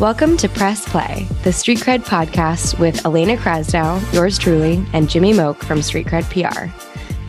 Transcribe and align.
Welcome 0.00 0.36
to 0.36 0.48
Press 0.48 0.88
Play, 0.88 1.26
the 1.42 1.52
Street 1.52 1.80
Cred 1.80 2.04
podcast 2.04 2.78
with 2.78 3.04
Elena 3.04 3.36
Krasnow, 3.36 4.00
yours 4.14 4.38
truly, 4.38 4.86
and 4.92 5.10
Jimmy 5.10 5.32
Moock 5.32 5.58
from 5.64 5.82
Street 5.82 6.06
Cred 6.06 6.22
PR. 6.30 6.70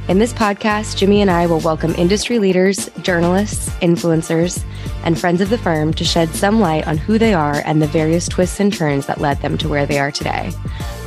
In 0.07 0.19
this 0.19 0.33
podcast, 0.33 0.95
Jimmy 0.95 1.21
and 1.21 1.31
I 1.31 1.47
will 1.47 1.61
welcome 1.61 1.95
industry 1.95 2.37
leaders, 2.37 2.87
journalists, 3.01 3.69
influencers, 3.79 4.63
and 5.03 5.19
friends 5.19 5.41
of 5.41 5.49
the 5.49 5.57
firm 5.57 5.95
to 5.95 6.03
shed 6.03 6.29
some 6.35 6.59
light 6.59 6.87
on 6.87 6.99
who 6.99 7.17
they 7.17 7.33
are 7.33 7.63
and 7.65 7.81
the 7.81 7.87
various 7.87 8.29
twists 8.29 8.59
and 8.59 8.71
turns 8.71 9.07
that 9.07 9.19
led 9.19 9.41
them 9.41 9.57
to 9.57 9.67
where 9.67 9.87
they 9.87 9.97
are 9.97 10.11
today. 10.11 10.51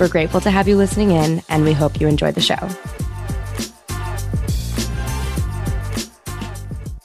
We're 0.00 0.08
grateful 0.08 0.40
to 0.40 0.50
have 0.50 0.66
you 0.66 0.76
listening 0.76 1.12
in, 1.12 1.44
and 1.48 1.62
we 1.62 1.74
hope 1.74 2.00
you 2.00 2.08
enjoy 2.08 2.32
the 2.32 2.40
show. 2.40 2.58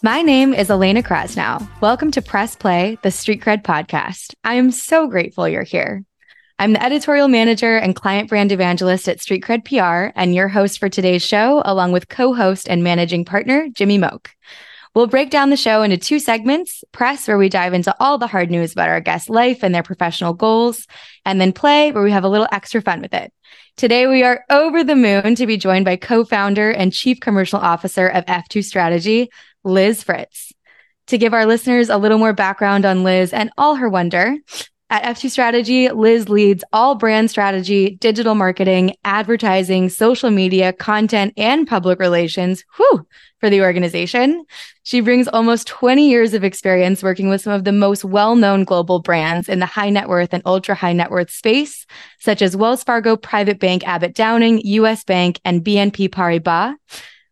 My 0.03 0.21
name 0.21 0.53
is 0.53 0.69
Elena 0.69 1.01
Krasnow. 1.01 1.67
Welcome 1.81 2.11
to 2.11 2.21
Press 2.21 2.55
Play, 2.55 2.99
the 3.01 3.09
Street 3.09 3.41
Cred 3.41 3.63
podcast. 3.63 4.35
I 4.43 4.53
am 4.53 4.69
so 4.69 5.07
grateful 5.07 5.49
you're 5.49 5.63
here. 5.63 6.03
I'm 6.59 6.73
the 6.73 6.83
editorial 6.83 7.27
manager 7.27 7.77
and 7.77 7.95
client 7.95 8.29
brand 8.29 8.51
evangelist 8.51 9.09
at 9.09 9.19
Street 9.21 9.43
Cred 9.43 9.65
PR 9.65 10.15
and 10.15 10.35
your 10.35 10.49
host 10.49 10.77
for 10.77 10.87
today's 10.87 11.23
show, 11.23 11.63
along 11.65 11.93
with 11.93 12.09
co 12.09 12.35
host 12.35 12.69
and 12.69 12.83
managing 12.83 13.25
partner, 13.25 13.69
Jimmy 13.73 13.97
Moock. 13.97 14.29
We'll 14.93 15.07
break 15.07 15.31
down 15.31 15.49
the 15.49 15.57
show 15.57 15.81
into 15.81 15.97
two 15.97 16.19
segments 16.19 16.83
press, 16.91 17.27
where 17.27 17.39
we 17.39 17.49
dive 17.49 17.73
into 17.73 17.95
all 17.99 18.19
the 18.19 18.27
hard 18.27 18.51
news 18.51 18.73
about 18.73 18.89
our 18.89 19.01
guest 19.01 19.31
life 19.31 19.63
and 19.63 19.73
their 19.73 19.81
professional 19.81 20.33
goals, 20.33 20.85
and 21.25 21.41
then 21.41 21.53
play, 21.53 21.91
where 21.91 22.03
we 22.03 22.11
have 22.11 22.23
a 22.23 22.29
little 22.29 22.47
extra 22.51 22.83
fun 22.83 23.01
with 23.01 23.15
it. 23.15 23.33
Today, 23.77 24.07
we 24.07 24.23
are 24.23 24.43
over 24.49 24.83
the 24.83 24.95
moon 24.95 25.35
to 25.35 25.45
be 25.45 25.55
joined 25.55 25.85
by 25.85 25.97
co 25.97 26.25
founder 26.25 26.71
and 26.71 26.91
chief 26.91 27.19
commercial 27.19 27.59
officer 27.59 28.07
of 28.07 28.25
F2 28.25 28.63
Strategy, 28.63 29.29
Liz 29.63 30.01
Fritz. 30.01 30.51
To 31.07 31.19
give 31.19 31.31
our 31.31 31.45
listeners 31.45 31.89
a 31.89 31.97
little 31.97 32.17
more 32.17 32.33
background 32.33 32.85
on 32.85 33.03
Liz 33.03 33.33
and 33.33 33.51
all 33.55 33.75
her 33.75 33.87
wonder, 33.87 34.35
at 34.89 35.03
F2 35.03 35.29
Strategy, 35.29 35.89
Liz 35.89 36.29
leads 36.29 36.63
all 36.71 36.95
brand 36.95 37.29
strategy, 37.29 37.97
digital 37.99 38.35
marketing, 38.35 38.95
advertising, 39.03 39.89
social 39.89 40.31
media, 40.31 40.71
content, 40.71 41.33
and 41.35 41.67
public 41.67 41.99
relations 41.99 42.63
whew, 42.77 43.05
for 43.39 43.49
the 43.49 43.61
organization. 43.61 44.45
She 44.83 45.01
brings 45.01 45.27
almost 45.27 45.67
20 45.67 46.09
years 46.09 46.33
of 46.33 46.45
experience 46.45 47.03
working 47.03 47.27
with 47.27 47.41
some 47.41 47.51
of 47.51 47.65
the 47.65 47.73
most 47.73 48.05
well 48.05 48.37
known 48.37 48.63
global 48.63 48.99
brands 48.99 49.49
in 49.49 49.59
the 49.59 49.65
high 49.65 49.89
net 49.89 50.07
worth 50.07 50.33
and 50.33 50.43
ultra 50.45 50.73
high 50.73 50.93
net 50.93 51.11
worth 51.11 51.31
space, 51.31 51.85
such 52.19 52.41
as 52.41 52.55
Wells 52.55 52.83
Fargo 52.83 53.17
Private 53.17 53.59
Bank 53.59 53.85
Abbott 53.85 54.15
Downing, 54.15 54.59
US 54.59 55.03
Bank, 55.03 55.41
and 55.43 55.65
BNP 55.65 56.07
Paribas. 56.07 56.75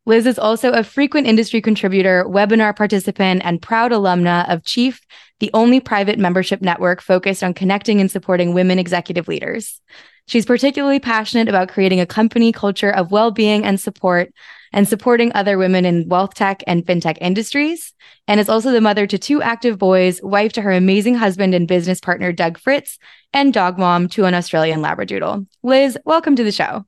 Liz 0.05 0.27
is 0.27 0.37
also 0.37 0.71
a 0.71 0.83
frequent 0.83 1.25
industry 1.25 1.61
contributor, 1.61 2.25
webinar 2.27 2.75
participant, 2.75 3.41
and 3.43 3.61
proud 3.61 3.91
alumna 3.91 4.47
of 4.53 4.63
Chief, 4.63 5.01
the 5.39 5.52
only 5.53 5.80
private 5.80 6.17
membership 6.17 6.61
network 6.61 7.02
focused 7.02 7.44
on 7.44 7.53
connecting 7.53 8.00
and 8.00 8.09
supporting 8.09 8.53
women 8.53 8.80
executive 8.80 9.28
leaders. 9.28 9.81
She's 10.28 10.45
particularly 10.45 11.00
passionate 11.00 11.47
about 11.47 11.69
creating 11.69 12.00
a 12.00 12.05
company 12.05 12.52
culture 12.52 12.89
of 12.89 13.11
well 13.11 13.31
being 13.31 13.63
and 13.63 13.80
support 13.80 14.31
and 14.73 14.88
supporting 14.88 15.31
other 15.33 15.58
women 15.58 15.86
in 15.86 16.09
wealth 16.09 16.33
tech 16.33 16.61
and 16.67 16.86
fintech 16.86 17.17
industries, 17.22 17.94
and 18.28 18.39
is 18.39 18.50
also 18.50 18.72
the 18.72 18.81
mother 18.81 19.08
to 19.08 19.17
two 19.17 19.41
active 19.41 19.78
boys, 19.78 20.22
wife 20.22 20.52
to 20.53 20.61
her 20.61 20.72
amazing 20.72 21.16
husband 21.16 21.53
and 21.53 21.67
business 21.67 22.02
partner, 22.02 22.33
Doug 22.33 22.58
Fritz, 22.58 23.00
and 23.31 23.53
dog 23.53 23.78
mom 23.78 24.09
to 24.09 24.25
an 24.25 24.33
Australian 24.33 24.81
Labradoodle. 24.81 25.47
Liz, 25.63 25.97
welcome 26.03 26.36
to 26.36 26.44
the 26.44 26.52
show. 26.52 26.86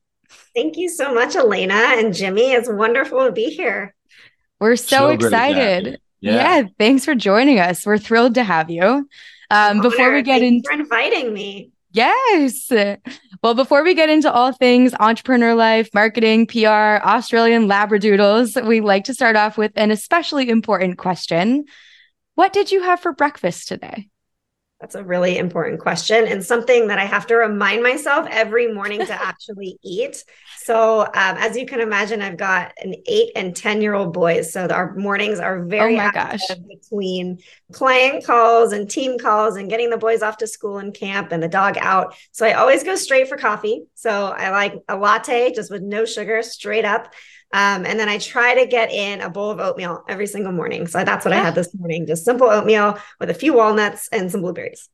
Thank 0.53 0.75
you 0.75 0.89
so 0.89 1.13
much, 1.13 1.35
Elena 1.35 1.75
and 1.75 2.13
Jimmy. 2.13 2.51
It's 2.51 2.69
wonderful 2.69 3.25
to 3.25 3.31
be 3.31 3.45
here. 3.45 3.95
We're 4.59 4.75
so, 4.75 4.97
so 4.97 5.09
excited. 5.09 6.01
Yeah. 6.19 6.33
yeah. 6.33 6.67
thanks 6.77 7.05
for 7.05 7.15
joining 7.15 7.59
us. 7.59 7.85
We're 7.85 7.97
thrilled 7.97 8.35
to 8.35 8.43
have 8.43 8.69
you. 8.69 9.07
Um, 9.49 9.81
before 9.81 10.13
we 10.13 10.23
get 10.23 10.41
into 10.41 10.69
inviting 10.71 11.33
me. 11.33 11.71
Yes. 11.91 12.71
Well, 13.41 13.53
before 13.53 13.83
we 13.83 13.93
get 13.93 14.09
into 14.09 14.31
all 14.31 14.51
things 14.51 14.93
entrepreneur 14.99 15.55
life, 15.55 15.89
marketing, 15.93 16.47
PR, 16.47 16.99
Australian 17.03 17.67
Labradoodles, 17.67 18.65
we 18.67 18.81
like 18.81 19.05
to 19.05 19.13
start 19.13 19.35
off 19.35 19.57
with 19.57 19.71
an 19.75 19.91
especially 19.91 20.49
important 20.49 20.97
question. 20.97 21.65
What 22.35 22.51
did 22.53 22.71
you 22.71 22.83
have 22.83 22.99
for 22.99 23.13
breakfast 23.13 23.67
today? 23.67 24.09
That's 24.79 24.93
a 24.93 25.03
really 25.03 25.39
important 25.39 25.79
question 25.79 26.27
and 26.27 26.45
something 26.45 26.89
that 26.89 26.99
I 26.99 27.05
have 27.05 27.25
to 27.27 27.35
remind 27.35 27.81
myself 27.81 28.27
every 28.29 28.71
morning 28.71 29.03
to 29.03 29.13
actually 29.27 29.79
eat. 29.81 30.23
So, 30.57 31.01
um, 31.01 31.11
as 31.15 31.57
you 31.57 31.65
can 31.65 31.79
imagine, 31.79 32.21
I've 32.21 32.37
got 32.37 32.73
an 32.83 32.93
eight 33.07 33.31
and 33.35 33.55
10 33.55 33.81
year 33.81 33.95
old 33.95 34.13
boys. 34.13 34.53
So, 34.53 34.67
our 34.67 34.93
mornings 34.95 35.39
are 35.39 35.63
very 35.63 35.95
oh 35.95 35.97
my 35.97 36.11
gosh. 36.11 36.41
between 36.67 37.39
client 37.71 38.23
calls 38.23 38.71
and 38.71 38.87
team 38.87 39.17
calls 39.17 39.55
and 39.55 39.67
getting 39.67 39.89
the 39.89 39.97
boys 39.97 40.21
off 40.21 40.37
to 40.37 40.47
school 40.47 40.77
and 40.77 40.93
camp 40.93 41.31
and 41.31 41.41
the 41.41 41.47
dog 41.47 41.77
out. 41.79 42.15
So, 42.31 42.45
I 42.45 42.53
always 42.53 42.83
go 42.83 42.95
straight 42.95 43.29
for 43.29 43.37
coffee. 43.37 43.85
So, 43.95 44.27
I 44.27 44.51
like 44.51 44.75
a 44.87 44.95
latte 44.95 45.53
just 45.53 45.71
with 45.71 45.81
no 45.81 46.05
sugar, 46.05 46.43
straight 46.43 46.85
up. 46.85 47.13
Um, 47.53 47.85
and 47.85 47.99
then 47.99 48.09
I 48.09 48.17
try 48.17 48.55
to 48.55 48.65
get 48.65 48.91
in 48.91 49.21
a 49.21 49.29
bowl 49.29 49.51
of 49.51 49.59
oatmeal 49.59 50.03
every 50.09 50.27
single 50.27 50.51
morning. 50.51 50.85
So 50.87 51.03
that's 51.03 51.23
what 51.23 51.33
I 51.33 51.37
had 51.37 51.55
this 51.55 51.73
morning 51.73 52.05
just 52.05 52.25
simple 52.25 52.49
oatmeal 52.49 52.97
with 53.19 53.29
a 53.29 53.33
few 53.33 53.53
walnuts 53.53 54.09
and 54.11 54.29
some 54.31 54.41
blueberries. 54.41 54.89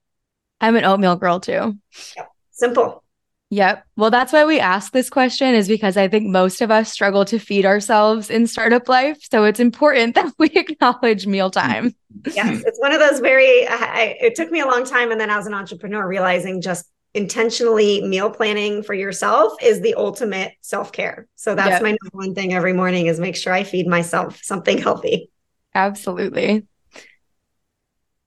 I'm 0.62 0.76
an 0.76 0.86
oatmeal 0.86 1.16
girl 1.16 1.40
too. 1.40 1.78
Yep. 2.16 2.30
Simple. 2.52 3.04
Yep. 3.50 3.86
Well, 3.98 4.10
that's 4.10 4.34
why 4.34 4.46
we 4.46 4.60
ask 4.60 4.94
this 4.94 5.12
question 5.12 5.54
is 5.54 5.68
because 5.68 5.96
I 5.96 6.08
think 6.08 6.28
most 6.28 6.62
of 6.62 6.72
us 6.72 6.92
struggle 6.92 7.24
to 7.26 7.38
feed 7.38 7.66
ourselves 7.66 8.32
in 8.32 8.48
startup 8.48 8.90
life. 8.90 9.20
So 9.30 9.44
it's 9.44 9.60
important 9.60 10.16
that 10.16 10.34
we 10.40 10.48
acknowledge 10.48 11.28
mealtime. 11.28 11.94
Yes. 12.34 12.64
It's 12.66 12.80
one 12.80 12.94
of 12.94 13.00
those 13.00 13.20
very, 13.20 13.68
I, 13.68 14.18
it 14.22 14.36
took 14.36 14.50
me 14.50 14.62
a 14.62 14.66
long 14.66 14.86
time. 14.86 15.12
And 15.12 15.20
then 15.20 15.30
as 15.30 15.46
an 15.46 15.54
entrepreneur, 15.54 16.08
realizing 16.08 16.62
just 16.62 16.86
intentionally 17.14 18.02
meal 18.02 18.30
planning 18.30 18.84
for 18.84 18.94
yourself 18.94 19.54
is 19.62 19.82
the 19.82 19.94
ultimate 19.96 20.54
self-care. 20.62 21.28
So 21.36 21.56
that's 21.56 21.70
yep. 21.70 21.82
my 21.82 21.90
number 21.90 22.10
one 22.14 22.34
thing 22.34 22.54
every 22.54 22.74
morning 22.74 23.06
is 23.06 23.20
make 23.20 23.36
sure 23.36 23.54
I 23.54 23.64
feed 23.64 23.88
myself 23.88 24.40
something 24.44 24.78
healthy. 24.78 25.30
Absolutely. 25.76 26.66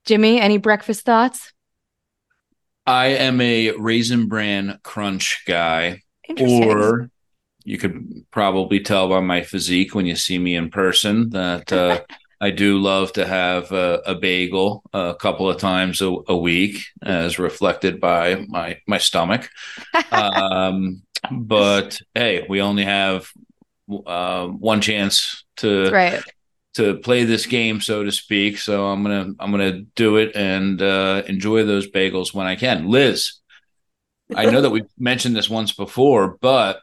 Jimmy, 0.04 0.41
any 0.41 0.58
breakfast 0.58 1.04
thoughts? 1.04 1.52
I 2.86 3.06
am 3.08 3.41
a 3.41 3.72
raisin 3.72 4.28
bran 4.28 4.78
crunch 4.84 5.42
guy. 5.47 6.03
Or 6.41 7.10
you 7.64 7.78
could 7.78 8.24
probably 8.30 8.80
tell 8.80 9.08
by 9.08 9.20
my 9.20 9.42
physique 9.42 9.94
when 9.94 10.06
you 10.06 10.14
see 10.14 10.38
me 10.38 10.54
in 10.54 10.70
person 10.70 11.30
that 11.30 11.72
uh, 11.72 12.00
I 12.41 12.50
do 12.50 12.78
love 12.78 13.12
to 13.14 13.26
have 13.26 13.72
a, 13.72 14.02
a 14.06 14.14
bagel 14.14 14.82
a 14.92 15.14
couple 15.19 15.48
of 15.48 15.58
times 15.58 16.00
a, 16.00 16.14
a, 16.28 16.36
week, 16.36 16.84
as 17.02 17.38
reflected 17.38 18.00
by 18.00 18.44
my 18.48 18.78
my 18.86 18.98
stomach. 18.98 19.48
um, 20.12 21.02
but 21.30 21.98
hey, 22.14 22.47
we 22.48 22.60
only 22.60 22.84
have 22.84 23.30
uh, 24.06 24.47
one 24.47 24.80
chance 24.80 25.44
to 25.56 25.91
right. 25.91 26.22
to 26.74 26.97
play 26.98 27.24
this 27.24 27.47
game, 27.47 27.80
so 27.80 28.04
to 28.04 28.12
speak. 28.12 28.58
So 28.58 28.86
I'm 28.86 29.03
gonna 29.03 29.32
I'm 29.38 29.50
gonna 29.50 29.80
do 29.94 30.16
it 30.16 30.36
and 30.36 30.80
uh, 30.82 31.22
enjoy 31.26 31.64
those 31.64 31.91
bagels 31.91 32.34
when 32.34 32.47
I 32.47 32.56
can. 32.56 32.88
Liz, 32.88 33.32
I 34.34 34.47
know 34.47 34.60
that 34.60 34.70
we've 34.70 34.91
mentioned 34.98 35.36
this 35.36 35.48
once 35.48 35.72
before, 35.72 36.36
but 36.41 36.80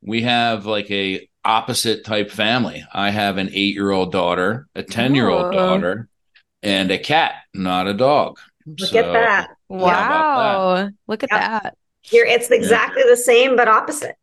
we 0.00 0.22
have 0.22 0.66
like 0.66 0.90
a 0.90 1.28
opposite 1.46 2.04
type 2.04 2.30
family. 2.30 2.84
I 2.92 3.10
have 3.10 3.38
an 3.38 3.48
eight 3.52 3.74
year 3.74 3.90
old 3.90 4.12
daughter, 4.12 4.66
a 4.74 4.82
10 4.82 5.14
year 5.14 5.28
old 5.28 5.52
daughter, 5.52 6.08
and 6.62 6.90
a 6.90 6.98
cat, 6.98 7.34
not 7.54 7.86
a 7.86 7.94
dog. 7.94 8.38
Look 8.66 8.90
so, 8.90 8.98
at 8.98 9.12
that. 9.12 9.50
Wow. 9.68 10.74
That. 10.76 10.92
Look 11.06 11.22
at 11.22 11.30
yep. 11.30 11.40
that. 11.40 11.76
Here, 12.02 12.24
it's 12.24 12.50
exactly 12.50 13.02
yeah. 13.04 13.10
the 13.10 13.16
same, 13.16 13.56
but 13.56 13.68
opposite. 13.68 14.16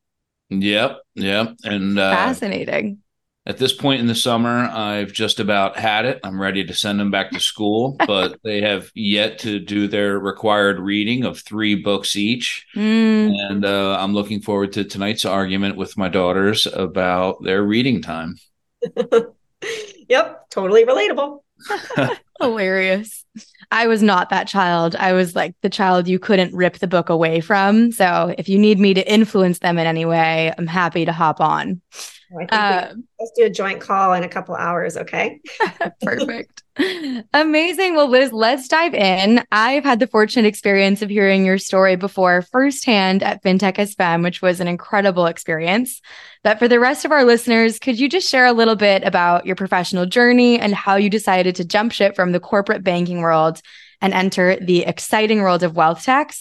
Yep. 0.49 0.99
Yep. 1.15 1.55
And 1.63 1.99
uh, 1.99 2.11
fascinating 2.11 3.02
at 3.45 3.57
this 3.57 3.73
point 3.73 3.99
in 3.99 4.07
the 4.07 4.15
summer, 4.15 4.69
I've 4.71 5.11
just 5.11 5.39
about 5.39 5.77
had 5.77 6.05
it. 6.05 6.19
I'm 6.23 6.41
ready 6.41 6.63
to 6.63 6.73
send 6.73 6.99
them 6.99 7.11
back 7.11 7.31
to 7.31 7.39
school, 7.39 7.97
but 8.07 8.39
they 8.43 8.61
have 8.61 8.89
yet 8.95 9.39
to 9.39 9.59
do 9.59 9.87
their 9.87 10.17
required 10.17 10.79
reading 10.79 11.25
of 11.25 11.39
three 11.39 11.75
books 11.75 12.15
each. 12.15 12.65
Mm. 12.75 13.33
And 13.49 13.65
uh, 13.65 13.97
I'm 13.99 14.13
looking 14.13 14.41
forward 14.41 14.71
to 14.73 14.85
tonight's 14.85 15.25
argument 15.25 15.75
with 15.75 15.97
my 15.97 16.07
daughters 16.07 16.67
about 16.67 17.43
their 17.43 17.63
reading 17.63 18.01
time. 18.01 18.35
yep, 20.07 20.49
totally 20.49 20.85
relatable. 20.85 21.39
Hilarious. 22.41 23.25
I 23.71 23.87
was 23.87 24.01
not 24.01 24.29
that 24.29 24.47
child. 24.47 24.95
I 24.95 25.13
was 25.13 25.35
like 25.35 25.55
the 25.61 25.69
child 25.69 26.07
you 26.07 26.19
couldn't 26.19 26.53
rip 26.53 26.79
the 26.79 26.87
book 26.87 27.09
away 27.09 27.41
from. 27.41 27.91
So 27.91 28.33
if 28.37 28.47
you 28.47 28.57
need 28.57 28.79
me 28.79 28.93
to 28.93 29.11
influence 29.11 29.59
them 29.59 29.77
in 29.77 29.87
any 29.87 30.05
way, 30.05 30.53
I'm 30.57 30.67
happy 30.67 31.05
to 31.05 31.13
hop 31.13 31.39
on. 31.39 31.81
Uh, 32.49 32.93
let's 33.19 33.31
do 33.35 33.45
a 33.45 33.49
joint 33.49 33.79
call 33.79 34.13
in 34.13 34.23
a 34.23 34.29
couple 34.29 34.55
hours. 34.55 34.97
Okay. 34.97 35.39
Perfect. 36.01 36.63
Amazing. 37.33 37.95
Well, 37.95 38.09
Liz, 38.09 38.33
let's 38.33 38.67
dive 38.67 38.95
in. 38.95 39.43
I've 39.51 39.83
had 39.83 39.99
the 39.99 40.07
fortunate 40.07 40.47
experience 40.47 41.01
of 41.01 41.09
hearing 41.09 41.45
your 41.45 41.59
story 41.59 41.95
before 41.95 42.41
firsthand 42.41 43.21
at 43.21 43.43
FinTech 43.43 43.75
SFM, 43.75 44.23
which 44.23 44.41
was 44.41 44.59
an 44.59 44.67
incredible 44.67 45.27
experience. 45.27 46.01
But 46.43 46.59
for 46.59 46.67
the 46.67 46.79
rest 46.79 47.05
of 47.05 47.11
our 47.11 47.23
listeners, 47.23 47.77
could 47.77 47.99
you 47.99 48.09
just 48.09 48.29
share 48.29 48.45
a 48.45 48.53
little 48.53 48.75
bit 48.75 49.03
about 49.03 49.45
your 49.45 49.55
professional 49.55 50.05
journey 50.05 50.59
and 50.59 50.73
how 50.73 50.95
you 50.95 51.09
decided 51.09 51.55
to 51.57 51.65
jump 51.65 51.91
ship 51.91 52.15
from 52.15 52.31
the 52.31 52.39
corporate 52.39 52.83
banking 52.83 53.21
world 53.21 53.61
and 54.03 54.13
enter 54.13 54.57
the 54.57 54.81
exciting 54.81 55.41
world 55.41 55.63
of 55.63 55.75
wealth 55.75 56.03
tech. 56.03 56.33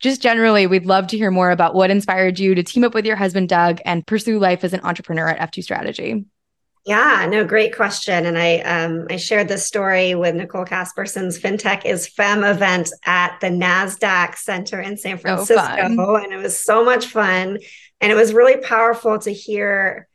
Just 0.00 0.20
generally, 0.20 0.66
we'd 0.66 0.86
love 0.86 1.06
to 1.08 1.16
hear 1.16 1.30
more 1.30 1.50
about 1.50 1.74
what 1.74 1.90
inspired 1.90 2.38
you 2.38 2.54
to 2.54 2.62
team 2.62 2.84
up 2.84 2.94
with 2.94 3.06
your 3.06 3.16
husband, 3.16 3.48
Doug, 3.48 3.80
and 3.84 4.06
pursue 4.06 4.38
life 4.38 4.64
as 4.64 4.72
an 4.72 4.80
entrepreneur 4.82 5.28
at 5.28 5.50
F2 5.50 5.62
Strategy. 5.62 6.24
Yeah, 6.86 7.26
no, 7.30 7.46
great 7.46 7.74
question. 7.74 8.26
And 8.26 8.36
I 8.36 8.58
um, 8.58 9.06
I 9.08 9.16
shared 9.16 9.48
this 9.48 9.64
story 9.64 10.14
with 10.14 10.34
Nicole 10.34 10.66
Casperson's 10.66 11.38
FinTech 11.38 11.86
is 11.86 12.06
Femme 12.06 12.44
event 12.44 12.90
at 13.06 13.38
the 13.40 13.46
NASDAQ 13.46 14.36
Center 14.36 14.80
in 14.80 14.98
San 14.98 15.16
Francisco. 15.16 15.96
Oh, 15.98 16.16
and 16.16 16.32
it 16.32 16.42
was 16.42 16.62
so 16.62 16.84
much 16.84 17.06
fun. 17.06 17.58
And 18.02 18.12
it 18.12 18.14
was 18.14 18.34
really 18.34 18.58
powerful 18.58 19.18
to 19.20 19.32
hear 19.32 20.08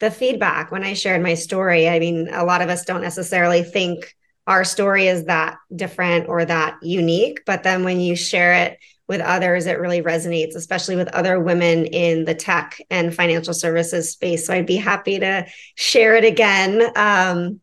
the 0.00 0.10
feedback 0.10 0.72
when 0.72 0.82
I 0.82 0.94
shared 0.94 1.22
my 1.22 1.34
story. 1.34 1.90
I 1.90 1.98
mean, 1.98 2.28
a 2.32 2.44
lot 2.44 2.62
of 2.62 2.70
us 2.70 2.86
don't 2.86 3.02
necessarily 3.02 3.62
think 3.62 4.14
our 4.46 4.64
story 4.64 5.08
is 5.08 5.26
that 5.26 5.56
different 5.74 6.28
or 6.28 6.44
that 6.44 6.76
unique, 6.82 7.40
but 7.44 7.62
then 7.62 7.84
when 7.84 8.00
you 8.00 8.16
share 8.16 8.54
it 8.54 8.78
with 9.08 9.20
others, 9.20 9.66
it 9.66 9.78
really 9.78 10.02
resonates, 10.02 10.54
especially 10.54 10.96
with 10.96 11.08
other 11.08 11.38
women 11.38 11.86
in 11.86 12.24
the 12.24 12.34
tech 12.34 12.80
and 12.90 13.14
financial 13.14 13.52
services 13.52 14.12
space. 14.12 14.46
So 14.46 14.54
I'd 14.54 14.66
be 14.66 14.76
happy 14.76 15.18
to 15.18 15.46
share 15.74 16.16
it 16.16 16.24
again. 16.24 16.90
Um, 16.96 17.60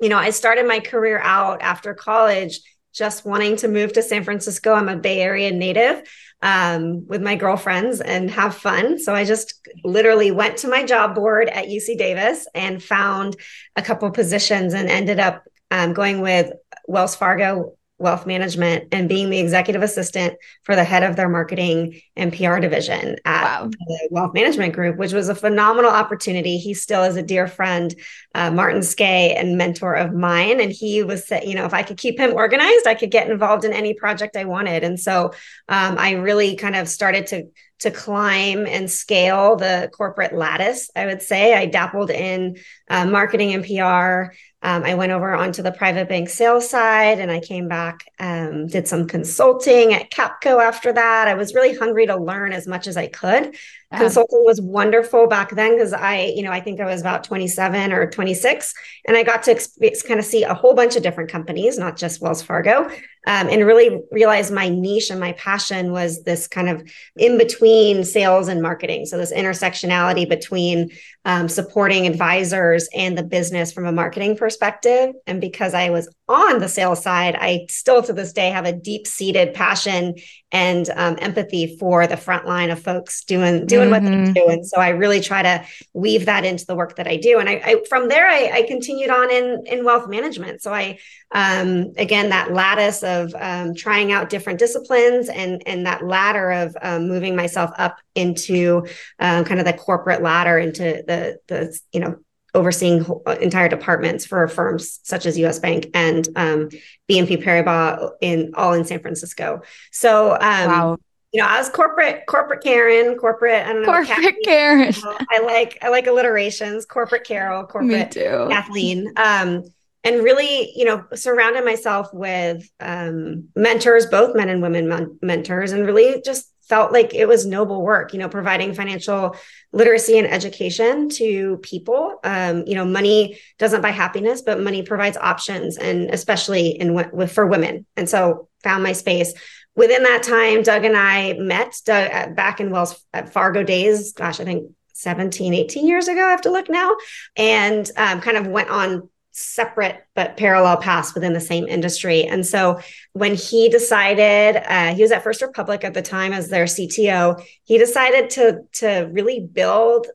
you 0.00 0.08
know, 0.08 0.18
I 0.18 0.30
started 0.30 0.66
my 0.66 0.80
career 0.80 1.18
out 1.18 1.62
after 1.62 1.94
college 1.94 2.60
just 2.92 3.26
wanting 3.26 3.56
to 3.56 3.68
move 3.68 3.92
to 3.94 4.02
San 4.02 4.22
Francisco. 4.22 4.72
I'm 4.72 4.88
a 4.88 4.96
Bay 4.96 5.20
Area 5.20 5.50
native 5.50 6.08
um, 6.42 7.06
with 7.08 7.22
my 7.22 7.34
girlfriends 7.34 8.00
and 8.00 8.30
have 8.30 8.54
fun. 8.54 9.00
So 9.00 9.14
I 9.14 9.24
just 9.24 9.66
literally 9.82 10.30
went 10.30 10.58
to 10.58 10.68
my 10.68 10.84
job 10.84 11.16
board 11.16 11.48
at 11.48 11.66
UC 11.66 11.98
Davis 11.98 12.46
and 12.54 12.82
found 12.82 13.36
a 13.74 13.82
couple 13.82 14.08
positions 14.12 14.74
and 14.74 14.88
ended 14.88 15.18
up 15.18 15.44
um, 15.72 15.92
going 15.92 16.20
with 16.20 16.52
Wells 16.86 17.16
Fargo 17.16 17.76
wealth 17.98 18.26
management 18.26 18.88
and 18.90 19.08
being 19.08 19.30
the 19.30 19.38
executive 19.38 19.82
assistant 19.82 20.34
for 20.64 20.74
the 20.74 20.82
head 20.82 21.04
of 21.04 21.14
their 21.14 21.28
marketing 21.28 22.00
and 22.16 22.32
PR 22.32 22.58
division 22.58 23.16
at 23.24 23.62
wow. 23.62 23.68
the 23.68 24.08
wealth 24.10 24.34
management 24.34 24.74
group, 24.74 24.96
which 24.96 25.12
was 25.12 25.28
a 25.28 25.34
phenomenal 25.34 25.90
opportunity. 25.90 26.58
He 26.58 26.74
still 26.74 27.04
is 27.04 27.16
a 27.16 27.22
dear 27.22 27.46
friend, 27.46 27.94
uh, 28.34 28.50
Martin 28.50 28.82
Skay, 28.82 29.34
and 29.34 29.56
mentor 29.56 29.94
of 29.94 30.12
mine. 30.12 30.60
And 30.60 30.72
he 30.72 31.04
was, 31.04 31.30
you 31.44 31.54
know, 31.54 31.66
if 31.66 31.74
I 31.74 31.84
could 31.84 31.96
keep 31.96 32.18
him 32.18 32.34
organized, 32.34 32.86
I 32.86 32.94
could 32.94 33.12
get 33.12 33.30
involved 33.30 33.64
in 33.64 33.72
any 33.72 33.94
project 33.94 34.36
I 34.36 34.44
wanted. 34.44 34.82
And 34.82 34.98
so 34.98 35.32
um, 35.68 35.96
I 35.96 36.12
really 36.12 36.56
kind 36.56 36.74
of 36.74 36.88
started 36.88 37.28
to 37.28 37.46
to 37.80 37.90
climb 37.90 38.66
and 38.66 38.90
scale 38.90 39.56
the 39.56 39.90
corporate 39.92 40.32
lattice. 40.32 40.90
I 40.96 41.06
would 41.06 41.20
say 41.20 41.54
I 41.54 41.66
dabbled 41.66 42.10
in 42.10 42.56
uh, 42.88 43.04
marketing 43.04 43.52
and 43.52 43.64
PR. 43.64 44.34
Um, 44.64 44.82
I 44.82 44.94
went 44.94 45.12
over 45.12 45.34
onto 45.34 45.62
the 45.62 45.72
private 45.72 46.08
bank 46.08 46.30
sales 46.30 46.68
side 46.68 47.20
and 47.20 47.30
I 47.30 47.38
came 47.38 47.68
back, 47.68 48.10
um, 48.18 48.66
did 48.66 48.88
some 48.88 49.06
consulting 49.06 49.92
at 49.92 50.10
Capco 50.10 50.60
after 50.62 50.90
that. 50.90 51.28
I 51.28 51.34
was 51.34 51.54
really 51.54 51.76
hungry 51.76 52.06
to 52.06 52.16
learn 52.16 52.54
as 52.54 52.66
much 52.66 52.86
as 52.86 52.96
I 52.96 53.06
could. 53.08 53.54
Yeah. 53.94 54.00
Consulting 54.00 54.44
was 54.44 54.60
wonderful 54.60 55.28
back 55.28 55.50
then 55.50 55.76
because 55.76 55.92
I, 55.92 56.32
you 56.34 56.42
know, 56.42 56.50
I 56.50 56.60
think 56.60 56.80
I 56.80 56.84
was 56.84 57.00
about 57.00 57.22
27 57.22 57.92
or 57.92 58.10
26 58.10 58.74
and 59.06 59.16
I 59.16 59.22
got 59.22 59.44
to 59.44 59.54
exp- 59.54 60.06
kind 60.06 60.18
of 60.18 60.26
see 60.26 60.42
a 60.42 60.52
whole 60.52 60.74
bunch 60.74 60.96
of 60.96 61.02
different 61.04 61.30
companies, 61.30 61.78
not 61.78 61.96
just 61.96 62.20
Wells 62.20 62.42
Fargo, 62.42 62.90
um, 63.26 63.48
and 63.48 63.64
really 63.64 64.02
realize 64.10 64.50
my 64.50 64.68
niche 64.68 65.10
and 65.10 65.20
my 65.20 65.32
passion 65.32 65.92
was 65.92 66.24
this 66.24 66.48
kind 66.48 66.68
of 66.68 66.82
in 67.16 67.38
between 67.38 68.04
sales 68.04 68.48
and 68.48 68.60
marketing. 68.60 69.06
So 69.06 69.16
this 69.16 69.32
intersectionality 69.32 70.28
between 70.28 70.90
um, 71.24 71.48
supporting 71.48 72.06
advisors 72.06 72.88
and 72.94 73.16
the 73.16 73.22
business 73.22 73.72
from 73.72 73.86
a 73.86 73.92
marketing 73.92 74.36
perspective. 74.36 75.14
And 75.26 75.40
because 75.40 75.72
I 75.72 75.90
was 75.90 76.12
on 76.28 76.58
the 76.58 76.68
sales 76.68 77.02
side, 77.02 77.36
I 77.38 77.66
still 77.70 78.02
to 78.02 78.12
this 78.12 78.32
day 78.32 78.50
have 78.50 78.66
a 78.66 78.72
deep 78.72 79.06
seated 79.06 79.54
passion 79.54 80.16
and 80.54 80.88
um, 80.90 81.18
empathy 81.20 81.76
for 81.78 82.06
the 82.06 82.16
front 82.16 82.46
line 82.46 82.70
of 82.70 82.80
folks 82.80 83.24
doing 83.24 83.66
doing 83.66 83.90
mm-hmm. 83.90 83.90
what 83.90 84.02
they 84.04 84.10
mm-hmm. 84.10 84.32
do. 84.32 84.46
And 84.46 84.64
so 84.64 84.80
I 84.80 84.90
really 84.90 85.20
try 85.20 85.42
to 85.42 85.64
weave 85.94 86.26
that 86.26 86.44
into 86.44 86.64
the 86.64 86.76
work 86.76 86.94
that 86.94 87.08
I 87.08 87.16
do. 87.16 87.40
And 87.40 87.48
I, 87.48 87.54
I 87.54 87.82
from 87.88 88.08
there 88.08 88.28
I, 88.28 88.50
I, 88.54 88.62
continued 88.62 89.10
on 89.10 89.32
in 89.32 89.64
in 89.66 89.84
wealth 89.84 90.08
management. 90.08 90.62
So 90.62 90.72
I 90.72 91.00
um, 91.32 91.92
again 91.96 92.30
that 92.30 92.52
lattice 92.52 93.02
of 93.02 93.34
um, 93.34 93.74
trying 93.74 94.12
out 94.12 94.30
different 94.30 94.60
disciplines 94.60 95.28
and 95.28 95.60
and 95.66 95.86
that 95.86 96.06
ladder 96.06 96.52
of 96.52 96.76
um, 96.80 97.08
moving 97.08 97.34
myself 97.34 97.72
up 97.76 97.98
into 98.14 98.86
um, 99.18 99.44
kind 99.44 99.58
of 99.58 99.66
the 99.66 99.72
corporate 99.72 100.22
ladder 100.22 100.56
into 100.56 101.02
the 101.04 101.38
the 101.48 101.76
you 101.92 101.98
know 101.98 102.16
overseeing 102.54 103.04
entire 103.40 103.68
departments 103.68 104.24
for 104.24 104.46
firms 104.48 105.00
such 105.02 105.26
as 105.26 105.36
US 105.38 105.58
Bank 105.58 105.88
and 105.92 106.28
um, 106.36 106.68
BNP 107.10 107.42
Paribas 107.42 108.10
in 108.20 108.52
all 108.54 108.72
in 108.72 108.84
San 108.84 109.00
Francisco. 109.00 109.62
So, 109.90 110.32
um, 110.34 110.38
wow. 110.40 110.96
you 111.32 111.40
know, 111.40 111.48
I 111.48 111.58
was 111.58 111.68
corporate, 111.68 112.26
corporate 112.26 112.62
Karen, 112.62 113.16
corporate, 113.16 113.66
I 113.66 113.72
don't 113.72 113.82
know, 113.82 113.92
corporate 113.92 114.36
Karen. 114.44 114.94
I 115.30 115.40
like, 115.40 115.78
I 115.82 115.88
like 115.88 116.06
alliterations, 116.06 116.86
corporate 116.86 117.24
Carol, 117.24 117.64
corporate 117.66 118.12
Kathleen. 118.12 119.12
Um, 119.16 119.64
and 120.04 120.22
really, 120.22 120.70
you 120.76 120.84
know, 120.84 121.04
surrounded 121.14 121.64
myself 121.64 122.12
with 122.12 122.70
um, 122.78 123.48
mentors, 123.56 124.06
both 124.06 124.36
men 124.36 124.50
and 124.50 124.60
women 124.60 124.86
men- 124.86 125.18
mentors, 125.22 125.72
and 125.72 125.86
really 125.86 126.20
just 126.22 126.53
felt 126.68 126.92
like 126.92 127.14
it 127.14 127.26
was 127.26 127.46
noble 127.46 127.82
work, 127.82 128.12
you 128.12 128.18
know, 128.18 128.28
providing 128.28 128.74
financial 128.74 129.36
literacy 129.72 130.18
and 130.18 130.26
education 130.26 131.08
to 131.10 131.58
people. 131.58 132.18
Um, 132.24 132.64
you 132.66 132.74
know, 132.74 132.84
money 132.84 133.38
doesn't 133.58 133.82
buy 133.82 133.90
happiness, 133.90 134.42
but 134.42 134.60
money 134.60 134.82
provides 134.82 135.16
options, 135.16 135.76
and 135.76 136.10
especially 136.10 136.68
in 136.68 136.94
with 136.94 137.32
for 137.32 137.46
women. 137.46 137.86
And 137.96 138.08
so, 138.08 138.48
found 138.62 138.82
my 138.82 138.92
space. 138.92 139.34
Within 139.76 140.04
that 140.04 140.22
time, 140.22 140.62
Doug 140.62 140.84
and 140.84 140.96
I 140.96 141.34
met 141.34 141.74
Doug, 141.84 142.34
back 142.34 142.60
in 142.60 142.70
Wells 142.70 143.04
at 143.12 143.32
Fargo 143.32 143.62
days. 143.62 144.12
Gosh, 144.12 144.40
I 144.40 144.44
think 144.44 144.70
17, 144.94 145.52
18 145.52 145.86
years 145.86 146.08
ago. 146.08 146.24
I 146.24 146.30
have 146.30 146.42
to 146.42 146.50
look 146.50 146.70
now, 146.70 146.96
and 147.36 147.90
um, 147.96 148.20
kind 148.20 148.36
of 148.36 148.46
went 148.46 148.70
on 148.70 149.08
separate 149.36 150.06
but 150.14 150.36
parallel 150.36 150.76
paths 150.76 151.12
within 151.12 151.32
the 151.32 151.40
same 151.40 151.66
industry. 151.66 152.22
And 152.22 152.46
so 152.46 152.80
when 153.14 153.34
he 153.34 153.68
decided, 153.68 154.62
uh, 154.64 154.94
he 154.94 155.02
was 155.02 155.10
at 155.10 155.24
First 155.24 155.42
Republic 155.42 155.82
at 155.82 155.92
the 155.92 156.02
time 156.02 156.32
as 156.32 156.48
their 156.48 156.66
CTO, 156.66 157.44
he 157.64 157.76
decided 157.76 158.30
to 158.30 158.60
to 158.74 159.08
really 159.10 159.40
build 159.40 160.06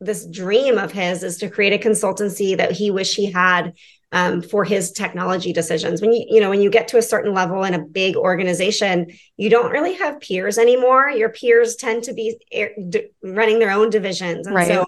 this 0.00 0.26
dream 0.26 0.76
of 0.76 0.90
his 0.90 1.22
is 1.22 1.38
to 1.38 1.48
create 1.48 1.72
a 1.72 1.88
consultancy 1.88 2.56
that 2.56 2.72
he 2.72 2.90
wished 2.90 3.16
he 3.16 3.30
had 3.30 3.74
um, 4.10 4.42
for 4.42 4.64
his 4.64 4.90
technology 4.90 5.52
decisions. 5.52 6.00
When 6.00 6.12
you 6.12 6.26
you 6.28 6.40
know 6.40 6.50
when 6.50 6.60
you 6.60 6.68
get 6.68 6.88
to 6.88 6.98
a 6.98 7.02
certain 7.02 7.32
level 7.32 7.62
in 7.62 7.74
a 7.74 7.84
big 7.84 8.16
organization, 8.16 9.06
you 9.36 9.50
don't 9.50 9.70
really 9.70 9.94
have 9.94 10.20
peers 10.20 10.58
anymore. 10.58 11.10
Your 11.10 11.28
peers 11.28 11.76
tend 11.76 12.02
to 12.04 12.12
be 12.12 12.36
d- 12.88 13.06
running 13.22 13.60
their 13.60 13.70
own 13.70 13.90
divisions, 13.90 14.48
and 14.48 14.56
right. 14.56 14.66
so 14.66 14.84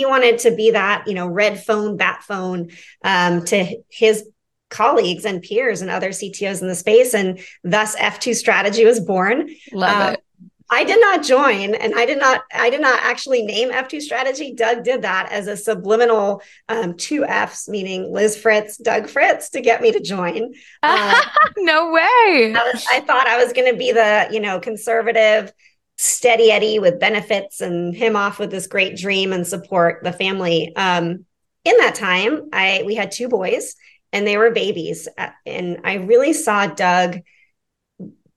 he 0.00 0.06
wanted 0.06 0.38
to 0.38 0.50
be 0.50 0.70
that, 0.70 1.06
you 1.06 1.12
know, 1.12 1.26
red 1.26 1.62
phone, 1.62 1.98
bat 1.98 2.22
phone 2.22 2.70
um, 3.04 3.44
to 3.44 3.82
his 3.90 4.26
colleagues 4.70 5.26
and 5.26 5.42
peers 5.42 5.82
and 5.82 5.90
other 5.90 6.08
CTOs 6.08 6.62
in 6.62 6.68
the 6.68 6.74
space. 6.74 7.12
And 7.12 7.38
thus 7.62 7.94
F2 7.96 8.34
strategy 8.34 8.86
was 8.86 8.98
born. 8.98 9.54
Love 9.74 10.00
um, 10.00 10.14
it. 10.14 10.24
I 10.70 10.84
did 10.84 11.02
not 11.02 11.22
join 11.22 11.74
and 11.74 11.94
I 11.96 12.06
did 12.06 12.18
not 12.18 12.44
I 12.54 12.70
did 12.70 12.80
not 12.80 13.00
actually 13.02 13.42
name 13.42 13.72
F2 13.72 14.00
strategy. 14.00 14.54
Doug 14.54 14.84
did 14.84 15.02
that 15.02 15.30
as 15.32 15.48
a 15.48 15.56
subliminal 15.56 16.40
um, 16.70 16.96
two 16.96 17.26
Fs, 17.26 17.68
meaning 17.68 18.10
Liz 18.10 18.38
Fritz, 18.38 18.78
Doug 18.78 19.10
Fritz 19.10 19.50
to 19.50 19.60
get 19.60 19.82
me 19.82 19.92
to 19.92 20.00
join. 20.00 20.54
Uh, 20.82 21.20
no 21.58 21.90
way. 21.90 22.54
I, 22.56 22.70
was, 22.72 22.86
I 22.90 23.00
thought 23.00 23.26
I 23.26 23.42
was 23.42 23.52
going 23.52 23.70
to 23.70 23.76
be 23.76 23.92
the, 23.92 24.28
you 24.30 24.40
know, 24.40 24.60
conservative 24.60 25.52
steady 26.00 26.50
Eddie 26.50 26.78
with 26.78 26.98
benefits 26.98 27.60
and 27.60 27.94
him 27.94 28.16
off 28.16 28.38
with 28.38 28.50
this 28.50 28.66
great 28.66 28.96
dream 28.96 29.34
and 29.34 29.46
support 29.46 30.02
the 30.02 30.12
family. 30.12 30.74
Um, 30.74 31.26
in 31.62 31.76
that 31.76 31.94
time, 31.94 32.48
I 32.54 32.84
we 32.86 32.94
had 32.94 33.12
two 33.12 33.28
boys 33.28 33.76
and 34.10 34.26
they 34.26 34.38
were 34.38 34.50
babies, 34.50 35.08
and 35.44 35.80
I 35.84 35.94
really 35.96 36.32
saw 36.32 36.66
Doug 36.66 37.18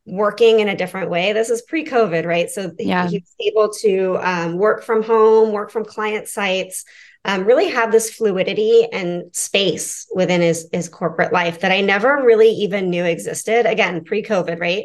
working 0.05 0.60
in 0.60 0.67
a 0.67 0.75
different 0.75 1.10
way. 1.10 1.32
This 1.32 1.50
is 1.50 1.62
pre-COVID, 1.62 2.25
right? 2.25 2.50
So 2.50 2.74
yeah. 2.77 3.08
he, 3.08 3.20
was 3.20 3.36
able 3.39 3.70
to 3.82 4.17
um, 4.22 4.58
work 4.58 4.84
from 4.84 5.01
home, 5.01 5.53
work 5.53 5.72
from 5.72 5.86
client 5.86 6.27
sites. 6.27 6.84
Um, 7.24 7.46
really 7.46 7.70
have 7.70 7.93
this 7.93 8.13
fluidity 8.13 8.86
and 8.91 9.34
space 9.34 10.05
within 10.13 10.41
his 10.41 10.67
his 10.74 10.89
corporate 10.89 11.32
life 11.32 11.62
that 11.62 11.72
I 11.72 11.79
never 11.79 12.22
really 12.25 12.50
even 12.50 12.89
knew 12.89 13.05
existed. 13.05 13.65
Again, 13.65 14.03
pre-COVID, 14.03 14.60
right? 14.60 14.84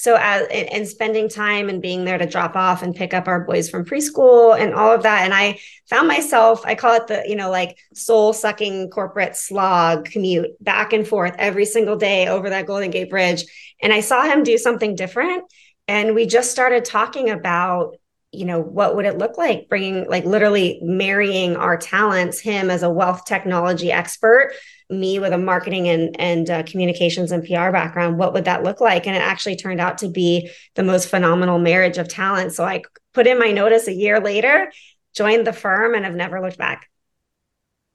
So 0.00 0.16
as 0.18 0.46
and 0.48 0.88
spending 0.88 1.28
time 1.28 1.68
and 1.68 1.82
being 1.82 2.06
there 2.06 2.16
to 2.16 2.24
drop 2.24 2.56
off 2.56 2.82
and 2.82 2.96
pick 2.96 3.12
up 3.12 3.28
our 3.28 3.44
boys 3.44 3.68
from 3.68 3.84
preschool 3.84 4.58
and 4.58 4.72
all 4.72 4.92
of 4.92 5.02
that. 5.02 5.24
And 5.24 5.34
i 5.34 5.60
found 5.90 6.08
myself 6.08 6.62
i 6.64 6.74
call 6.74 6.94
it 6.94 7.06
the 7.06 7.22
you 7.26 7.36
know 7.36 7.50
like 7.50 7.76
soul 7.94 8.32
sucking 8.32 8.88
corporate 8.88 9.36
slog 9.36 10.06
commute 10.06 10.50
back 10.62 10.94
and 10.94 11.06
forth 11.06 11.34
every 11.38 11.66
single 11.66 11.96
day 11.96 12.28
over 12.28 12.48
that 12.48 12.66
golden 12.66 12.90
gate 12.90 13.10
bridge. 13.10 13.44
And 13.82 13.92
i 13.92 14.00
saw 14.00 14.22
him 14.22 14.42
do 14.42 14.56
something 14.56 14.94
different 14.94 15.44
and 15.86 16.14
we 16.14 16.24
just 16.24 16.50
started 16.50 16.84
talking 16.86 17.28
about 17.28 17.96
you 18.32 18.44
know, 18.44 18.60
what 18.60 18.94
would 18.94 19.06
it 19.06 19.18
look 19.18 19.36
like 19.36 19.68
bringing, 19.68 20.08
like, 20.08 20.24
literally 20.24 20.78
marrying 20.82 21.56
our 21.56 21.76
talents, 21.76 22.38
him 22.38 22.70
as 22.70 22.82
a 22.82 22.90
wealth 22.90 23.24
technology 23.24 23.90
expert, 23.90 24.52
me 24.88 25.18
with 25.18 25.32
a 25.32 25.38
marketing 25.38 25.88
and 25.88 26.20
and 26.20 26.50
uh, 26.50 26.62
communications 26.64 27.30
and 27.30 27.44
PR 27.44 27.70
background. 27.70 28.18
What 28.18 28.32
would 28.32 28.44
that 28.46 28.64
look 28.64 28.80
like? 28.80 29.06
And 29.06 29.14
it 29.14 29.22
actually 29.22 29.56
turned 29.56 29.80
out 29.80 29.98
to 29.98 30.08
be 30.08 30.50
the 30.74 30.82
most 30.82 31.08
phenomenal 31.08 31.58
marriage 31.58 31.98
of 31.98 32.08
talent. 32.08 32.52
So 32.52 32.64
I 32.64 32.82
put 33.14 33.26
in 33.26 33.38
my 33.38 33.52
notice 33.52 33.86
a 33.86 33.92
year 33.92 34.20
later, 34.20 34.72
joined 35.14 35.46
the 35.46 35.52
firm, 35.52 35.94
and 35.94 36.04
have 36.04 36.14
never 36.14 36.40
looked 36.40 36.58
back. 36.58 36.88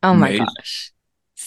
Oh 0.04 0.14
my 0.14 0.28
Amazing. 0.28 0.46
gosh 0.58 0.92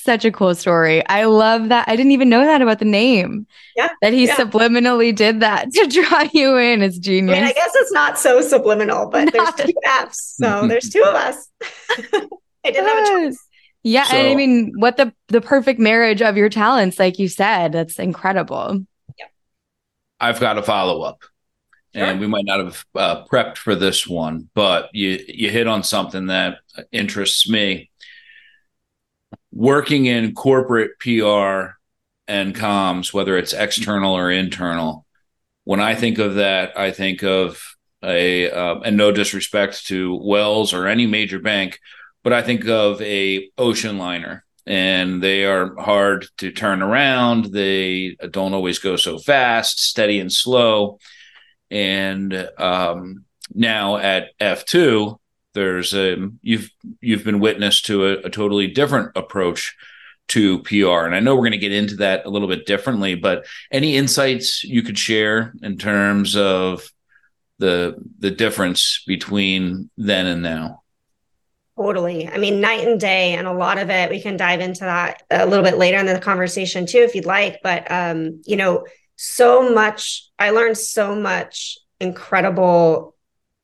such 0.03 0.25
a 0.25 0.33
cool 0.33 0.55
story. 0.55 1.07
I 1.07 1.25
love 1.25 1.69
that. 1.69 1.89
I 1.89 1.97
didn't 1.97 2.13
even 2.13 2.29
know 2.29 2.45
that 2.45 2.63
about 2.63 2.79
the 2.79 2.85
name. 2.85 3.47
Yeah. 3.77 3.89
That 4.03 4.13
he 4.13 4.27
yeah. 4.27 4.37
subliminally 4.37 5.15
did 5.15 5.41
that 5.41 5.71
to 5.73 5.87
draw 5.87 6.29
you 6.33 6.57
in. 6.57 6.83
It's 6.83 6.99
genius. 6.99 7.37
I, 7.37 7.41
mean, 7.41 7.49
I 7.49 7.53
guess 7.53 7.71
it's 7.75 7.93
not 7.93 8.19
so 8.19 8.41
subliminal, 8.41 9.09
but 9.09 9.33
not. 9.35 9.57
there's 9.57 9.71
two 9.71 9.79
F's. 9.85 10.35
So 10.37 10.67
there's 10.67 10.91
two 10.91 11.03
of 11.03 11.15
us. 11.15 11.49
I 12.65 12.71
didn't 12.71 12.87
have 12.87 13.05
a 13.05 13.07
choice. 13.07 13.39
Yeah. 13.83 14.05
So, 14.05 14.17
and 14.17 14.29
I 14.29 14.35
mean, 14.35 14.73
what 14.77 14.97
the 14.97 15.13
the 15.29 15.41
perfect 15.41 15.81
marriage 15.81 16.23
of 16.23 16.37
your 16.37 16.49
talents, 16.49 16.99
like 16.99 17.19
you 17.19 17.29
said, 17.29 17.73
that's 17.73 17.99
incredible. 17.99 18.85
Yeah. 19.19 19.27
I've 20.21 20.41
got 20.41 20.59
a 20.59 20.63
follow 20.63 21.03
up. 21.03 21.23
Sure. 21.95 22.05
And 22.05 22.21
we 22.21 22.27
might 22.27 22.45
not 22.45 22.61
have 22.61 22.85
uh, 22.95 23.25
prepped 23.25 23.57
for 23.57 23.75
this 23.75 24.07
one, 24.07 24.51
but 24.55 24.91
you 24.93 25.25
you 25.27 25.51
hit 25.51 25.67
on 25.67 25.83
something 25.83 26.27
that 26.27 26.59
interests 26.93 27.49
me 27.49 27.91
working 29.59 30.07
in 30.07 30.35
corporate 30.35 30.93
PR 31.01 31.75
and 32.29 32.55
comms, 32.55 33.13
whether 33.13 33.37
it's 33.37 33.53
external 33.53 34.17
or 34.17 34.31
internal, 34.31 35.05
when 35.65 35.81
I 35.81 35.97
think 35.97 36.19
of 36.19 36.37
that, 36.37 36.79
I 36.79 36.93
think 36.93 37.25
of 37.25 37.61
a, 38.01 38.49
uh, 38.49 38.79
and 38.83 38.97
no 38.97 39.11
disrespect 39.11 39.87
to 39.89 40.15
Wells 40.15 40.73
or 40.73 40.87
any 40.87 41.09
major 41.09 41.41
bank, 41.41 41.81
but 42.23 42.33
I 42.33 42.41
think 42.41 42.69
of 42.69 43.03
a 43.03 43.51
ocean 43.59 43.99
liner 43.99 44.45
and 44.65 45.21
they 45.21 45.45
are 45.45 45.75
hard 45.75 46.29
to 46.37 46.53
turn 46.53 46.81
around. 46.81 47.47
They 47.47 48.17
don't 48.31 48.55
always 48.55 48.79
go 48.79 48.95
so 48.95 49.19
fast, 49.19 49.81
steady 49.81 50.21
and 50.21 50.33
slow. 50.33 51.01
And 51.69 52.49
um, 52.59 53.25
now 53.53 53.97
at 53.97 54.29
F2, 54.39 55.18
there's 55.59 55.93
a 55.93 56.31
you've 56.41 56.71
you've 57.01 57.25
been 57.25 57.41
witness 57.41 57.83
to 57.83 58.07
a, 58.07 58.13
a 58.21 58.31
totally 58.31 58.69
different 58.69 59.11
approach 59.17 59.77
to 60.29 60.63
PR. 60.63 61.07
And 61.07 61.15
I 61.15 61.21
know 61.21 61.35
we're 61.35 61.43
going 61.43 61.53
to 61.53 61.59
get 61.59 61.73
into 61.73 61.97
that 61.97 62.27
a 62.27 62.31
little 62.31 62.49
bit 62.49 62.65
differently, 62.65 63.17
but 63.17 63.47
any 63.73 63.97
insights 63.97 64.63
you 64.63 64.83
could 64.83 64.99
share 64.99 65.55
in 65.63 65.79
terms 65.79 66.37
of 66.37 66.89
the 67.59 67.97
the 68.21 68.31
difference 68.31 69.03
between 69.07 69.91
then 69.97 70.27
and 70.27 70.43
now? 70.43 70.83
Totally. 71.77 72.29
I 72.29 72.39
mean, 72.39 72.61
night 72.61 72.87
and 72.87 73.01
day, 73.01 73.35
and 73.35 73.47
a 73.47 73.53
lot 73.53 73.79
of 73.79 73.91
it, 73.91 74.11
we 74.11 74.21
can 74.21 74.37
dive 74.37 74.61
into 74.61 74.81
that 74.81 75.23
a 75.31 75.47
little 75.47 75.65
bit 75.65 75.79
later 75.79 75.99
in 75.99 76.07
the 76.07 76.21
conversation 76.21 76.87
too, 76.87 76.99
if 76.99 77.15
you'd 77.15 77.25
like. 77.25 77.61
But 77.63 77.91
um, 77.91 78.43
you 78.47 78.57
know, 78.57 78.87
so 79.17 79.75
much 79.75 80.29
I 80.39 80.51
learned 80.51 80.79
so 80.79 81.17
much 81.17 81.79
incredible 81.99 83.17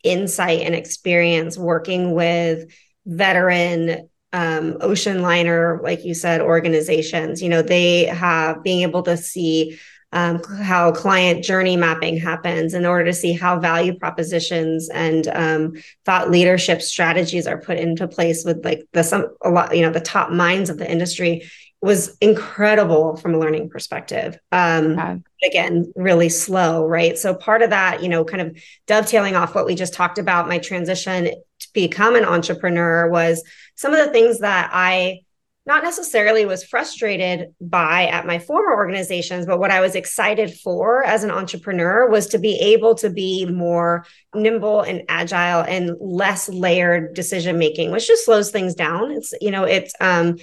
insight 0.05 0.61
and 0.61 0.75
experience 0.75 1.59
working 1.59 2.13
with 2.13 2.71
veteran 3.07 4.09
um, 4.33 4.79
ocean 4.81 5.23
liner, 5.23 5.81
like 5.83 6.05
you 6.05 6.15
said, 6.15 6.41
organizations. 6.41 7.43
You 7.43 7.49
know, 7.49 7.63
they 7.63 8.05
have 8.07 8.63
being 8.63 8.83
able 8.83 9.03
to 9.05 9.17
see 9.17 9.79
um, 10.15 10.41
how 10.45 10.93
client 10.93 11.45
journey 11.45 11.77
mapping 11.77 12.17
happens 12.17 12.73
in 12.73 12.87
order 12.87 13.07
to 13.07 13.13
see 13.13 13.33
how 13.33 13.59
value 13.59 13.99
propositions 13.99 14.89
and 14.89 15.27
um, 15.29 15.73
thought 16.05 16.31
leadership 16.31 16.83
strategies 16.83 17.49
are 17.49 17.61
put 17.61 17.79
into 17.79 18.07
place 18.07 18.45
with 18.45 18.65
like 18.65 18.85
the 18.93 19.03
some 19.03 19.27
a 19.43 19.51
lot 19.51 19.77
you 19.77 19.83
know 19.83 19.91
the 19.91 20.01
top 20.01 20.31
minds 20.31 20.71
of 20.71 20.79
the 20.79 20.89
industry 20.89 21.43
was 21.85 22.17
incredible 22.23 23.17
from 23.17 23.35
a 23.35 23.39
learning 23.39 23.69
perspective. 23.69 24.39
Um, 24.51 24.95
yeah. 24.95 25.17
Again, 25.45 25.93
really 25.95 26.31
slow, 26.31 26.87
right? 26.87 27.19
So 27.19 27.35
part 27.35 27.61
of 27.61 27.71
that, 27.71 28.03
you 28.03 28.09
know, 28.09 28.25
kind 28.25 28.41
of 28.41 28.57
dovetailing 28.87 29.37
off 29.37 29.55
what 29.55 29.67
we 29.67 29.75
just 29.75 29.93
talked 29.93 30.19
about, 30.19 30.49
my 30.49 30.59
transition 30.59 31.25
to 31.25 31.69
become 31.75 32.17
an 32.17 32.25
entrepreneur 32.25 33.11
was 33.11 33.45
some 33.75 33.93
of 33.93 34.05
the 34.05 34.11
things 34.13 34.39
that 34.39 34.71
I 34.73 35.21
not 35.67 35.83
necessarily 35.83 36.45
was 36.45 36.63
frustrated 36.63 37.55
by 37.59 38.07
at 38.07 38.27
my 38.27 38.39
former 38.39 38.75
organizations, 38.75 39.47
but 39.47 39.59
what 39.59 39.71
I 39.71 39.81
was 39.81 39.95
excited 39.95 40.53
for 40.53 41.03
as 41.05 41.25
an 41.25 41.31
entrepreneur 41.31 42.09
was 42.09 42.27
to 42.29 42.39
be 42.39 42.57
able 42.59 42.95
to 42.97 43.09
be 43.09 43.47
more 43.47 44.05
nimble 44.35 44.83
and 44.83 45.03
agile 45.09 45.63
and 45.63 45.97
less 46.01 46.51
layered 46.51 47.15
decision 47.15 47.59
making, 47.59 47.91
which 47.91 48.07
just 48.07 48.27
slows 48.27 48.51
things 48.51 48.75
down. 48.75 49.11
It's, 49.11 49.33
you 49.41 49.51
know, 49.51 49.65
it's 49.65 49.95
um 50.01 50.37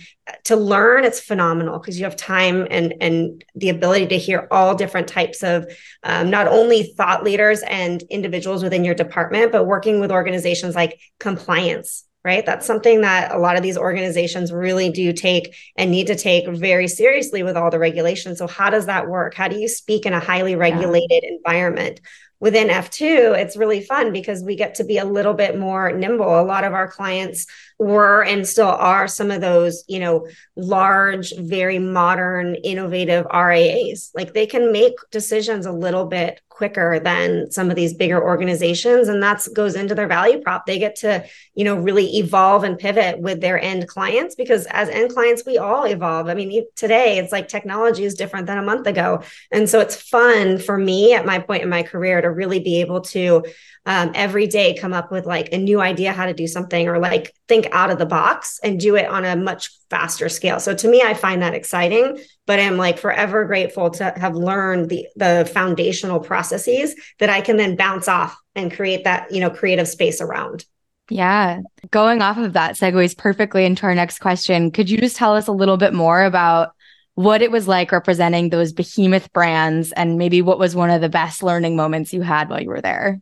to 0.45 0.55
learn, 0.55 1.03
it's 1.03 1.19
phenomenal 1.19 1.77
because 1.77 1.99
you 1.99 2.05
have 2.05 2.15
time 2.15 2.65
and 2.71 2.93
and 2.99 3.43
the 3.55 3.69
ability 3.69 4.07
to 4.07 4.17
hear 4.17 4.47
all 4.49 4.75
different 4.75 5.07
types 5.07 5.43
of 5.43 5.65
um, 6.03 6.29
not 6.29 6.47
only 6.47 6.93
thought 6.97 7.23
leaders 7.23 7.61
and 7.63 8.01
individuals 8.09 8.63
within 8.63 8.83
your 8.83 8.95
department, 8.95 9.51
but 9.51 9.65
working 9.65 9.99
with 9.99 10.11
organizations 10.11 10.73
like 10.73 10.99
compliance 11.19 12.05
right? 12.23 12.45
That's 12.45 12.65
something 12.65 13.01
that 13.01 13.31
a 13.31 13.37
lot 13.37 13.55
of 13.55 13.63
these 13.63 13.77
organizations 13.77 14.51
really 14.51 14.89
do 14.89 15.11
take 15.13 15.55
and 15.75 15.91
need 15.91 16.07
to 16.07 16.15
take 16.15 16.47
very 16.47 16.87
seriously 16.87 17.43
with 17.43 17.57
all 17.57 17.71
the 17.71 17.79
regulations. 17.79 18.37
So, 18.37 18.47
how 18.47 18.69
does 18.69 18.85
that 18.85 19.07
work? 19.07 19.33
How 19.33 19.47
do 19.47 19.57
you 19.57 19.67
speak 19.67 20.05
in 20.05 20.13
a 20.13 20.19
highly 20.19 20.55
regulated 20.55 21.23
yeah. 21.23 21.31
environment? 21.35 22.01
Within 22.39 22.69
F2, 22.69 23.37
it's 23.37 23.55
really 23.55 23.81
fun 23.81 24.11
because 24.11 24.43
we 24.43 24.55
get 24.55 24.73
to 24.75 24.83
be 24.83 24.97
a 24.97 25.05
little 25.05 25.35
bit 25.35 25.59
more 25.59 25.91
nimble. 25.91 26.39
A 26.39 26.41
lot 26.41 26.63
of 26.63 26.73
our 26.73 26.87
clients 26.87 27.45
were 27.81 28.23
and 28.23 28.47
still 28.47 28.67
are 28.67 29.07
some 29.07 29.31
of 29.31 29.41
those, 29.41 29.83
you 29.88 30.00
know, 30.00 30.27
large, 30.55 31.35
very 31.35 31.79
modern, 31.79 32.53
innovative 32.53 33.25
RIAs. 33.33 34.11
Like 34.13 34.33
they 34.33 34.45
can 34.45 34.71
make 34.71 34.93
decisions 35.09 35.65
a 35.65 35.71
little 35.71 36.05
bit 36.05 36.41
quicker 36.47 37.00
than 37.00 37.50
some 37.50 37.71
of 37.71 37.75
these 37.75 37.95
bigger 37.95 38.21
organizations. 38.23 39.07
And 39.07 39.23
that 39.23 39.47
goes 39.55 39.73
into 39.75 39.95
their 39.95 40.05
value 40.05 40.41
prop. 40.41 40.67
They 40.67 40.77
get 40.77 40.97
to, 40.97 41.25
you 41.55 41.63
know, 41.63 41.75
really 41.75 42.17
evolve 42.17 42.63
and 42.63 42.77
pivot 42.77 43.19
with 43.19 43.41
their 43.41 43.59
end 43.59 43.88
clients 43.88 44.35
because 44.35 44.67
as 44.67 44.88
end 44.89 45.11
clients, 45.11 45.43
we 45.43 45.57
all 45.57 45.85
evolve. 45.85 46.27
I 46.27 46.35
mean, 46.35 46.63
today 46.75 47.17
it's 47.17 47.31
like 47.31 47.47
technology 47.47 48.03
is 48.03 48.13
different 48.13 48.45
than 48.45 48.59
a 48.59 48.63
month 48.63 48.85
ago. 48.85 49.23
And 49.51 49.67
so 49.67 49.79
it's 49.79 49.95
fun 49.95 50.59
for 50.59 50.77
me 50.77 51.15
at 51.15 51.25
my 51.25 51.39
point 51.39 51.63
in 51.63 51.69
my 51.69 51.81
career 51.81 52.21
to 52.21 52.29
really 52.29 52.59
be 52.59 52.81
able 52.81 53.01
to 53.01 53.43
um, 53.85 54.11
every 54.13 54.45
day 54.45 54.75
come 54.75 54.93
up 54.93 55.11
with 55.11 55.25
like 55.25 55.51
a 55.51 55.57
new 55.57 55.81
idea 55.81 56.13
how 56.13 56.27
to 56.27 56.33
do 56.33 56.45
something 56.45 56.88
or 56.88 57.00
like 57.00 57.33
think 57.51 57.67
out 57.74 57.89
of 57.89 57.98
the 57.98 58.05
box 58.05 58.62
and 58.63 58.79
do 58.79 58.96
it 58.96 59.05
on 59.08 59.25
a 59.25 59.36
much 59.36 59.72
faster 59.89 60.29
scale. 60.29 60.58
So 60.62 60.74
to 60.74 60.88
me, 60.88 61.01
I 61.01 61.13
find 61.13 61.41
that 61.41 61.53
exciting, 61.53 62.17
but 62.48 62.62
I'm 62.62 62.77
like 62.77 62.98
forever 62.98 63.43
grateful 63.43 63.89
to 63.89 64.13
have 64.15 64.36
learned 64.36 64.88
the 64.89 65.05
the 65.17 65.50
foundational 65.53 66.22
processes 66.22 66.96
that 67.20 67.29
I 67.29 67.41
can 67.41 67.58
then 67.58 67.75
bounce 67.75 68.08
off 68.08 68.38
and 68.55 68.74
create 68.74 69.03
that, 69.03 69.34
you 69.34 69.41
know, 69.41 69.50
creative 69.50 69.89
space 69.89 70.22
around. 70.22 70.63
Yeah. 71.10 71.60
Going 71.89 72.22
off 72.22 72.38
of 72.38 72.53
that 72.53 72.75
segues 72.75 73.17
perfectly 73.17 73.65
into 73.65 73.84
our 73.84 73.96
next 73.96 74.20
question. 74.20 74.72
Could 74.72 74.89
you 74.89 74.98
just 74.98 75.17
tell 75.17 75.36
us 75.36 75.48
a 75.48 75.51
little 75.51 75.75
bit 75.75 75.93
more 75.93 76.24
about 76.24 76.70
what 77.15 77.41
it 77.41 77.51
was 77.51 77.67
like 77.67 77.91
representing 77.91 78.48
those 78.48 78.72
behemoth 78.72 79.34
brands 79.34 79.91
and 79.91 80.17
maybe 80.17 80.41
what 80.41 80.58
was 80.58 80.74
one 80.74 80.89
of 80.89 81.01
the 81.01 81.10
best 81.10 81.43
learning 81.43 81.75
moments 81.75 82.13
you 82.13 82.22
had 82.22 82.48
while 82.48 82.62
you 82.62 82.70
were 82.70 82.79
there? 82.79 83.20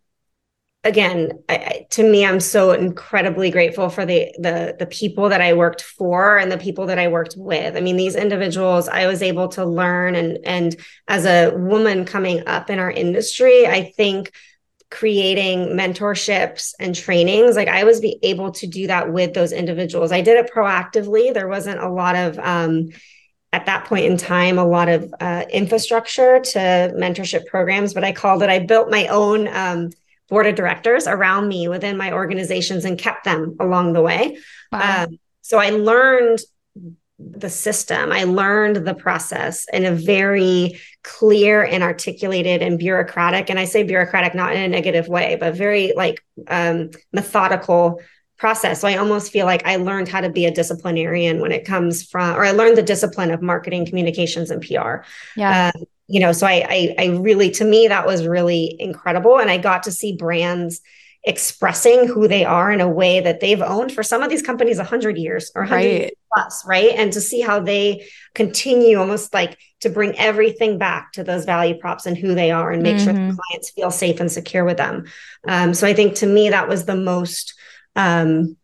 Again 0.83 1.31
I, 1.49 1.85
to 1.91 2.09
me 2.09 2.25
i'm 2.25 2.39
so 2.39 2.71
incredibly 2.71 3.51
grateful 3.51 3.89
for 3.89 4.05
the 4.05 4.33
the 4.37 4.75
the 4.79 4.85
people 4.85 5.29
that 5.29 5.41
i 5.41 5.53
worked 5.53 5.81
for 5.81 6.37
and 6.37 6.49
the 6.51 6.57
people 6.57 6.85
that 6.87 6.97
i 6.97 7.09
worked 7.09 7.35
with. 7.37 7.75
I 7.75 7.81
mean 7.81 7.97
these 7.97 8.15
individuals 8.15 8.87
i 8.87 9.05
was 9.05 9.21
able 9.21 9.49
to 9.49 9.65
learn 9.65 10.15
and 10.15 10.39
and 10.45 10.75
as 11.07 11.25
a 11.25 11.51
woman 11.53 12.05
coming 12.05 12.47
up 12.47 12.69
in 12.69 12.79
our 12.79 12.91
industry 12.91 13.67
i 13.67 13.91
think 13.97 14.31
creating 14.89 15.75
mentorships 15.77 16.73
and 16.79 16.95
trainings 16.95 17.57
like 17.57 17.67
i 17.67 17.83
was 17.83 17.99
be 17.99 18.17
able 18.23 18.51
to 18.53 18.65
do 18.65 18.87
that 18.87 19.11
with 19.11 19.33
those 19.33 19.51
individuals. 19.51 20.11
I 20.11 20.21
did 20.21 20.37
it 20.37 20.51
proactively. 20.51 21.33
There 21.33 21.47
wasn't 21.47 21.81
a 21.81 21.89
lot 21.89 22.15
of 22.15 22.39
um 22.39 22.87
at 23.51 23.65
that 23.65 23.85
point 23.85 24.05
in 24.05 24.15
time 24.15 24.57
a 24.57 24.65
lot 24.65 24.87
of 24.87 25.13
uh, 25.19 25.43
infrastructure 25.51 26.39
to 26.39 26.59
mentorship 26.95 27.47
programs 27.47 27.95
but 27.95 28.03
i 28.03 28.11
called 28.11 28.43
it 28.43 28.49
i 28.49 28.59
built 28.59 28.91
my 28.91 29.07
own 29.07 29.47
um, 29.47 29.89
board 30.29 30.47
of 30.47 30.55
directors 30.55 31.07
around 31.07 31.47
me 31.47 31.67
within 31.67 31.97
my 31.97 32.13
organizations 32.13 32.85
and 32.85 32.97
kept 32.97 33.25
them 33.25 33.55
along 33.59 33.93
the 33.93 34.01
way. 34.01 34.37
Wow. 34.71 35.05
Um, 35.05 35.19
so 35.41 35.59
I 35.59 35.71
learned 35.71 36.39
the 37.19 37.49
system, 37.49 38.11
I 38.11 38.23
learned 38.23 38.87
the 38.87 38.93
process 38.93 39.65
in 39.73 39.85
a 39.85 39.91
very 39.91 40.79
clear 41.03 41.63
and 41.63 41.83
articulated 41.83 42.61
and 42.61 42.79
bureaucratic. 42.79 43.49
And 43.49 43.59
I 43.59 43.65
say 43.65 43.83
bureaucratic 43.83 44.33
not 44.33 44.53
in 44.53 44.61
a 44.61 44.67
negative 44.67 45.07
way, 45.07 45.35
but 45.37 45.55
very 45.55 45.93
like 45.95 46.23
um, 46.47 46.91
methodical 47.11 47.99
process. 48.37 48.79
So 48.79 48.87
I 48.87 48.95
almost 48.95 49.33
feel 49.33 49.45
like 49.45 49.65
I 49.65 49.75
learned 49.75 50.07
how 50.07 50.21
to 50.21 50.29
be 50.29 50.45
a 50.45 50.51
disciplinarian 50.51 51.41
when 51.41 51.51
it 51.51 51.65
comes 51.65 52.03
from, 52.03 52.37
or 52.37 52.45
I 52.45 52.51
learned 52.51 52.77
the 52.77 52.83
discipline 52.83 53.31
of 53.31 53.41
marketing, 53.41 53.85
communications, 53.85 54.49
and 54.49 54.61
PR. 54.61 55.03
Yeah. 55.35 55.71
Um, 55.75 55.83
you 56.09 56.19
know, 56.19 56.31
so 56.31 56.47
I, 56.47 56.65
I, 56.67 56.95
I 56.97 57.05
really, 57.17 57.51
to 57.51 57.63
me, 57.63 57.87
that 57.87 58.07
was 58.07 58.25
really 58.25 58.75
incredible. 58.79 59.39
And 59.39 59.49
I 59.49 59.57
got 59.57 59.83
to 59.83 59.91
see 59.91 60.15
brands 60.15 60.81
expressing 61.23 62.07
who 62.07 62.27
they 62.27 62.45
are 62.45 62.71
in 62.71 62.81
a 62.81 62.89
way 62.89 63.19
that 63.19 63.41
they've 63.41 63.61
owned 63.61 63.91
for 63.91 64.03
some 64.03 64.23
of 64.23 64.29
these 64.29 64.41
companies 64.41 64.77
100 64.77 65.17
years 65.17 65.51
or 65.53 65.63
100 65.63 65.77
right. 65.77 66.13
plus 66.33 66.65
right 66.65 66.91
and 66.95 67.11
to 67.11 67.19
see 67.19 67.41
how 67.41 67.59
they 67.59 68.07
continue 68.33 68.97
almost 68.97 69.33
like 69.33 69.57
to 69.81 69.89
bring 69.89 70.17
everything 70.17 70.77
back 70.77 71.11
to 71.11 71.21
those 71.21 71.43
value 71.43 71.77
props 71.77 72.05
and 72.05 72.17
who 72.17 72.33
they 72.33 72.51
are 72.51 72.71
and 72.71 72.81
make 72.81 72.95
mm-hmm. 72.95 73.03
sure 73.03 73.13
the 73.13 73.19
mm-hmm. 73.19 73.35
clients 73.35 73.69
feel 73.71 73.91
safe 73.91 74.21
and 74.21 74.31
secure 74.31 74.63
with 74.63 74.77
them 74.77 75.03
um, 75.45 75.73
so 75.73 75.85
i 75.85 75.93
think 75.93 76.15
to 76.15 76.25
me 76.25 76.49
that 76.49 76.69
was 76.69 76.85
the 76.85 76.95
most 76.95 77.53
um, 77.97 78.55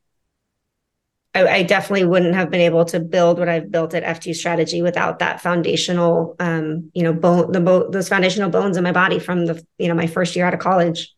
I, 1.36 1.48
I, 1.48 1.64
definitely 1.64 2.06
wouldn't 2.06 2.34
have 2.34 2.50
been 2.50 2.62
able 2.62 2.86
to 2.86 3.00
build 3.00 3.38
what 3.38 3.50
I've 3.50 3.70
built 3.70 3.94
at 3.94 4.04
F2 4.04 4.34
Strategy 4.34 4.82
without 4.82 5.20
that 5.20 5.42
foundational, 5.42 6.36
um, 6.40 6.90
you 6.94 7.04
know, 7.04 7.14
bone, 7.14 7.52
the 7.52 7.60
bo- 7.60 7.92
those 7.92 8.08
foundational 8.08 8.50
bones 8.50 8.78
in 8.78 8.84
my 8.84 8.94
body 8.94 9.20
from 9.20 9.46
the, 9.46 9.64
you 9.78 9.88
know, 9.88 9.94
my 9.94 10.08
first 10.08 10.36
year 10.36 10.46
out 10.46 10.54
of 10.54 10.60
college 10.60 11.14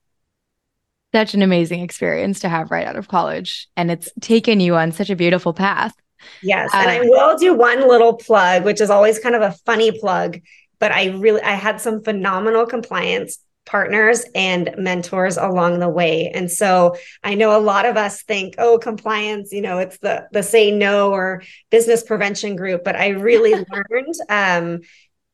such 1.13 1.33
an 1.33 1.41
amazing 1.41 1.81
experience 1.81 2.41
to 2.41 2.49
have 2.49 2.69
right 2.69 2.85
out 2.85 2.95
of 2.95 3.07
college. 3.07 3.67
And 3.75 3.89
it's 3.89 4.09
taken 4.21 4.59
you 4.59 4.75
on 4.75 4.91
such 4.91 5.09
a 5.09 5.15
beautiful 5.15 5.53
path. 5.53 5.93
Yes. 6.41 6.69
and 6.73 6.89
I 6.89 6.99
um, 6.99 7.07
will 7.07 7.37
do 7.37 7.53
one 7.53 7.87
little 7.87 8.13
plug, 8.13 8.65
which 8.65 8.81
is 8.81 8.89
always 8.89 9.19
kind 9.19 9.35
of 9.35 9.41
a 9.41 9.51
funny 9.65 9.97
plug, 9.97 10.39
but 10.79 10.91
I 10.91 11.07
really 11.09 11.41
I 11.41 11.51
had 11.51 11.79
some 11.79 12.03
phenomenal 12.03 12.65
compliance 12.65 13.39
partners 13.67 14.23
and 14.33 14.73
mentors 14.77 15.37
along 15.37 15.79
the 15.79 15.89
way. 15.89 16.31
And 16.33 16.49
so 16.49 16.95
I 17.23 17.35
know 17.35 17.55
a 17.55 17.61
lot 17.61 17.85
of 17.85 17.97
us 17.97 18.23
think, 18.23 18.55
oh, 18.57 18.79
compliance, 18.79 19.51
you 19.51 19.61
know, 19.61 19.77
it's 19.77 19.99
the 19.99 20.27
the 20.31 20.41
say 20.41 20.71
no 20.71 21.11
or 21.11 21.43
business 21.69 22.03
prevention 22.03 22.55
group, 22.55 22.83
but 22.83 22.95
I 22.95 23.09
really 23.09 23.53
learned 23.71 24.15
um 24.29 24.79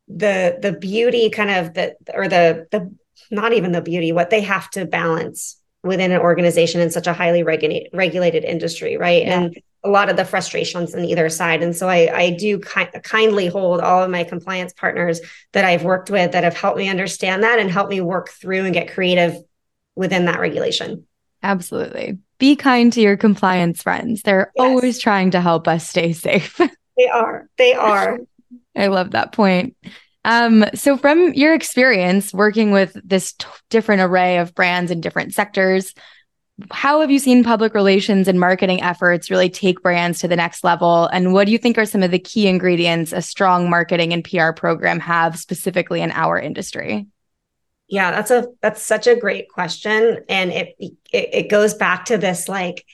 the 0.09 0.57
the 0.61 0.73
beauty 0.73 1.29
kind 1.29 1.49
of 1.49 1.73
the 1.73 1.95
or 2.13 2.27
the 2.27 2.67
the 2.71 2.93
not 3.31 3.53
even 3.53 3.71
the 3.71 3.81
beauty, 3.81 4.11
what 4.11 4.29
they 4.29 4.41
have 4.41 4.69
to 4.71 4.85
balance 4.85 5.59
within 5.83 6.11
an 6.11 6.19
organization 6.19 6.81
in 6.81 6.91
such 6.91 7.07
a 7.07 7.13
highly 7.13 7.43
regulated 7.43 7.89
regulated 7.93 8.43
industry, 8.43 8.97
right? 8.97 9.23
Yeah. 9.23 9.41
And 9.41 9.57
a 9.83 9.89
lot 9.89 10.09
of 10.09 10.15
the 10.15 10.25
frustrations 10.25 10.95
on 10.95 11.03
either 11.03 11.29
side. 11.29 11.61
And 11.61 11.75
so 11.75 11.89
I, 11.89 12.09
I 12.13 12.29
do 12.31 12.59
ki- 12.59 12.99
kindly 13.03 13.47
hold 13.47 13.81
all 13.81 14.03
of 14.03 14.09
my 14.09 14.23
compliance 14.23 14.71
partners 14.73 15.19
that 15.51 15.65
I've 15.65 15.83
worked 15.83 16.09
with 16.09 16.31
that 16.31 16.43
have 16.43 16.55
helped 16.55 16.77
me 16.77 16.89
understand 16.89 17.43
that 17.43 17.59
and 17.59 17.69
help 17.69 17.89
me 17.89 17.99
work 17.99 18.29
through 18.29 18.63
and 18.65 18.73
get 18.73 18.93
creative 18.93 19.35
within 19.95 20.25
that 20.25 20.39
regulation. 20.39 21.05
Absolutely. 21.41 22.17
Be 22.39 22.55
kind 22.55 22.91
to 22.93 23.01
your 23.01 23.17
compliance 23.17 23.83
friends. 23.83 24.21
They're 24.21 24.51
yes. 24.55 24.63
always 24.63 24.99
trying 24.99 25.31
to 25.31 25.41
help 25.41 25.67
us 25.67 25.87
stay 25.87 26.13
safe. 26.13 26.57
they 26.97 27.07
are. 27.07 27.49
They 27.57 27.73
are. 27.73 28.19
I 28.75 28.87
love 28.87 29.11
that 29.11 29.33
point. 29.33 29.75
Um, 30.25 30.65
so, 30.73 30.95
from 30.95 31.33
your 31.33 31.53
experience 31.53 32.33
working 32.33 32.71
with 32.71 32.95
this 33.03 33.33
t- 33.33 33.45
different 33.69 34.01
array 34.01 34.37
of 34.37 34.55
brands 34.55 34.89
in 34.89 35.01
different 35.01 35.33
sectors, 35.33 35.93
how 36.71 37.01
have 37.01 37.09
you 37.09 37.19
seen 37.19 37.43
public 37.43 37.73
relations 37.73 38.27
and 38.27 38.39
marketing 38.39 38.81
efforts 38.81 39.31
really 39.31 39.49
take 39.49 39.81
brands 39.81 40.19
to 40.19 40.27
the 40.27 40.35
next 40.35 40.63
level? 40.63 41.07
And 41.07 41.33
what 41.33 41.45
do 41.45 41.51
you 41.51 41.57
think 41.57 41.77
are 41.77 41.85
some 41.85 42.03
of 42.03 42.11
the 42.11 42.19
key 42.19 42.47
ingredients 42.47 43.11
a 43.11 43.21
strong 43.21 43.69
marketing 43.69 44.13
and 44.13 44.23
PR 44.23 44.51
program 44.51 44.99
have 44.99 45.37
specifically 45.39 46.01
in 46.01 46.11
our 46.11 46.39
industry? 46.39 47.07
Yeah, 47.87 48.11
that's 48.11 48.31
a 48.31 48.47
that's 48.61 48.81
such 48.81 49.07
a 49.07 49.15
great 49.15 49.49
question, 49.49 50.23
and 50.29 50.51
it 50.51 50.75
it, 50.79 50.93
it 51.11 51.49
goes 51.49 51.73
back 51.73 52.05
to 52.05 52.17
this 52.17 52.47
like 52.47 52.85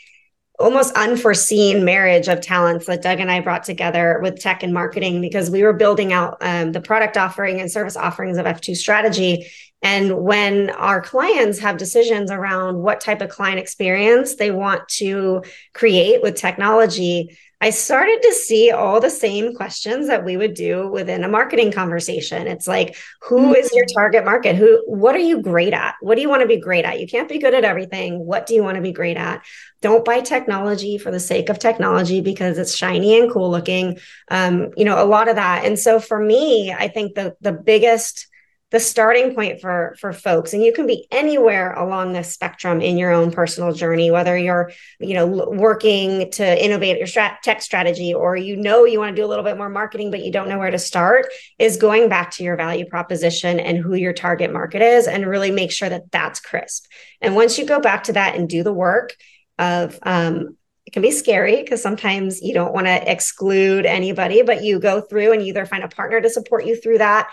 almost 0.60 0.94
unforeseen 0.96 1.86
marriage 1.86 2.28
of 2.28 2.42
talents 2.42 2.86
that 2.88 3.02
Doug 3.02 3.20
and 3.20 3.32
I 3.32 3.40
brought 3.40 3.64
together 3.64 4.20
with 4.22 4.42
tech 4.42 4.62
and 4.62 4.74
marketing 4.74 5.22
because 5.22 5.50
we 5.50 5.64
were 5.64 5.74
building 5.74 6.12
out 6.12 6.38
um, 6.42 6.74
the 6.74 6.82
product 6.82 7.16
offering 7.16 7.62
and 7.62 7.72
service 7.72 7.96
offerings 7.96 8.38
of 8.38 8.46
F2 8.46 8.76
strategy. 8.76 9.50
And 9.82 10.20
when 10.20 10.70
our 10.72 11.02
clients 11.02 11.60
have 11.60 11.78
decisions 11.78 12.32
around 12.32 12.78
what 12.78 13.00
type 13.00 13.22
of 13.22 13.30
client 13.30 13.60
experience 13.60 14.36
they 14.36 14.52
want 14.52 14.88
to 14.90 15.44
create 15.74 16.22
with 16.22 16.36
technology, 16.36 17.38
I 17.62 17.72
started 17.72 18.22
to 18.24 18.34
see 18.34 18.72
all 18.72 19.02
the 19.02 19.10
same 19.10 19.54
questions 19.54 20.08
that 20.08 20.24
we 20.24 20.38
would 20.38 20.54
do 20.54 20.88
within 20.90 21.26
a 21.26 21.30
marketing 21.30 21.74
conversation. 21.74 22.48
It's 22.48 22.68
like, 22.68 22.96
who 23.22 23.54
is 23.54 23.70
your 23.74 23.84
mm-hmm. 23.84 24.00
target 24.00 24.26
market? 24.26 24.56
Who, 24.56 24.82
what 24.88 25.14
are 25.16 25.20
you 25.20 25.42
great 25.42 25.74
at? 25.74 25.96
What 26.00 26.16
do 26.16 26.22
you 26.22 26.30
want 26.30 26.42
to 26.42 26.48
be 26.48 26.60
great 26.60 26.86
at? 26.86 27.02
You 27.02 27.08
can't 27.08 27.28
be 27.28 27.38
good 27.38 27.54
at 27.54 27.66
everything. 27.66 28.26
What 28.26 28.46
do 28.46 28.56
you 28.56 28.64
want 28.64 28.76
to 28.76 28.82
be 28.82 28.94
great 28.94 29.18
at? 29.18 29.44
Don't 29.82 30.06
buy 30.06 30.22
technology 30.22 30.98
for 30.98 31.12
the 31.12 31.20
sake 31.20 31.50
of 31.50 31.60
technology 31.60 32.22
because 32.22 32.58
it's 32.58 32.76
shiny 32.76 33.20
and 33.20 33.32
cool 33.32 33.52
looking. 33.52 34.00
Um, 34.30 34.72
you 34.78 34.86
know, 34.86 35.02
a 35.02 35.06
lot 35.06 35.28
of 35.28 35.36
that. 35.36 35.66
And 35.66 35.78
so 35.78 36.00
for 36.00 36.20
me, 36.20 36.74
I 36.74 36.88
think 36.88 37.16
the 37.16 37.36
the 37.42 37.54
biggest 37.54 38.28
the 38.72 38.80
starting 38.80 39.34
point 39.34 39.62
for 39.62 39.96
for 40.00 40.14
folks. 40.14 40.54
And 40.54 40.64
you 40.64 40.72
can 40.72 40.86
be 40.86 41.08
anywhere 41.12 41.74
along 41.74 42.14
this 42.14 42.32
spectrum 42.32 42.82
in 42.82 42.98
your 42.98 43.12
own 43.12 43.32
personal 43.32 43.74
journey 43.74 44.12
whether 44.12 44.38
you're 44.38 44.72
you 45.00 45.14
know 45.14 45.28
working 45.28 46.30
to 46.32 46.64
innovate 46.64 46.98
your 46.98 47.08
strat- 47.08 47.42
tech 47.42 47.62
strategy 47.62 48.14
or 48.14 48.36
you 48.36 48.56
know 48.56 48.86
you 48.86 49.00
want 49.00 49.16
to 49.16 49.22
do 49.22 49.26
a 49.26 49.30
little 49.30 49.44
bit 49.44 49.58
more 49.58 49.70
marketing 49.70 50.12
but 50.12 50.24
you 50.24 50.32
don't 50.32 50.50
know 50.50 50.60
where 50.60 50.72
to 50.72 50.80
start 50.80 51.28
is 51.58 51.78
going 51.78 52.10
back 52.10 52.32
to 52.32 52.44
your 52.44 52.56
value 52.56 52.86
proposition 52.86 53.60
and 53.60 53.78
who 53.78 53.96
your 53.96 54.14
target 54.14 54.54
market 54.54 54.82
is 54.82 55.08
and 55.08 55.26
really 55.26 55.52
make 55.52 55.72
sure 55.72 55.90
that 55.90 56.12
that's 56.12 56.40
crisp. 56.40 56.86
And 57.22 57.36
once 57.36 57.58
you 57.58 57.66
go 57.66 57.80
back 57.80 58.04
to 58.04 58.14
that 58.14 58.36
and 58.36 58.48
do 58.48 58.64
the 58.64 58.74
work 58.74 59.16
of 59.58 60.00
um, 60.04 60.58
it 60.86 60.94
can 60.94 61.02
be 61.04 61.12
scary 61.12 61.62
because 61.62 61.84
sometimes 61.84 62.42
you 62.42 62.54
don't 62.54 62.74
want 62.74 62.88
to 62.88 63.12
exclude 63.12 63.86
anybody, 63.86 64.42
but 64.42 64.64
you 64.64 64.80
go 64.80 65.02
through 65.02 65.34
and 65.34 65.42
either 65.44 65.66
find 65.66 65.84
a 65.84 65.88
partner 65.88 66.20
to 66.20 66.32
support 66.32 66.66
you 66.66 66.76
through 66.76 66.98
that 66.98 67.30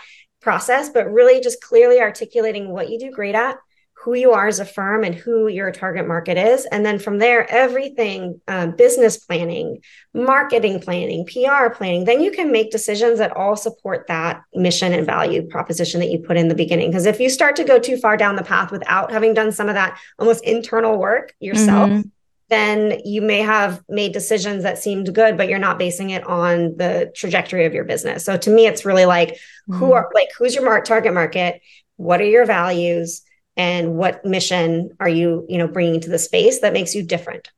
process, 0.47 0.87
but 0.87 1.11
really 1.11 1.41
just 1.41 1.59
clearly 1.59 1.99
articulating 1.99 2.69
what 2.69 2.89
you 2.89 2.97
do 2.97 3.11
great 3.11 3.35
at, 3.35 3.57
who 4.01 4.13
you 4.13 4.31
are 4.31 4.47
as 4.47 4.61
a 4.61 4.65
firm, 4.65 5.03
and 5.03 5.13
who 5.13 5.49
your 5.49 5.73
target 5.73 6.07
market 6.07 6.37
is. 6.37 6.65
And 6.67 6.85
then 6.85 6.99
from 6.99 7.17
there, 7.17 7.51
everything 7.51 8.39
um, 8.47 8.71
business 8.71 9.17
planning, 9.17 9.81
marketing 10.13 10.79
planning, 10.79 11.25
PR 11.25 11.67
planning, 11.69 12.05
then 12.05 12.21
you 12.21 12.31
can 12.31 12.49
make 12.49 12.71
decisions 12.71 13.19
that 13.19 13.35
all 13.35 13.57
support 13.57 14.07
that 14.07 14.41
mission 14.53 14.93
and 14.93 15.05
value 15.05 15.45
proposition 15.45 15.99
that 15.99 16.11
you 16.11 16.19
put 16.19 16.37
in 16.37 16.47
the 16.47 16.55
beginning. 16.55 16.91
Because 16.91 17.07
if 17.07 17.19
you 17.19 17.29
start 17.29 17.57
to 17.57 17.65
go 17.65 17.77
too 17.77 17.97
far 17.97 18.15
down 18.15 18.37
the 18.37 18.41
path 18.41 18.71
without 18.71 19.11
having 19.11 19.33
done 19.33 19.51
some 19.51 19.67
of 19.67 19.75
that 19.75 19.99
almost 20.17 20.45
internal 20.45 20.97
work 20.97 21.33
yourself, 21.41 21.89
mm-hmm 21.89 22.07
then 22.49 23.01
you 23.03 23.21
may 23.21 23.39
have 23.39 23.83
made 23.89 24.13
decisions 24.13 24.63
that 24.63 24.77
seemed 24.77 25.13
good, 25.13 25.37
but 25.37 25.49
you're 25.49 25.59
not 25.59 25.77
basing 25.77 26.11
it 26.11 26.23
on 26.25 26.77
the 26.77 27.11
trajectory 27.15 27.65
of 27.65 27.73
your 27.73 27.83
business. 27.83 28.23
So 28.23 28.37
to 28.37 28.49
me, 28.49 28.67
it's 28.67 28.85
really 28.85 29.05
like 29.05 29.29
mm-hmm. 29.29 29.75
who 29.75 29.91
are 29.91 30.09
like 30.13 30.29
who's 30.37 30.55
your 30.55 30.63
mar- 30.63 30.81
target 30.81 31.13
market? 31.13 31.61
What 31.97 32.21
are 32.21 32.25
your 32.25 32.45
values? 32.45 33.23
And 33.57 33.95
what 33.95 34.23
mission 34.23 34.91
are 34.99 35.09
you, 35.09 35.45
you 35.49 35.57
know, 35.57 35.67
bringing 35.67 35.99
to 36.01 36.09
the 36.09 36.19
space 36.19 36.59
that 36.59 36.73
makes 36.73 36.93
you 36.93 37.03
different? 37.03 37.49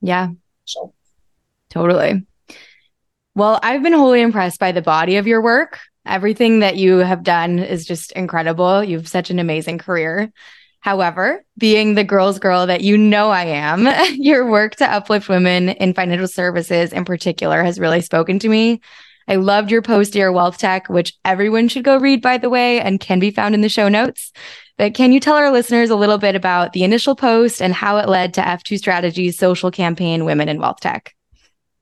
Yeah, 0.00 0.28
totally. 1.70 2.24
Well, 3.34 3.58
I've 3.62 3.82
been 3.82 3.92
wholly 3.92 4.22
impressed 4.22 4.60
by 4.60 4.72
the 4.72 4.82
body 4.82 5.16
of 5.16 5.26
your 5.26 5.42
work. 5.42 5.80
Everything 6.06 6.60
that 6.60 6.76
you 6.76 6.98
have 6.98 7.24
done 7.24 7.58
is 7.58 7.84
just 7.84 8.12
incredible. 8.12 8.82
You 8.82 8.98
have 8.98 9.08
such 9.08 9.30
an 9.30 9.38
amazing 9.38 9.78
career. 9.78 10.32
However, 10.80 11.44
being 11.58 11.94
the 11.94 12.04
girl's 12.04 12.38
girl 12.38 12.66
that 12.66 12.80
you 12.80 12.96
know 12.96 13.30
I 13.30 13.44
am, 13.44 13.86
your 14.14 14.50
work 14.50 14.76
to 14.76 14.90
uplift 14.90 15.28
women 15.28 15.70
in 15.70 15.94
financial 15.94 16.28
services 16.28 16.92
in 16.92 17.04
particular 17.04 17.62
has 17.62 17.78
really 17.78 18.00
spoken 18.00 18.38
to 18.40 18.48
me. 18.48 18.80
I 19.28 19.36
loved 19.36 19.70
your 19.70 19.82
post, 19.82 20.12
Dear 20.12 20.32
Wealth 20.32 20.58
Tech, 20.58 20.88
which 20.88 21.14
everyone 21.24 21.68
should 21.68 21.84
go 21.84 21.98
read, 21.98 22.22
by 22.22 22.38
the 22.38 22.50
way, 22.50 22.80
and 22.80 22.98
can 22.98 23.20
be 23.20 23.30
found 23.30 23.54
in 23.54 23.60
the 23.60 23.68
show 23.68 23.88
notes. 23.88 24.32
But 24.76 24.94
can 24.94 25.12
you 25.12 25.20
tell 25.20 25.36
our 25.36 25.52
listeners 25.52 25.90
a 25.90 25.96
little 25.96 26.18
bit 26.18 26.34
about 26.34 26.72
the 26.72 26.82
initial 26.82 27.14
post 27.14 27.60
and 27.60 27.74
how 27.74 27.98
it 27.98 28.08
led 28.08 28.34
to 28.34 28.40
F2 28.40 28.78
Strategy's 28.78 29.38
social 29.38 29.70
campaign, 29.70 30.24
Women 30.24 30.48
in 30.48 30.58
Wealth 30.58 30.80
Tech? 30.80 31.14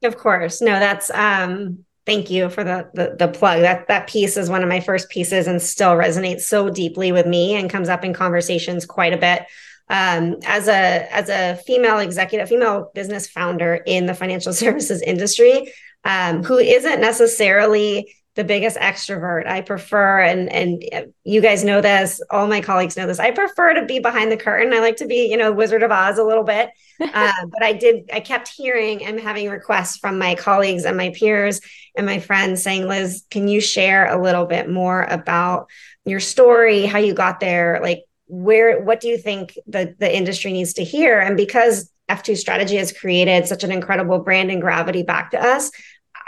Of 0.02 0.16
course. 0.16 0.60
No, 0.60 0.78
that's 0.78 1.10
um 1.10 1.84
thank 2.08 2.30
you 2.30 2.48
for 2.48 2.64
the, 2.64 2.88
the, 2.94 3.16
the 3.18 3.28
plug. 3.28 3.60
That 3.60 3.86
that 3.88 4.08
piece 4.08 4.38
is 4.38 4.48
one 4.48 4.62
of 4.62 4.68
my 4.68 4.80
first 4.80 5.10
pieces 5.10 5.46
and 5.46 5.60
still 5.60 5.92
resonates 5.92 6.40
so 6.40 6.70
deeply 6.70 7.12
with 7.12 7.26
me 7.26 7.54
and 7.54 7.68
comes 7.68 7.90
up 7.90 8.02
in 8.02 8.14
conversations 8.14 8.86
quite 8.86 9.12
a 9.12 9.18
bit. 9.18 9.42
Um, 9.90 10.36
as 10.46 10.68
a 10.68 11.06
as 11.14 11.28
a 11.28 11.56
female 11.66 11.98
executive, 11.98 12.48
female 12.48 12.90
business 12.94 13.28
founder 13.28 13.74
in 13.74 14.06
the 14.06 14.14
financial 14.14 14.52
services 14.64 15.02
industry, 15.02 15.70
um, 16.04 16.42
who 16.42 16.56
isn't 16.56 17.00
necessarily 17.00 18.16
the 18.38 18.44
biggest 18.44 18.76
extrovert. 18.76 19.48
I 19.48 19.62
prefer, 19.62 20.20
and 20.20 20.48
and 20.52 20.84
you 21.24 21.40
guys 21.40 21.64
know 21.64 21.80
this, 21.80 22.22
all 22.30 22.46
my 22.46 22.60
colleagues 22.60 22.96
know 22.96 23.04
this. 23.04 23.18
I 23.18 23.32
prefer 23.32 23.74
to 23.74 23.84
be 23.84 23.98
behind 23.98 24.30
the 24.30 24.36
curtain. 24.36 24.72
I 24.72 24.78
like 24.78 24.94
to 24.98 25.08
be, 25.08 25.28
you 25.28 25.36
know, 25.36 25.50
Wizard 25.50 25.82
of 25.82 25.90
Oz 25.90 26.18
a 26.18 26.22
little 26.22 26.44
bit. 26.44 26.70
uh, 27.00 27.32
but 27.50 27.64
I 27.64 27.72
did, 27.72 28.08
I 28.12 28.20
kept 28.20 28.46
hearing 28.46 29.04
and 29.04 29.18
having 29.18 29.50
requests 29.50 29.96
from 29.96 30.20
my 30.20 30.36
colleagues 30.36 30.84
and 30.84 30.96
my 30.96 31.10
peers 31.10 31.60
and 31.96 32.06
my 32.06 32.20
friends 32.20 32.62
saying, 32.62 32.86
Liz, 32.86 33.24
can 33.28 33.48
you 33.48 33.60
share 33.60 34.06
a 34.06 34.22
little 34.22 34.46
bit 34.46 34.70
more 34.70 35.02
about 35.02 35.68
your 36.04 36.20
story, 36.20 36.86
how 36.86 36.98
you 36.98 37.14
got 37.14 37.40
there, 37.40 37.80
like 37.82 38.04
where, 38.28 38.80
what 38.80 39.00
do 39.00 39.08
you 39.08 39.18
think 39.18 39.58
the 39.66 39.96
the 39.98 40.16
industry 40.16 40.52
needs 40.52 40.74
to 40.74 40.84
hear? 40.84 41.18
And 41.18 41.36
because 41.36 41.90
F2 42.08 42.36
strategy 42.36 42.76
has 42.76 42.92
created 42.92 43.48
such 43.48 43.64
an 43.64 43.72
incredible 43.72 44.20
brand 44.20 44.52
and 44.52 44.60
gravity 44.60 45.02
back 45.02 45.32
to 45.32 45.42
us. 45.44 45.72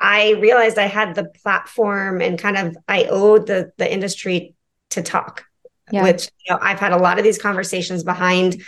I 0.01 0.33
realized 0.33 0.79
I 0.79 0.87
had 0.87 1.15
the 1.15 1.25
platform 1.25 2.21
and 2.21 2.39
kind 2.39 2.57
of 2.57 2.77
I 2.89 3.05
owed 3.05 3.47
the 3.47 3.73
the 3.77 3.93
industry 3.93 4.55
to 4.91 5.03
talk, 5.03 5.45
yeah. 5.93 6.03
which 6.03 6.29
you 6.45 6.53
know 6.53 6.59
I've 6.61 6.81
had 6.81 6.93
a 6.93 6.99
lot 6.99 7.19
of 7.19 7.25
these 7.25 7.39
conversations 7.39 8.03
behind 8.03 8.63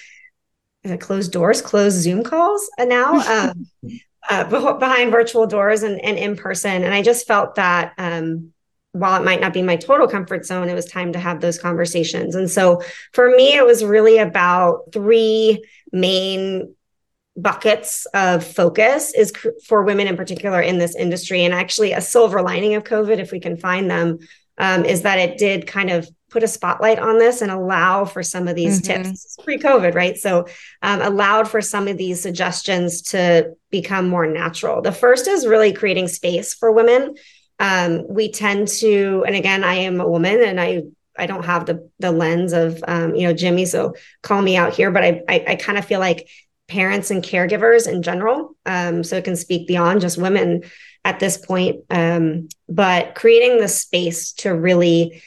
closed 1.00 1.32
doors, 1.32 1.62
closed 1.62 1.96
Zoom 1.96 2.22
calls 2.22 2.68
uh, 2.78 2.84
now 2.84 3.14
um, 3.50 3.66
uh, 4.28 4.74
behind 4.78 5.10
virtual 5.10 5.46
doors 5.46 5.82
and, 5.82 6.00
and 6.00 6.18
in 6.18 6.36
person. 6.36 6.82
And 6.82 6.94
I 6.94 7.02
just 7.02 7.26
felt 7.26 7.54
that 7.56 7.94
um, 7.98 8.52
while 8.92 9.20
it 9.20 9.24
might 9.24 9.40
not 9.40 9.52
be 9.52 9.62
my 9.62 9.76
total 9.76 10.06
comfort 10.06 10.44
zone, 10.44 10.68
it 10.68 10.74
was 10.74 10.86
time 10.86 11.12
to 11.12 11.18
have 11.18 11.40
those 11.40 11.58
conversations. 11.58 12.34
And 12.34 12.50
so 12.50 12.82
for 13.12 13.30
me, 13.30 13.54
it 13.54 13.64
was 13.64 13.84
really 13.84 14.18
about 14.18 14.92
three 14.92 15.64
main 15.92 16.74
buckets 17.36 18.06
of 18.14 18.44
focus 18.44 19.14
is 19.14 19.32
cr- 19.32 19.48
for 19.66 19.82
women 19.82 20.06
in 20.06 20.16
particular 20.16 20.60
in 20.60 20.78
this 20.78 20.94
industry. 20.94 21.44
And 21.44 21.54
actually, 21.54 21.92
a 21.92 22.00
silver 22.00 22.42
lining 22.42 22.74
of 22.74 22.84
COVID, 22.84 23.18
if 23.18 23.32
we 23.32 23.40
can 23.40 23.56
find 23.56 23.90
them, 23.90 24.18
um, 24.58 24.84
is 24.84 25.02
that 25.02 25.18
it 25.18 25.38
did 25.38 25.66
kind 25.66 25.90
of 25.90 26.08
put 26.30 26.42
a 26.42 26.48
spotlight 26.48 26.98
on 26.98 27.18
this 27.18 27.42
and 27.42 27.50
allow 27.50 28.04
for 28.04 28.22
some 28.22 28.48
of 28.48 28.56
these 28.56 28.80
mm-hmm. 28.80 29.02
tips 29.02 29.36
pre-covid 29.44 29.94
right 29.94 30.16
so 30.16 30.46
um, 30.80 31.02
allowed 31.02 31.46
for 31.46 31.60
some 31.60 31.88
of 31.88 31.98
these 31.98 32.20
suggestions 32.22 33.02
to 33.02 33.54
become 33.70 34.08
more 34.08 34.26
natural 34.26 34.80
the 34.80 34.92
first 34.92 35.28
is 35.28 35.46
really 35.46 35.72
creating 35.72 36.08
space 36.08 36.54
for 36.54 36.72
women 36.72 37.14
um, 37.58 38.06
we 38.08 38.30
tend 38.30 38.66
to 38.66 39.22
and 39.26 39.36
again 39.36 39.62
i 39.62 39.74
am 39.74 40.00
a 40.00 40.08
woman 40.08 40.42
and 40.42 40.58
i 40.58 40.82
i 41.18 41.26
don't 41.26 41.44
have 41.44 41.66
the 41.66 41.88
the 41.98 42.10
lens 42.10 42.54
of 42.54 42.82
um, 42.88 43.14
you 43.14 43.26
know 43.26 43.34
jimmy 43.34 43.66
so 43.66 43.94
call 44.22 44.40
me 44.40 44.56
out 44.56 44.72
here 44.72 44.90
but 44.90 45.04
i 45.04 45.20
i, 45.28 45.44
I 45.48 45.56
kind 45.56 45.76
of 45.76 45.84
feel 45.84 46.00
like 46.00 46.28
parents 46.72 47.10
and 47.10 47.22
caregivers 47.22 47.86
in 47.86 48.02
general 48.02 48.56
um, 48.66 49.04
so 49.04 49.16
it 49.16 49.24
can 49.24 49.36
speak 49.36 49.68
beyond 49.68 50.00
just 50.00 50.16
women 50.16 50.62
at 51.04 51.20
this 51.20 51.36
point 51.36 51.80
um, 51.90 52.48
but 52.68 53.14
creating 53.14 53.60
the 53.60 53.68
space 53.68 54.32
to 54.32 54.50
really 54.50 55.22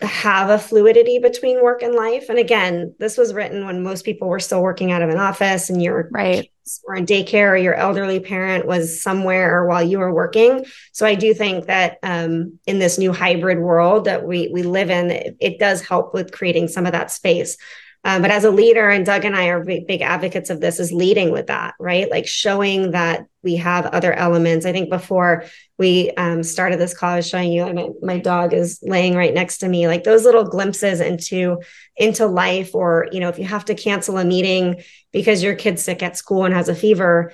have 0.00 0.50
a 0.50 0.58
fluidity 0.58 1.18
between 1.18 1.62
work 1.62 1.82
and 1.82 1.94
life. 1.94 2.28
And 2.28 2.38
again, 2.38 2.94
this 2.98 3.16
was 3.18 3.34
written 3.34 3.66
when 3.66 3.82
most 3.82 4.04
people 4.04 4.28
were 4.28 4.40
still 4.40 4.62
working 4.62 4.92
out 4.92 5.02
of 5.02 5.10
an 5.10 5.18
office 5.18 5.70
and 5.70 5.82
your 5.82 6.08
right 6.12 6.50
or 6.84 6.94
in 6.94 7.04
daycare 7.04 7.50
or 7.50 7.56
your 7.56 7.74
elderly 7.74 8.20
parent 8.20 8.66
was 8.66 9.02
somewhere 9.02 9.66
while 9.66 9.82
you 9.82 9.98
were 9.98 10.12
working. 10.12 10.64
So 10.92 11.04
I 11.04 11.14
do 11.14 11.34
think 11.34 11.66
that 11.66 11.98
um, 12.02 12.58
in 12.66 12.78
this 12.78 12.98
new 12.98 13.12
hybrid 13.12 13.58
world 13.58 14.04
that 14.04 14.24
we 14.24 14.48
we 14.52 14.62
live 14.62 14.90
in, 14.90 15.10
it, 15.10 15.36
it 15.40 15.58
does 15.58 15.82
help 15.82 16.14
with 16.14 16.32
creating 16.32 16.68
some 16.68 16.86
of 16.86 16.92
that 16.92 17.10
space. 17.10 17.56
Um, 18.02 18.22
but 18.22 18.30
as 18.30 18.44
a 18.44 18.50
leader, 18.50 18.88
and 18.88 19.04
Doug 19.04 19.26
and 19.26 19.36
I 19.36 19.48
are 19.48 19.62
big, 19.62 19.86
big 19.86 20.00
advocates 20.00 20.48
of 20.48 20.60
this, 20.60 20.80
is 20.80 20.90
leading 20.90 21.32
with 21.32 21.48
that, 21.48 21.74
right? 21.78 22.10
Like 22.10 22.26
showing 22.26 22.92
that 22.92 23.26
we 23.42 23.56
have 23.56 23.84
other 23.86 24.12
elements. 24.14 24.64
I 24.64 24.72
think 24.72 24.88
before 24.88 25.44
we 25.78 26.10
um, 26.12 26.42
started 26.42 26.78
this 26.78 26.96
call, 26.96 27.10
I 27.10 27.16
was 27.16 27.28
showing 27.28 27.52
you, 27.52 27.70
my, 27.72 27.88
my 28.00 28.18
dog 28.18 28.54
is 28.54 28.78
laying 28.82 29.14
right 29.14 29.34
next 29.34 29.58
to 29.58 29.68
me, 29.68 29.86
like 29.86 30.04
those 30.04 30.24
little 30.24 30.44
glimpses 30.44 31.00
into 31.00 31.58
into 31.96 32.26
life, 32.26 32.74
or 32.74 33.06
you 33.12 33.20
know, 33.20 33.28
if 33.28 33.38
you 33.38 33.44
have 33.44 33.66
to 33.66 33.74
cancel 33.74 34.16
a 34.16 34.24
meeting 34.24 34.82
because 35.12 35.42
your 35.42 35.54
kid's 35.54 35.82
sick 35.82 36.02
at 36.02 36.16
school 36.16 36.44
and 36.44 36.54
has 36.54 36.70
a 36.70 36.74
fever. 36.74 37.32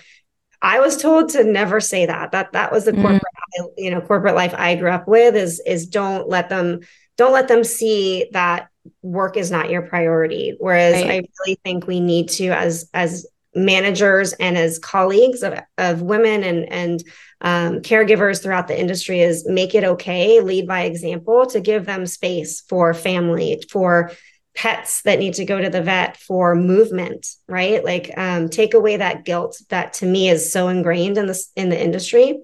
I 0.62 0.80
was 0.80 1.00
told 1.00 1.28
to 1.30 1.44
never 1.44 1.80
say 1.80 2.06
that. 2.06 2.32
That 2.32 2.52
that 2.52 2.72
was 2.72 2.86
the 2.86 2.92
mm. 2.92 3.02
corporate, 3.02 3.74
you 3.76 3.90
know, 3.90 4.00
corporate 4.00 4.34
life 4.34 4.54
I 4.56 4.74
grew 4.74 4.90
up 4.90 5.06
with. 5.06 5.36
Is 5.36 5.60
is 5.64 5.86
don't 5.86 6.28
let 6.28 6.48
them 6.48 6.80
don't 7.16 7.32
let 7.32 7.46
them 7.46 7.62
see 7.62 8.28
that 8.32 8.68
work 9.02 9.36
is 9.36 9.50
not 9.50 9.70
your 9.70 9.82
priority. 9.82 10.54
Whereas 10.58 10.94
right. 10.94 11.10
i 11.10 11.28
really 11.40 11.58
think 11.64 11.86
we 11.86 12.00
need 12.00 12.28
to 12.30 12.48
as 12.48 12.88
as 12.94 13.26
managers 13.56 14.34
and 14.34 14.56
as 14.56 14.78
colleagues 14.78 15.42
of, 15.42 15.58
of 15.78 16.02
women 16.02 16.44
and 16.44 16.70
and 16.70 17.04
um, 17.40 17.80
caregivers 17.80 18.42
throughout 18.42 18.68
the 18.68 18.78
industry 18.78 19.20
is 19.20 19.46
make 19.48 19.74
it 19.74 19.84
okay 19.84 20.40
lead 20.40 20.66
by 20.66 20.82
example 20.82 21.46
to 21.46 21.60
give 21.60 21.86
them 21.86 22.06
space 22.06 22.60
for 22.62 22.94
family 22.94 23.62
for 23.70 24.12
pets 24.54 25.02
that 25.02 25.18
need 25.18 25.34
to 25.34 25.44
go 25.44 25.60
to 25.60 25.68
the 25.68 25.82
vet 25.82 26.16
for 26.16 26.54
movement 26.54 27.26
right? 27.48 27.84
Like 27.84 28.10
um, 28.16 28.48
take 28.48 28.74
away 28.74 28.98
that 28.98 29.24
guilt 29.24 29.60
that 29.68 29.94
to 29.94 30.06
me 30.06 30.28
is 30.28 30.52
so 30.52 30.68
ingrained 30.68 31.18
in 31.18 31.26
this 31.26 31.50
in 31.56 31.68
the 31.70 31.82
industry. 31.82 32.38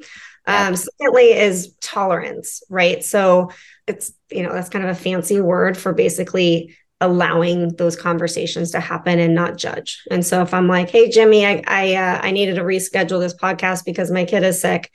Um, 0.44 0.74
secondly 0.74 1.32
is 1.32 1.74
tolerance 1.80 2.62
right? 2.68 3.04
So 3.04 3.50
it's 3.92 4.12
you 4.30 4.42
know 4.42 4.52
that's 4.52 4.68
kind 4.68 4.84
of 4.84 4.90
a 4.90 4.98
fancy 4.98 5.40
word 5.40 5.76
for 5.76 5.92
basically 5.92 6.74
allowing 7.00 7.74
those 7.76 7.96
conversations 7.96 8.70
to 8.70 8.80
happen 8.80 9.18
and 9.18 9.34
not 9.34 9.56
judge. 9.58 10.02
And 10.10 10.24
so 10.24 10.42
if 10.42 10.54
I'm 10.54 10.68
like, 10.68 10.90
"Hey 10.90 11.10
Jimmy, 11.10 11.44
I 11.46 11.62
I, 11.66 11.94
uh, 11.94 12.20
I 12.22 12.30
needed 12.30 12.56
to 12.56 12.62
reschedule 12.62 13.20
this 13.20 13.34
podcast 13.34 13.84
because 13.84 14.10
my 14.10 14.24
kid 14.24 14.42
is 14.42 14.60
sick," 14.60 14.90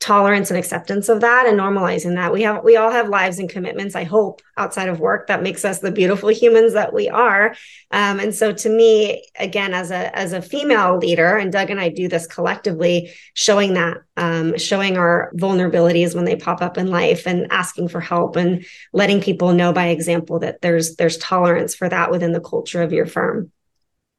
tolerance 0.00 0.48
and 0.50 0.58
acceptance 0.58 1.08
of 1.08 1.20
that 1.20 1.46
and 1.46 1.58
normalizing 1.58 2.14
that. 2.14 2.32
We 2.32 2.42
have 2.42 2.62
we 2.62 2.76
all 2.76 2.90
have 2.92 3.08
lives 3.08 3.40
and 3.40 3.48
commitments 3.48 3.96
i 3.96 4.04
hope 4.04 4.42
outside 4.56 4.88
of 4.88 5.00
work 5.00 5.26
that 5.26 5.42
makes 5.42 5.64
us 5.64 5.80
the 5.80 5.90
beautiful 5.90 6.28
humans 6.28 6.74
that 6.74 6.92
we 6.92 7.08
are. 7.08 7.56
Um, 7.90 8.20
and 8.20 8.32
so 8.32 8.52
to 8.52 8.68
me 8.68 9.26
again 9.38 9.74
as 9.74 9.90
a 9.90 10.16
as 10.16 10.32
a 10.32 10.40
female 10.40 10.98
leader 10.98 11.36
and 11.36 11.50
doug 11.50 11.70
and 11.70 11.80
i 11.80 11.88
do 11.88 12.06
this 12.06 12.28
collectively 12.28 13.12
showing 13.34 13.74
that 13.74 13.98
um, 14.16 14.56
showing 14.56 14.96
our 14.96 15.32
vulnerabilities 15.36 16.14
when 16.14 16.24
they 16.24 16.36
pop 16.36 16.62
up 16.62 16.78
in 16.78 16.88
life 16.88 17.26
and 17.26 17.48
asking 17.50 17.88
for 17.88 18.00
help 18.00 18.36
and 18.36 18.64
letting 18.92 19.20
people 19.20 19.52
know 19.52 19.72
by 19.72 19.88
example 19.88 20.38
that 20.38 20.60
there's 20.60 20.94
there's 20.94 21.18
tolerance 21.18 21.74
for 21.74 21.88
that 21.88 22.12
within 22.12 22.32
the 22.32 22.40
culture 22.40 22.82
of 22.82 22.92
your 22.92 23.06
firm. 23.06 23.50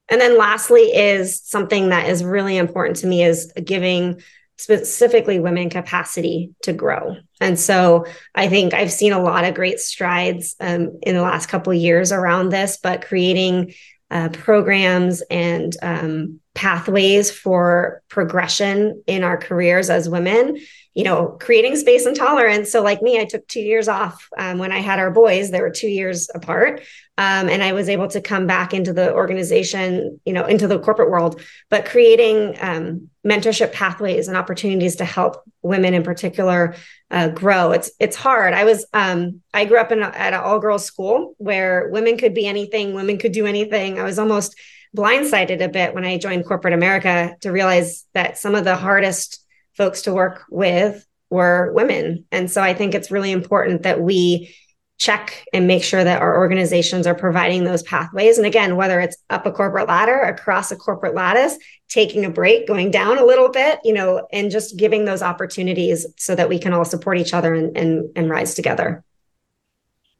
And 0.09 0.19
then 0.19 0.37
lastly 0.37 0.81
is 0.81 1.39
something 1.41 1.89
that 1.89 2.09
is 2.09 2.23
really 2.23 2.57
important 2.57 2.97
to 2.97 3.07
me 3.07 3.23
is 3.23 3.53
giving 3.63 4.21
specifically 4.59 5.39
women 5.39 5.69
capacity 5.69 6.53
to 6.63 6.73
grow. 6.73 7.15
And 7.39 7.57
so 7.57 8.05
I 8.35 8.49
think 8.49 8.73
I've 8.73 8.91
seen 8.91 9.13
a 9.13 9.23
lot 9.23 9.45
of 9.45 9.55
great 9.55 9.79
strides 9.79 10.57
um, 10.59 10.99
in 11.01 11.15
the 11.15 11.21
last 11.21 11.45
couple 11.45 11.73
years 11.73 12.11
around 12.11 12.49
this, 12.49 12.77
but 12.77 13.05
creating 13.05 13.73
uh, 14.11 14.27
programs 14.29 15.21
and 15.31 15.77
um, 15.81 16.41
pathways 16.55 17.31
for 17.31 18.01
progression 18.09 19.01
in 19.07 19.23
our 19.23 19.37
careers 19.37 19.89
as 19.89 20.09
women 20.09 20.59
you 20.93 21.03
know 21.03 21.37
creating 21.39 21.75
space 21.75 22.05
and 22.05 22.15
tolerance 22.15 22.71
so 22.71 22.81
like 22.81 23.01
me 23.01 23.19
i 23.19 23.25
took 23.25 23.47
two 23.47 23.61
years 23.61 23.87
off 23.87 24.27
um, 24.37 24.57
when 24.57 24.71
i 24.71 24.79
had 24.79 24.99
our 24.99 25.11
boys 25.11 25.51
they 25.51 25.61
were 25.61 25.69
two 25.69 25.87
years 25.87 26.29
apart 26.33 26.81
um, 27.19 27.49
and 27.49 27.61
I 27.61 27.73
was 27.73 27.89
able 27.89 28.07
to 28.07 28.21
come 28.21 28.47
back 28.47 28.73
into 28.73 28.93
the 28.93 29.13
organization, 29.13 30.21
you 30.23 30.31
know, 30.31 30.45
into 30.45 30.69
the 30.69 30.79
corporate 30.79 31.11
world, 31.11 31.41
but 31.69 31.83
creating 31.83 32.55
um, 32.61 33.09
mentorship 33.27 33.73
pathways 33.73 34.29
and 34.29 34.37
opportunities 34.37 34.95
to 34.95 35.05
help 35.05 35.43
women 35.61 35.93
in 35.93 36.01
particular 36.01 36.75
uh, 37.11 37.27
grow. 37.27 37.73
It's 37.73 37.91
it's 37.99 38.15
hard. 38.15 38.53
I 38.53 38.63
was 38.63 38.85
um, 38.93 39.41
I 39.53 39.65
grew 39.65 39.79
up 39.79 39.91
in 39.91 40.01
a, 40.01 40.05
at 40.05 40.33
an 40.33 40.39
all 40.39 40.59
girls 40.59 40.85
school 40.85 41.35
where 41.39 41.89
women 41.89 42.17
could 42.17 42.33
be 42.33 42.47
anything, 42.47 42.93
women 42.93 43.17
could 43.17 43.33
do 43.33 43.45
anything. 43.45 43.99
I 43.99 44.03
was 44.03 44.17
almost 44.17 44.57
blindsided 44.95 45.61
a 45.61 45.67
bit 45.67 45.93
when 45.93 46.05
I 46.05 46.17
joined 46.17 46.45
corporate 46.45 46.73
America 46.73 47.35
to 47.41 47.51
realize 47.51 48.05
that 48.13 48.37
some 48.37 48.55
of 48.55 48.63
the 48.63 48.77
hardest 48.77 49.45
folks 49.79 50.03
to 50.03 50.13
work 50.13 50.43
with 50.51 51.03
were 51.31 51.73
women, 51.73 52.25
and 52.31 52.51
so 52.51 52.61
I 52.61 52.75
think 52.75 52.93
it's 52.93 53.09
really 53.09 53.31
important 53.31 53.81
that 53.81 53.99
we 53.99 54.55
check 54.99 55.45
and 55.53 55.65
make 55.65 55.81
sure 55.81 56.03
that 56.03 56.21
our 56.21 56.37
organizations 56.37 57.07
are 57.07 57.15
providing 57.15 57.63
those 57.63 57.81
pathways. 57.83 58.37
And 58.37 58.45
again, 58.45 58.75
whether 58.75 58.99
it's 58.99 59.15
up 59.29 59.45
a 59.45 59.51
corporate 59.51 59.87
ladder, 59.87 60.19
across 60.19 60.71
a 60.71 60.75
corporate 60.75 61.15
lattice, 61.15 61.57
taking 61.87 62.25
a 62.25 62.29
break, 62.29 62.67
going 62.67 62.91
down 62.91 63.17
a 63.17 63.25
little 63.25 63.49
bit, 63.49 63.79
you 63.85 63.93
know, 63.93 64.27
and 64.33 64.51
just 64.51 64.77
giving 64.77 65.05
those 65.05 65.21
opportunities 65.21 66.05
so 66.17 66.35
that 66.35 66.49
we 66.49 66.59
can 66.59 66.73
all 66.73 66.83
support 66.83 67.17
each 67.17 67.33
other 67.33 67.53
and, 67.53 67.77
and, 67.77 68.09
and 68.17 68.29
rise 68.29 68.55
together. 68.55 69.03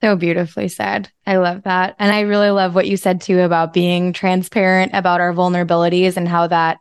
So 0.01 0.15
beautifully 0.15 0.69
said. 0.69 1.11
I 1.27 1.37
love 1.37 1.63
that. 1.63 1.97
And 1.99 2.13
I 2.13 2.21
really 2.21 2.51
love 2.51 2.73
what 2.73 2.87
you 2.87 2.95
said 2.95 3.19
too 3.19 3.41
about 3.41 3.73
being 3.73 4.13
transparent 4.13 4.93
about 4.93 5.19
our 5.19 5.33
vulnerabilities 5.33 6.15
and 6.15 6.25
how 6.25 6.47
that 6.47 6.77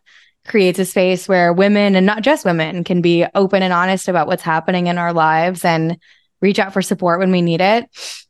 creates 0.49 0.79
a 0.79 0.85
space 0.85 1.29
where 1.29 1.53
women 1.53 1.95
and 1.95 2.07
not 2.07 2.23
just 2.23 2.45
women 2.45 2.85
can 2.85 3.01
be 3.01 3.25
open 3.35 3.63
and 3.63 3.73
honest 3.73 4.09
about 4.09 4.27
what's 4.27 4.43
happening 4.43 4.87
in 4.87 4.99
our 4.99 5.13
lives 5.13 5.65
and 5.65 5.99
reach 6.41 6.59
out 6.59 6.73
for 6.73 6.83
support 6.83 7.19
when 7.19 7.31
we 7.31 7.43
need 7.43 7.61
it. 7.61 7.89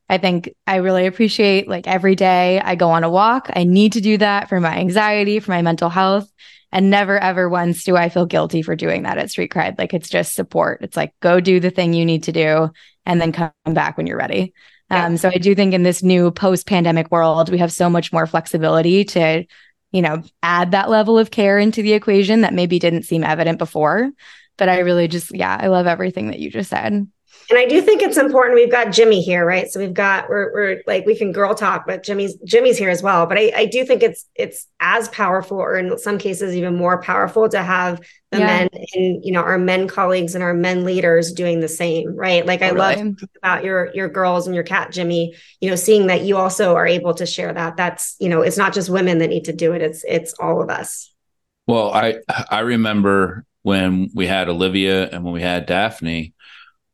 I 0.09 0.19
think 0.19 0.55
I 0.67 0.77
really 0.77 1.07
appreciate 1.07 1.69
like 1.69 1.87
every 1.87 2.15
day 2.15 2.61
I 2.61 2.75
go 2.75 2.91
on 2.91 3.05
a 3.05 3.11
walk. 3.11 3.51
I 3.55 3.65
need 3.65 3.93
to 3.93 4.01
do 4.01 4.17
that 4.19 4.49
for 4.49 4.59
my 4.61 4.79
anxiety, 4.79 5.39
for 5.41 5.51
my 5.51 5.63
mental 5.63 5.91
health. 5.91 6.31
And 6.71 6.91
never 6.91 7.19
ever 7.19 7.49
once 7.49 7.85
do 7.85 7.97
I 7.97 8.11
feel 8.11 8.27
guilty 8.27 8.61
for 8.61 8.77
doing 8.77 9.05
that 9.05 9.17
at 9.17 9.31
Street 9.31 9.51
Cred. 9.51 9.79
Like 9.79 9.95
it's 9.95 10.11
just 10.11 10.35
support. 10.35 10.83
It's 10.83 10.97
like 10.97 11.15
go 11.21 11.41
do 11.41 11.61
the 11.61 11.71
thing 11.71 11.95
you 11.95 12.05
need 12.05 12.25
to 12.25 12.33
do 12.33 12.71
and 13.07 13.21
then 13.21 13.33
come 13.33 13.53
back 13.65 13.97
when 13.97 14.07
you're 14.07 14.19
ready. 14.19 14.53
Yeah. 14.91 15.07
Um, 15.07 15.17
so 15.17 15.29
I 15.29 15.39
do 15.39 15.55
think 15.55 15.75
in 15.75 15.83
this 15.83 16.03
new 16.03 16.31
post-pandemic 16.31 17.11
world, 17.11 17.51
we 17.51 17.59
have 17.59 17.73
so 17.73 17.91
much 17.91 18.13
more 18.13 18.27
flexibility 18.27 19.05
to, 19.05 19.45
you 19.93 20.03
know, 20.03 20.23
add 20.43 20.73
that 20.73 20.91
level 20.91 21.19
of 21.19 21.31
care 21.31 21.59
into 21.59 21.83
the 21.83 21.95
equation 21.95 22.43
that 22.43 22.55
maybe 22.55 22.79
didn't 22.79 23.05
seem 23.05 23.25
evident 23.25 23.59
before. 23.59 24.11
But 24.57 24.69
I 24.69 24.81
really 24.81 25.09
just, 25.09 25.35
yeah, 25.35 25.57
I 25.59 25.69
love 25.69 25.87
everything 25.87 26.29
that 26.29 26.41
you 26.41 26.51
just 26.51 26.71
said. 26.71 27.09
And 27.51 27.59
I 27.59 27.65
do 27.65 27.81
think 27.81 28.03
it's 28.03 28.19
important. 28.19 28.57
We've 28.57 28.71
got 28.71 28.93
Jimmy 28.93 29.23
here, 29.23 29.45
right? 29.47 29.71
So 29.71 29.81
we've 29.81 29.95
got 29.95 30.29
we're 30.29 30.53
we're 30.53 30.83
like 30.87 31.07
we 31.07 31.17
can 31.17 31.33
girl 31.33 31.55
talk, 31.55 31.87
but 31.87 32.03
Jimmy's 32.03 32.35
Jimmy's 32.45 32.77
here 32.77 32.91
as 32.91 33.03
well. 33.03 33.25
But 33.27 33.39
I, 33.39 33.53
I 33.57 33.65
do 33.67 33.87
think 33.87 34.03
it's 34.03 34.27
it's 34.35 34.67
as 34.81 35.09
powerful, 35.09 35.57
or 35.57 35.77
in 35.79 35.97
some 35.99 36.19
cases 36.19 36.55
even 36.55 36.77
more 36.77 37.01
powerful, 37.01 37.49
to 37.49 37.63
have 37.63 38.01
the 38.33 38.41
yeah. 38.41 38.47
men 38.47 38.69
and 38.95 39.25
you 39.25 39.33
know 39.33 39.41
our 39.41 39.57
men 39.57 39.89
colleagues 39.89 40.35
and 40.35 40.45
our 40.45 40.53
men 40.53 40.85
leaders 40.85 41.33
doing 41.33 41.61
the 41.61 41.69
same, 41.69 42.15
right? 42.15 42.45
Like 42.45 42.61
I 42.61 42.71
love 42.71 42.99
about 43.39 43.65
your 43.65 43.91
your 43.95 44.09
girls 44.09 44.47
and 44.47 44.55
your 44.55 44.65
cat 44.65 44.93
Jimmy, 44.93 45.35
you 45.61 45.71
know, 45.71 45.77
seeing 45.77 46.09
that 46.09 46.23
you 46.23 46.37
also 46.37 46.75
are 46.75 46.87
able 46.87 47.15
to 47.15 47.25
share 47.25 47.55
that. 47.55 47.79
That's 47.79 48.15
you 48.21 48.29
know, 48.29 48.43
it's 48.43 48.59
not 48.59 48.75
just 48.75 48.91
women 48.91 49.19
that 49.19 49.29
need 49.29 49.47
to 49.47 49.55
do 49.55 49.73
it; 49.73 49.81
it's 49.81 50.05
it's 50.07 50.35
all 50.35 50.61
of 50.61 50.69
us. 50.69 51.15
Well, 51.67 51.93
I 51.95 52.17
I 52.51 52.61
remember 52.61 53.47
when 53.63 54.11
we 54.15 54.27
had 54.27 54.49
Olivia 54.51 55.09
and 55.09 55.25
when 55.25 55.33
we 55.33 55.43
had 55.43 55.67
Daphne 55.67 56.35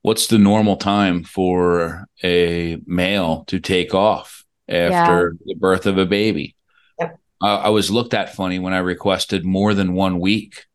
what's 0.05 0.27
the 0.27 0.39
normal 0.39 0.77
time 0.77 1.25
for 1.25 2.07
a 2.23 2.77
male 2.87 3.45
to 3.47 3.59
take 3.59 3.95
off 3.95 4.45
after 4.69 5.35
yeah. 5.41 5.47
the 5.47 5.55
birth 5.55 5.87
of 5.87 5.97
a 5.97 6.05
baby? 6.05 6.55
Yep. 7.01 7.19
Uh, 7.43 7.57
I 7.57 7.69
was 7.71 7.91
looked 7.91 8.13
at 8.13 8.35
funny 8.35 8.59
when 8.59 8.75
I 8.75 8.79
requested 8.79 9.47
more 9.47 9.73
than 9.73 9.95
one 9.95 10.21
week. 10.21 10.67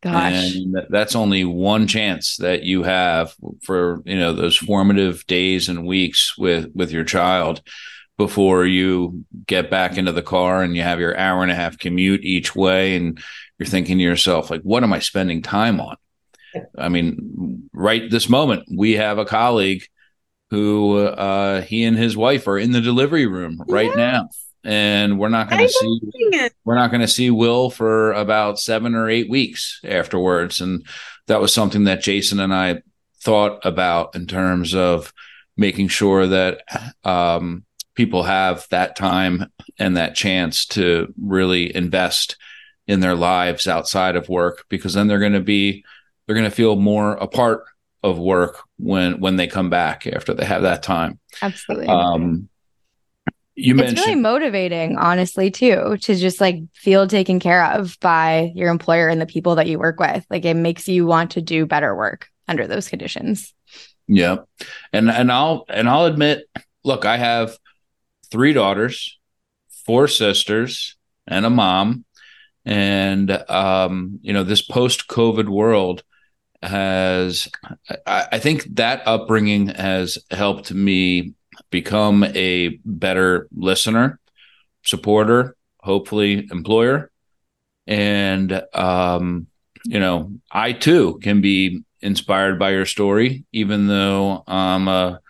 Gosh. 0.00 0.54
And 0.54 0.76
that's 0.90 1.16
only 1.16 1.44
one 1.44 1.88
chance 1.88 2.36
that 2.36 2.62
you 2.62 2.84
have 2.84 3.34
for, 3.64 4.00
you 4.06 4.16
know, 4.16 4.32
those 4.32 4.56
formative 4.56 5.26
days 5.26 5.68
and 5.68 5.84
weeks 5.84 6.38
with 6.38 6.70
with 6.72 6.92
your 6.92 7.02
child 7.02 7.62
before 8.16 8.64
you 8.64 9.24
get 9.44 9.70
back 9.70 9.98
into 9.98 10.12
the 10.12 10.22
car 10.22 10.62
and 10.62 10.76
you 10.76 10.82
have 10.82 11.00
your 11.00 11.18
hour 11.18 11.42
and 11.42 11.50
a 11.50 11.56
half 11.56 11.78
commute 11.78 12.22
each 12.22 12.54
way 12.54 12.94
and 12.94 13.20
you're 13.58 13.66
thinking 13.66 13.98
to 13.98 14.04
yourself 14.04 14.50
like 14.50 14.60
what 14.62 14.84
am 14.84 14.92
I 14.92 15.00
spending 15.00 15.42
time 15.42 15.80
on? 15.80 15.96
I 16.76 16.88
mean, 16.88 17.68
right 17.72 18.10
this 18.10 18.28
moment, 18.28 18.64
we 18.74 18.92
have 18.92 19.18
a 19.18 19.24
colleague 19.24 19.84
who 20.50 20.98
uh, 20.98 21.62
he 21.62 21.84
and 21.84 21.96
his 21.96 22.16
wife 22.16 22.46
are 22.48 22.58
in 22.58 22.72
the 22.72 22.80
delivery 22.80 23.26
room 23.26 23.62
right 23.68 23.86
yes. 23.86 23.96
now, 23.96 24.28
and 24.64 25.18
we're 25.18 25.28
not 25.28 25.50
going 25.50 25.66
to 25.66 25.68
see 25.68 26.50
we're 26.64 26.74
not 26.74 26.90
going 26.90 27.02
to 27.02 27.08
see 27.08 27.30
Will 27.30 27.70
for 27.70 28.12
about 28.12 28.58
seven 28.58 28.94
or 28.94 29.08
eight 29.08 29.28
weeks 29.28 29.80
afterwards, 29.84 30.60
and 30.60 30.86
that 31.26 31.40
was 31.40 31.52
something 31.52 31.84
that 31.84 32.02
Jason 32.02 32.40
and 32.40 32.54
I 32.54 32.82
thought 33.20 33.64
about 33.64 34.14
in 34.14 34.26
terms 34.26 34.74
of 34.74 35.12
making 35.56 35.88
sure 35.88 36.26
that 36.26 36.62
um, 37.04 37.64
people 37.94 38.22
have 38.22 38.66
that 38.70 38.96
time 38.96 39.50
and 39.78 39.96
that 39.96 40.14
chance 40.14 40.64
to 40.64 41.12
really 41.20 41.74
invest 41.74 42.36
in 42.86 43.00
their 43.00 43.16
lives 43.16 43.66
outside 43.66 44.16
of 44.16 44.28
work 44.28 44.64
because 44.68 44.94
then 44.94 45.08
they're 45.08 45.18
going 45.18 45.32
to 45.32 45.40
be 45.40 45.84
they're 46.28 46.36
going 46.36 46.48
to 46.48 46.54
feel 46.54 46.76
more 46.76 47.14
a 47.14 47.26
part 47.26 47.64
of 48.04 48.18
work 48.18 48.60
when 48.76 49.18
when 49.18 49.36
they 49.36 49.46
come 49.46 49.70
back 49.70 50.06
after 50.06 50.34
they 50.34 50.44
have 50.44 50.62
that 50.62 50.82
time. 50.82 51.18
Absolutely. 51.40 51.86
Um, 51.86 52.50
you 53.54 53.72
it's 53.72 53.80
mentioned 53.80 54.06
really 54.06 54.20
motivating, 54.20 54.98
honestly, 54.98 55.50
too, 55.50 55.96
to 56.02 56.14
just 56.14 56.40
like 56.40 56.60
feel 56.74 57.08
taken 57.08 57.40
care 57.40 57.64
of 57.64 57.98
by 58.00 58.52
your 58.54 58.70
employer 58.70 59.08
and 59.08 59.20
the 59.20 59.26
people 59.26 59.56
that 59.56 59.66
you 59.66 59.78
work 59.78 59.98
with. 59.98 60.24
Like 60.30 60.44
it 60.44 60.54
makes 60.54 60.86
you 60.86 61.06
want 61.06 61.32
to 61.32 61.40
do 61.40 61.64
better 61.64 61.96
work 61.96 62.28
under 62.46 62.66
those 62.66 62.88
conditions. 62.88 63.54
Yeah, 64.06 64.36
and 64.92 65.10
and 65.10 65.32
I'll 65.32 65.64
and 65.70 65.88
I'll 65.88 66.04
admit, 66.04 66.46
look, 66.84 67.06
I 67.06 67.16
have 67.16 67.56
three 68.30 68.52
daughters, 68.52 69.18
four 69.86 70.08
sisters, 70.08 70.96
and 71.26 71.46
a 71.46 71.50
mom, 71.50 72.04
and 72.66 73.30
um, 73.50 74.20
you 74.20 74.34
know 74.34 74.44
this 74.44 74.62
post 74.62 75.08
COVID 75.08 75.48
world 75.48 76.04
has 76.62 77.48
I, 78.06 78.26
I 78.32 78.38
think 78.38 78.64
that 78.76 79.02
upbringing 79.06 79.68
has 79.68 80.18
helped 80.30 80.72
me 80.72 81.34
become 81.70 82.24
a 82.24 82.78
better 82.84 83.48
listener, 83.54 84.20
supporter, 84.82 85.56
hopefully 85.80 86.48
employer. 86.50 87.10
And 87.86 88.62
um, 88.74 89.46
you 89.84 90.00
know, 90.00 90.32
I 90.50 90.72
too 90.72 91.18
can 91.22 91.40
be 91.40 91.82
inspired 92.00 92.58
by 92.58 92.70
your 92.70 92.86
story, 92.86 93.44
even 93.52 93.86
though 93.86 94.42
I'm 94.46 94.88
a 94.88 95.20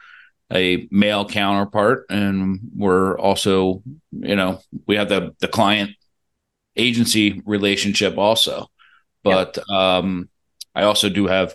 a 0.50 0.88
male 0.90 1.28
counterpart 1.28 2.06
and 2.08 2.58
we're 2.74 3.18
also, 3.18 3.82
you 4.12 4.34
know, 4.34 4.60
we 4.86 4.96
have 4.96 5.08
the 5.08 5.34
the 5.40 5.48
client 5.48 5.90
agency 6.76 7.42
relationship 7.44 8.16
also. 8.16 8.66
But 9.22 9.58
yep. 9.58 9.78
um 9.78 10.28
I 10.78 10.84
also 10.84 11.08
do 11.08 11.26
have 11.26 11.54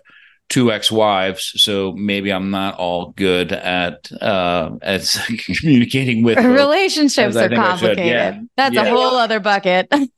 two 0.49 0.71
ex-wives, 0.71 1.53
so 1.55 1.93
maybe 1.93 2.31
I'm 2.31 2.51
not 2.51 2.75
all 2.75 3.11
good 3.11 3.51
at 3.51 4.11
uh 4.21 4.71
as 4.81 5.17
communicating 5.61 6.23
with 6.23 6.37
relationships 6.45 7.35
are 7.35 7.49
complicated. 7.49 8.05
Yeah. 8.05 8.39
That's 8.57 8.75
yeah. 8.75 8.83
a 8.83 8.89
whole 8.89 9.15
other 9.15 9.39
bucket. 9.39 9.87
That's 9.91 10.09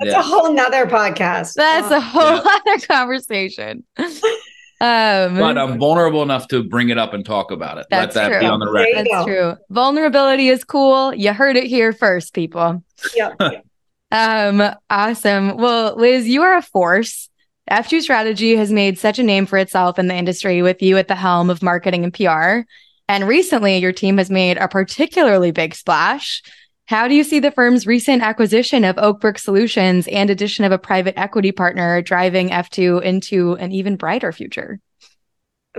yeah. 0.00 0.20
a 0.20 0.22
whole 0.22 0.52
nother 0.52 0.86
podcast. 0.86 1.54
That's 1.54 1.90
a 1.90 2.00
whole 2.00 2.22
other 2.22 2.86
conversation. 2.86 3.84
Um, 4.80 5.36
but 5.36 5.58
I'm 5.58 5.78
vulnerable 5.78 6.22
enough 6.22 6.48
to 6.48 6.64
bring 6.64 6.88
it 6.88 6.98
up 6.98 7.14
and 7.14 7.24
talk 7.24 7.52
about 7.52 7.78
it. 7.78 7.86
Let 7.90 8.12
that 8.14 8.28
true. 8.30 8.40
be 8.40 8.46
on 8.46 8.58
the 8.58 8.68
record. 8.68 9.06
That's 9.08 9.24
true. 9.24 9.56
Vulnerability 9.70 10.48
is 10.48 10.64
cool. 10.64 11.14
You 11.14 11.32
heard 11.32 11.56
it 11.56 11.66
here 11.66 11.92
first, 11.92 12.34
people. 12.34 12.82
Yeah. 13.14 13.30
um, 14.10 14.74
awesome. 14.90 15.56
Well, 15.56 15.94
Liz, 15.96 16.26
you 16.26 16.42
are 16.42 16.56
a 16.56 16.62
force. 16.62 17.28
F2 17.70 18.00
Strategy 18.02 18.56
has 18.56 18.72
made 18.72 18.98
such 18.98 19.18
a 19.18 19.22
name 19.22 19.46
for 19.46 19.56
itself 19.56 19.98
in 19.98 20.08
the 20.08 20.14
industry 20.14 20.62
with 20.62 20.82
you 20.82 20.96
at 20.96 21.08
the 21.08 21.14
helm 21.14 21.48
of 21.48 21.62
marketing 21.62 22.04
and 22.04 22.12
PR. 22.12 22.68
And 23.08 23.28
recently, 23.28 23.78
your 23.78 23.92
team 23.92 24.18
has 24.18 24.30
made 24.30 24.58
a 24.58 24.68
particularly 24.68 25.52
big 25.52 25.74
splash. 25.74 26.42
How 26.86 27.06
do 27.06 27.14
you 27.14 27.22
see 27.22 27.38
the 27.38 27.52
firm's 27.52 27.86
recent 27.86 28.22
acquisition 28.22 28.84
of 28.84 28.96
Oakbrook 28.96 29.38
Solutions 29.38 30.08
and 30.08 30.28
addition 30.28 30.64
of 30.64 30.72
a 30.72 30.78
private 30.78 31.16
equity 31.16 31.52
partner 31.52 32.02
driving 32.02 32.50
F2 32.50 33.02
into 33.02 33.54
an 33.54 33.70
even 33.70 33.96
brighter 33.96 34.32
future? 34.32 34.80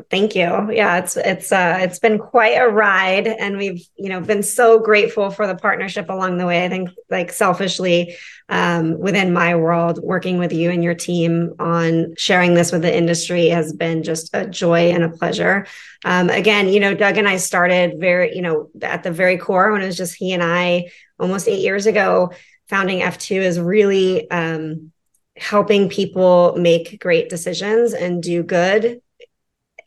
Thank 0.09 0.35
you. 0.35 0.71
Yeah, 0.71 0.97
it's 0.97 1.17
it's 1.17 1.51
uh 1.51 1.77
it's 1.81 1.99
been 1.99 2.17
quite 2.17 2.55
a 2.55 2.67
ride 2.67 3.27
and 3.27 3.57
we've, 3.57 3.87
you 3.95 4.09
know, 4.09 4.21
been 4.21 4.41
so 4.41 4.79
grateful 4.79 5.29
for 5.29 5.45
the 5.45 5.55
partnership 5.55 6.09
along 6.09 6.37
the 6.37 6.47
way. 6.47 6.65
I 6.65 6.69
think 6.69 6.89
like 7.11 7.31
selfishly 7.31 8.15
um 8.49 8.99
within 8.99 9.33
my 9.33 9.55
world 9.55 9.99
working 10.03 10.37
with 10.37 10.51
you 10.53 10.69
and 10.69 10.83
your 10.83 10.93
team 10.95 11.53
on 11.59 12.13
sharing 12.17 12.53
this 12.53 12.71
with 12.71 12.81
the 12.81 12.95
industry 12.95 13.47
has 13.47 13.73
been 13.73 14.03
just 14.03 14.29
a 14.33 14.45
joy 14.45 14.91
and 14.91 15.03
a 15.03 15.09
pleasure. 15.09 15.65
Um 16.05 16.29
again, 16.29 16.67
you 16.67 16.79
know, 16.79 16.93
Doug 16.93 17.17
and 17.17 17.27
I 17.27 17.37
started 17.37 17.99
very, 17.99 18.35
you 18.35 18.41
know, 18.41 18.69
at 18.81 19.03
the 19.03 19.11
very 19.11 19.37
core 19.37 19.71
when 19.71 19.81
it 19.81 19.85
was 19.85 19.97
just 19.97 20.15
he 20.15 20.33
and 20.33 20.43
I 20.43 20.89
almost 21.19 21.47
8 21.47 21.59
years 21.59 21.85
ago 21.85 22.31
founding 22.67 22.99
F2 22.99 23.41
is 23.41 23.59
really 23.59 24.29
um 24.29 24.91
helping 25.37 25.89
people 25.89 26.55
make 26.57 26.99
great 27.01 27.29
decisions 27.29 27.93
and 27.93 28.21
do 28.21 28.43
good 28.43 29.01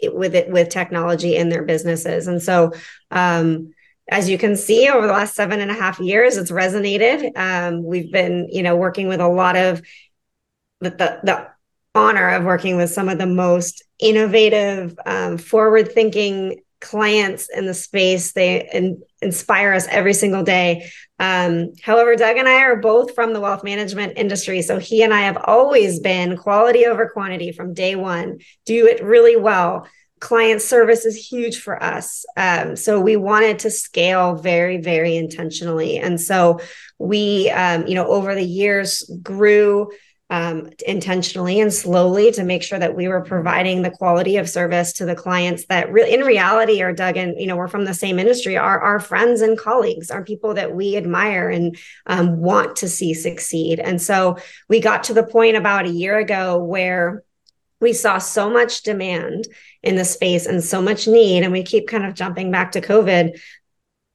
with 0.03 0.35
it 0.35 0.51
with 0.51 0.69
technology 0.69 1.37
in 1.37 1.49
their 1.49 1.63
businesses. 1.63 2.27
And 2.27 2.43
so, 2.43 2.73
um, 3.11 3.73
as 4.09 4.29
you 4.29 4.39
can 4.39 4.57
see 4.57 4.89
over 4.89 5.07
the 5.07 5.13
last 5.13 5.35
seven 5.35 5.61
and 5.61 5.71
a 5.71 5.75
half 5.75 5.99
years, 5.99 6.37
it's 6.37 6.51
resonated. 6.51 7.37
Um, 7.37 7.83
we've 7.83 8.13
been, 8.13 8.49
you 8.51 8.63
know, 8.63 8.77
working 8.77 9.09
with 9.09 9.21
a 9.21 9.29
lot 9.29 9.57
of 9.57 9.83
the, 10.81 10.91
the, 10.91 11.21
the 11.25 11.49
honor 11.95 12.31
of 12.31 12.45
working 12.45 12.77
with 12.77 12.91
some 12.91 13.09
of 13.09 13.19
the 13.19 13.27
most 13.27 13.83
innovative, 13.99 14.97
um, 15.07 15.39
forward 15.39 15.91
thinking 15.93 16.61
clients 16.81 17.49
in 17.49 17.67
the 17.67 17.75
space. 17.75 18.33
They 18.33 18.69
in, 18.73 19.03
inspire 19.23 19.73
us 19.73 19.87
every 19.89 20.13
single 20.13 20.43
day. 20.45 20.91
Um, 21.19 21.73
however, 21.83 22.15
Doug 22.15 22.37
and 22.37 22.47
I 22.47 22.63
are 22.63 22.77
both 22.77 23.15
from 23.15 23.33
the 23.33 23.41
wealth 23.41 23.65
management 23.65 24.15
industry. 24.17 24.63
So 24.63 24.79
he 24.79 25.03
and 25.03 25.13
I 25.13 25.23
have 25.23 25.39
always 25.43 25.99
been 26.01 26.37
quality 26.37 26.87
over 26.87 27.09
quantity 27.09 27.53
from 27.53 27.75
day 27.75 27.97
one, 27.97 28.39
do 28.67 28.87
it 28.87 29.03
really 29.03 29.37
well. 29.37 29.89
Client 30.21 30.63
service 30.63 31.05
is 31.05 31.17
huge 31.17 31.61
for 31.61 31.83
us. 31.83 32.25
Um, 32.37 32.75
so 32.77 33.01
we 33.01 33.17
wanted 33.17 33.59
to 33.61 33.71
scale 33.71 34.35
very, 34.35 34.79
very 34.79 35.17
intentionally. 35.17 35.99
And 35.99 36.21
so 36.21 36.61
we, 36.99 37.51
um, 37.51 37.87
you 37.87 37.95
know, 37.95 38.07
over 38.07 38.35
the 38.35 38.45
years 38.45 39.03
grew 39.23 39.91
um, 40.29 40.71
intentionally 40.87 41.61
and 41.61 41.73
slowly 41.73 42.33
to 42.33 42.43
make 42.43 42.63
sure 42.63 42.79
that 42.79 42.97
we 42.97 43.07
were 43.07 43.21
providing 43.21 43.83
the 43.83 43.91
quality 43.91 44.39
of 44.39 44.49
service 44.49 44.93
to 44.95 45.05
the 45.05 45.15
clients 45.15 45.67
that 45.67 45.93
really 45.93 46.13
in 46.13 46.23
reality 46.23 46.83
are 46.83 46.93
Doug 46.93 47.17
and 47.17 47.41
you 47.41 47.47
know 47.47 47.57
we're 47.57 47.69
from 47.69 47.85
the 47.85 47.95
same 47.95 48.19
industry 48.19 48.57
are 48.57 48.81
our 48.81 48.99
friends 48.99 49.41
and 49.41 49.57
colleagues 49.57 50.11
are 50.11 50.25
people 50.25 50.55
that 50.55 50.75
we 50.75 50.97
admire 50.97 51.49
and 51.49 51.79
um, 52.07 52.39
want 52.39 52.75
to 52.77 52.89
see 52.89 53.15
succeed 53.15 53.79
and 53.79 54.03
so 54.03 54.37
we 54.69 54.81
got 54.81 55.05
to 55.05 55.15
the 55.15 55.23
point 55.23 55.57
about 55.57 55.87
a 55.87 55.91
year 55.91 56.19
ago 56.19 56.59
where 56.59 57.23
we 57.81 57.93
saw 57.93 58.19
so 58.19 58.51
much 58.51 58.83
demand 58.83 59.47
in 59.87 59.97
the 59.97 60.05
space 60.05 60.47
and 60.47 60.63
so 60.63 60.83
much 60.83 61.07
need 61.07 61.43
and 61.43 61.53
we 61.53 61.63
keep 61.63 61.89
kind 61.89 62.05
of 62.05 62.15
jumping 62.15 62.51
back 62.51 62.73
to 62.73 62.81
covid 62.81 63.39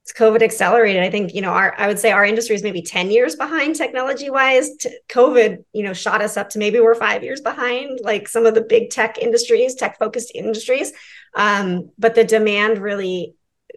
It's 0.04 0.12
COVID 0.12 0.42
accelerated. 0.42 1.00
I 1.00 1.10
think, 1.10 1.32
you 1.32 1.42
know, 1.42 1.50
our, 1.50 1.74
I 1.78 1.86
would 1.86 1.98
say 1.98 2.10
our 2.10 2.24
industry 2.24 2.56
is 2.56 2.64
maybe 2.64 2.82
10 2.82 3.12
years 3.12 3.36
behind 3.36 3.76
technology 3.76 4.30
wise. 4.30 4.68
COVID, 5.08 5.64
you 5.72 5.84
know, 5.84 5.92
shot 5.94 6.20
us 6.20 6.36
up 6.36 6.50
to 6.50 6.58
maybe 6.58 6.80
we're 6.80 6.96
five 6.96 7.22
years 7.22 7.40
behind, 7.40 8.00
like 8.02 8.26
some 8.26 8.44
of 8.44 8.54
the 8.54 8.62
big 8.62 8.90
tech 8.90 9.18
industries, 9.18 9.76
tech 9.76 10.00
focused 10.00 10.32
industries. 10.34 10.92
Um, 11.36 11.92
but 11.98 12.16
the 12.16 12.24
demand 12.24 12.78
really 12.78 13.36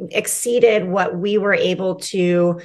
exceeded 0.10 0.86
what 0.88 1.16
we 1.16 1.38
were 1.38 1.54
able 1.54 1.96
to, 1.96 2.60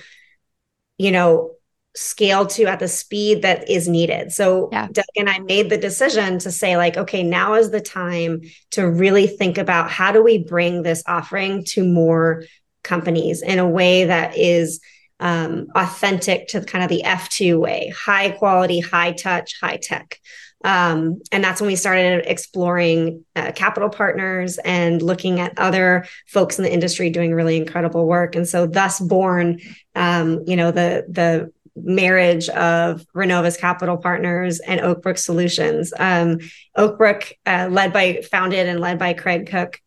you 0.97 1.11
know, 1.11 1.53
scale 2.01 2.47
to 2.47 2.65
at 2.65 2.79
the 2.81 2.89
speed 2.89 3.43
that 3.43 3.69
is 3.69 3.87
needed. 3.87 4.33
So 4.33 4.71
yeah. 4.73 4.89
Doug 4.91 5.05
and 5.17 5.29
I 5.29 5.39
made 5.41 5.69
the 5.69 5.77
decision 5.77 6.39
to 6.39 6.51
say 6.51 6.77
like 6.77 6.97
okay, 6.97 7.23
now 7.23 7.55
is 7.55 7.71
the 7.71 7.81
time 7.81 8.41
to 8.71 8.89
really 8.89 9.27
think 9.27 9.59
about 9.59 9.91
how 9.91 10.11
do 10.11 10.23
we 10.23 10.39
bring 10.39 10.83
this 10.83 11.03
offering 11.07 11.63
to 11.65 11.85
more 11.85 12.45
companies 12.83 13.43
in 13.43 13.59
a 13.59 13.69
way 13.69 14.05
that 14.05 14.37
is 14.39 14.81
um, 15.21 15.67
authentic 15.75 16.49
to 16.49 16.65
kind 16.65 16.83
of 16.83 16.89
the 16.89 17.03
F2 17.05 17.61
way, 17.61 17.93
high 17.95 18.31
quality, 18.31 18.81
high 18.81 19.13
touch, 19.13 19.61
high 19.61 19.77
tech. 19.77 20.19
Um, 20.65 21.21
and 21.33 21.45
that's 21.45 21.61
when 21.61 21.69
we 21.69 21.77
started 21.77 22.25
exploring 22.27 23.25
uh, 23.37 23.53
capital 23.53 23.91
partners 23.91 24.59
and 24.59 25.03
looking 25.03 25.41
at 25.41 25.59
other 25.59 26.07
folks 26.27 26.59
in 26.59 26.65
the 26.65 26.73
industry 26.73 27.11
doing 27.11 27.35
really 27.35 27.57
incredible 27.57 28.07
work. 28.07 28.35
And 28.35 28.49
so, 28.49 28.67
thus 28.67 29.01
born, 29.01 29.61
um, 29.95 30.45
you 30.47 30.57
know, 30.57 30.71
the 30.71 31.07
the 31.09 31.53
marriage 31.77 32.49
of 32.51 33.05
Renovus 33.15 33.59
Capital 33.59 33.97
Partners 33.97 34.61
and 34.61 34.81
Oakbrook 34.81 35.19
Solutions. 35.19 35.93
Um, 35.99 36.39
Oakbrook, 36.77 37.33
uh, 37.47 37.69
led 37.71 37.93
by, 37.93 38.23
founded 38.31 38.67
and 38.67 38.81
led 38.81 38.99
by 38.99 39.13
Craig 39.15 39.49
Cook, 39.49 39.81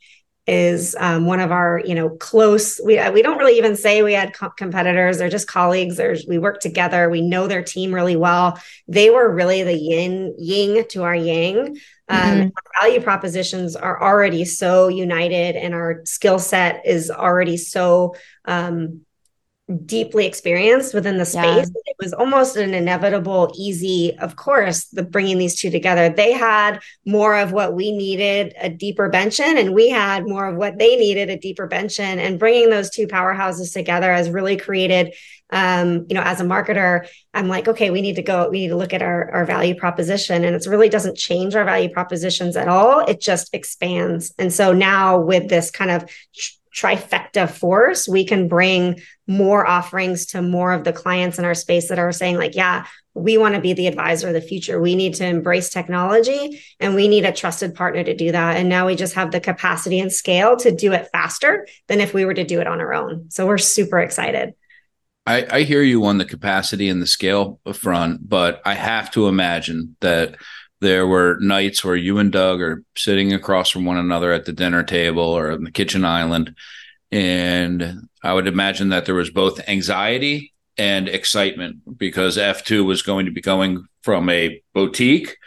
is 0.45 0.93
um, 0.99 1.25
one 1.25 1.39
of 1.39 1.51
our 1.51 1.81
you 1.85 1.95
know 1.95 2.09
close 2.09 2.79
we 2.83 2.99
we 3.11 3.21
don't 3.21 3.37
really 3.37 3.57
even 3.57 3.77
say 3.77 4.03
we 4.03 4.13
had 4.13 4.33
co- 4.33 4.49
competitors. 4.49 5.17
They're 5.17 5.29
just 5.29 5.47
colleagues. 5.47 5.95
There's 5.95 6.25
we 6.27 6.37
work 6.37 6.59
together. 6.59 7.09
We 7.09 7.21
know 7.21 7.47
their 7.47 7.63
team 7.63 7.93
really 7.93 8.17
well. 8.17 8.59
They 8.87 9.09
were 9.09 9.33
really 9.33 9.63
the 9.63 9.77
yin 9.77 10.35
yin 10.37 10.85
to 10.89 11.03
our 11.03 11.15
yang. 11.15 11.77
Um, 12.09 12.19
mm-hmm. 12.19 12.41
our 12.41 12.81
value 12.81 13.01
propositions 13.01 13.77
are 13.77 14.03
already 14.03 14.43
so 14.43 14.89
united 14.89 15.55
and 15.55 15.73
our 15.73 16.01
skill 16.03 16.37
set 16.37 16.85
is 16.85 17.09
already 17.09 17.55
so 17.55 18.15
um, 18.43 19.05
deeply 19.85 20.25
experienced 20.25 20.93
within 20.93 21.17
the 21.17 21.25
space. 21.25 21.69
Yeah. 21.73 21.81
it 21.85 21.95
was 21.99 22.13
almost 22.13 22.55
an 22.55 22.73
inevitable 22.73 23.51
easy 23.55 24.17
of 24.19 24.35
course 24.35 24.85
the 24.85 25.03
bringing 25.03 25.37
these 25.37 25.59
two 25.59 25.69
together. 25.69 26.09
They 26.09 26.33
had 26.33 26.79
more 27.05 27.35
of 27.35 27.51
what 27.51 27.73
we 27.73 27.91
needed 27.91 28.53
a 28.59 28.69
deeper 28.69 29.09
bench 29.09 29.39
in 29.39 29.57
and 29.57 29.73
we 29.73 29.89
had 29.89 30.25
more 30.25 30.47
of 30.47 30.55
what 30.55 30.77
they 30.77 30.95
needed 30.95 31.29
a 31.29 31.37
deeper 31.37 31.67
bench 31.67 31.99
in. 31.99 32.19
And 32.19 32.39
bringing 32.39 32.69
those 32.69 32.89
two 32.89 33.07
powerhouses 33.07 33.73
together 33.73 34.11
has 34.13 34.29
really 34.29 34.57
created 34.57 35.13
um, 35.51 36.07
you 36.09 36.15
know 36.15 36.23
as 36.23 36.41
a 36.41 36.43
marketer 36.43 37.07
i'm 37.35 37.47
like 37.47 37.67
okay 37.67 37.91
we 37.91 38.01
need 38.01 38.15
to 38.15 38.23
go 38.23 38.49
we 38.49 38.61
need 38.61 38.69
to 38.69 38.75
look 38.75 38.93
at 38.93 39.03
our, 39.03 39.29
our 39.31 39.45
value 39.45 39.75
proposition. 39.75 40.43
And 40.43 40.55
it 40.55 40.65
really 40.65 40.89
doesn't 40.89 41.17
change 41.17 41.55
our 41.55 41.65
value 41.65 41.89
propositions 41.89 42.55
at 42.55 42.67
all. 42.67 42.99
It 42.99 43.21
just 43.21 43.53
expands. 43.53 44.33
And 44.37 44.51
so 44.51 44.73
now 44.73 45.19
with 45.19 45.49
this 45.49 45.71
kind 45.71 45.91
of 45.91 46.09
trifecta 46.75 47.49
force, 47.49 48.07
we 48.07 48.25
can 48.25 48.47
bring 48.47 48.99
more 49.27 49.65
offerings 49.65 50.25
to 50.27 50.41
more 50.41 50.73
of 50.73 50.83
the 50.83 50.93
clients 50.93 51.39
in 51.39 51.45
our 51.45 51.53
space 51.53 51.89
that 51.89 51.99
are 51.99 52.11
saying, 52.11 52.37
like, 52.37 52.55
yeah, 52.55 52.85
we 53.13 53.37
want 53.37 53.55
to 53.55 53.61
be 53.61 53.73
the 53.73 53.87
advisor 53.87 54.27
of 54.27 54.33
the 54.33 54.41
future. 54.41 54.81
We 54.81 54.95
need 54.95 55.13
to 55.15 55.25
embrace 55.25 55.69
technology 55.69 56.61
and 56.79 56.95
we 56.95 57.07
need 57.07 57.25
a 57.25 57.31
trusted 57.31 57.75
partner 57.75 58.03
to 58.03 58.15
do 58.15 58.31
that. 58.31 58.57
And 58.57 58.69
now 58.69 58.87
we 58.87 58.95
just 58.95 59.13
have 59.13 59.31
the 59.31 59.39
capacity 59.39 59.99
and 59.99 60.11
scale 60.11 60.57
to 60.57 60.71
do 60.71 60.93
it 60.93 61.09
faster 61.11 61.67
than 61.87 62.01
if 62.01 62.13
we 62.13 62.25
were 62.25 62.33
to 62.33 62.43
do 62.43 62.59
it 62.59 62.67
on 62.67 62.81
our 62.81 62.93
own. 62.93 63.29
So 63.29 63.45
we're 63.45 63.59
super 63.59 63.99
excited. 63.99 64.53
I, 65.25 65.45
I 65.49 65.61
hear 65.61 65.83
you 65.83 66.03
on 66.05 66.17
the 66.17 66.25
capacity 66.25 66.89
and 66.89 67.01
the 67.01 67.07
scale 67.07 67.59
front, 67.73 68.27
but 68.27 68.61
I 68.65 68.73
have 68.73 69.11
to 69.11 69.27
imagine 69.27 69.95
that 70.01 70.35
there 70.83 71.07
were 71.07 71.37
nights 71.39 71.83
where 71.83 71.95
you 71.95 72.19
and 72.19 72.31
Doug 72.31 72.61
are 72.61 72.83
sitting 72.95 73.33
across 73.33 73.69
from 73.69 73.85
one 73.85 73.97
another 73.97 74.31
at 74.31 74.45
the 74.45 74.53
dinner 74.53 74.83
table 74.83 75.23
or 75.23 75.51
on 75.51 75.63
the 75.63 75.71
kitchen 75.71 76.05
island. 76.05 76.55
And 77.11 78.07
I 78.21 78.33
would 78.33 78.47
imagine 78.47 78.89
that 78.89 79.05
there 79.05 79.15
was 79.15 79.29
both 79.29 79.67
anxiety 79.67 80.53
and 80.77 81.07
excitement 81.07 81.97
because 81.97 82.37
F2 82.37 82.85
was 82.85 83.01
going 83.01 83.25
to 83.25 83.31
be 83.31 83.41
going 83.41 83.85
from 84.01 84.29
a 84.29 84.61
boutique 84.73 85.37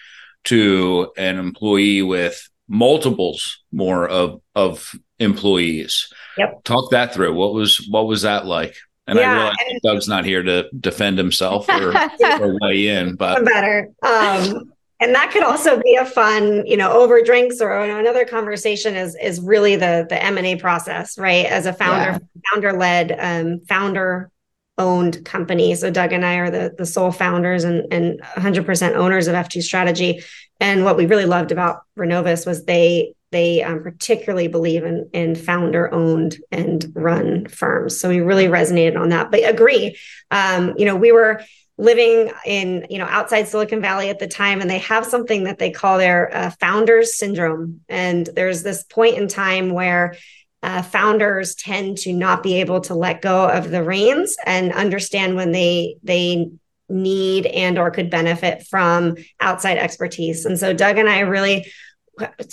to 0.45 1.13
an 1.17 1.39
employee 1.39 2.03
with 2.03 2.49
multiples 2.69 3.63
more 3.73 4.09
of 4.09 4.41
of 4.55 4.95
employees. 5.19 6.13
Yep. 6.39 6.65
Talk 6.65 6.91
that 6.91 7.13
through. 7.15 7.35
What 7.35 7.53
was 7.53 7.87
what 7.91 8.07
was 8.07 8.23
that 8.23 8.47
like? 8.47 8.75
And 9.07 9.19
yeah, 9.19 9.31
I 9.31 9.35
realize 9.35 9.57
and- 9.69 9.81
Doug's 9.83 10.09
not 10.09 10.25
here 10.25 10.43
to 10.43 10.69
defend 10.81 11.19
himself 11.19 11.69
or, 11.69 11.95
or 12.41 12.59
weigh 12.61 12.89
in, 12.89 13.15
but 13.15 13.45
better. 13.45 13.91
Um, 14.03 14.73
and 15.01 15.15
that 15.15 15.31
could 15.31 15.43
also 15.43 15.81
be 15.81 15.95
a 15.97 16.05
fun 16.05 16.67
you 16.67 16.77
know 16.77 16.91
over 16.93 17.21
drinks 17.23 17.61
or 17.61 17.79
another 17.81 18.25
conversation 18.25 18.95
is 18.95 19.17
is 19.21 19.41
really 19.41 19.77
the 19.77 20.07
the 20.09 20.23
m&a 20.23 20.57
process 20.57 21.19
right? 21.19 21.47
As 21.47 21.67
a 21.67 21.73
founder 21.73 22.13
yeah. 22.13 22.43
founder 22.53 22.73
led 22.73 23.17
um, 23.19 23.61
founder 23.69 24.31
owned 24.79 25.25
company. 25.25 25.75
So 25.75 25.91
doug 25.91 26.13
and 26.13 26.25
i 26.25 26.37
are 26.37 26.51
the 26.51 26.75
the 26.77 26.87
sole 26.87 27.13
founders 27.13 27.65
and 27.65 27.91
and 27.93 28.21
100% 28.23 28.95
owners 28.95 29.27
of 29.27 29.35
f2 29.35 29.63
strategy. 29.63 30.23
And 30.61 30.85
what 30.85 30.97
we 30.97 31.07
really 31.07 31.27
loved 31.27 31.53
about 31.53 31.83
renovus 31.99 32.47
was 32.47 32.65
they 32.65 33.15
they 33.33 33.63
um, 33.63 33.83
particularly 33.83 34.49
believe 34.49 34.85
in 34.85 35.09
in 35.13 35.35
founder 35.35 35.93
owned 35.93 36.39
and 36.51 36.93
run 36.95 37.47
firms. 37.49 37.99
So 37.99 38.09
we 38.09 38.21
really 38.21 38.47
resonated 38.47 38.99
on 38.99 39.11
that. 39.11 39.31
But 39.31 39.49
agree 39.49 39.99
um, 40.31 40.75
you 40.77 40.85
know 40.85 40.97
we 40.97 41.13
were 41.13 41.43
living 41.79 42.31
in 42.47 42.87
you 42.89 42.99
know 42.99 43.05
outside 43.05 43.47
silicon 43.47 43.81
valley 43.81 44.09
at 44.09 44.19
the 44.19 44.27
time 44.27 44.61
and 44.61 44.71
they 44.71 44.79
have 44.79 45.05
something 45.05 45.45
that 45.45 45.59
they 45.59 45.71
call 45.71 45.99
their 45.99 46.35
uh, 46.35 46.51
founders 46.61 47.17
syndrome. 47.17 47.81
And 47.89 48.27
there's 48.35 48.63
this 48.63 48.83
point 48.85 49.17
in 49.17 49.29
time 49.29 49.71
where 49.71 50.17
uh, 50.63 50.83
founders 50.83 51.55
tend 51.55 51.99
to 51.99 52.13
not 52.13 52.43
be 52.43 52.61
able 52.61 52.81
to 52.83 52.95
let 52.95 53.23
go 53.23 53.49
of 53.49 53.71
the 53.71 53.83
reins 53.83 54.37
and 54.47 54.73
understand 54.73 55.37
when 55.37 55.53
they 55.53 55.97
they 56.03 56.51
need 56.89 57.47
and 57.47 57.79
or 57.79 57.91
could 57.91 58.11
benefit 58.11 58.67
from 58.69 59.17
outside 59.41 59.77
expertise. 59.77 60.47
And 60.47 60.59
so 60.59 60.73
doug 60.73 60.99
and 60.99 61.09
i 61.09 61.21
really 61.21 61.67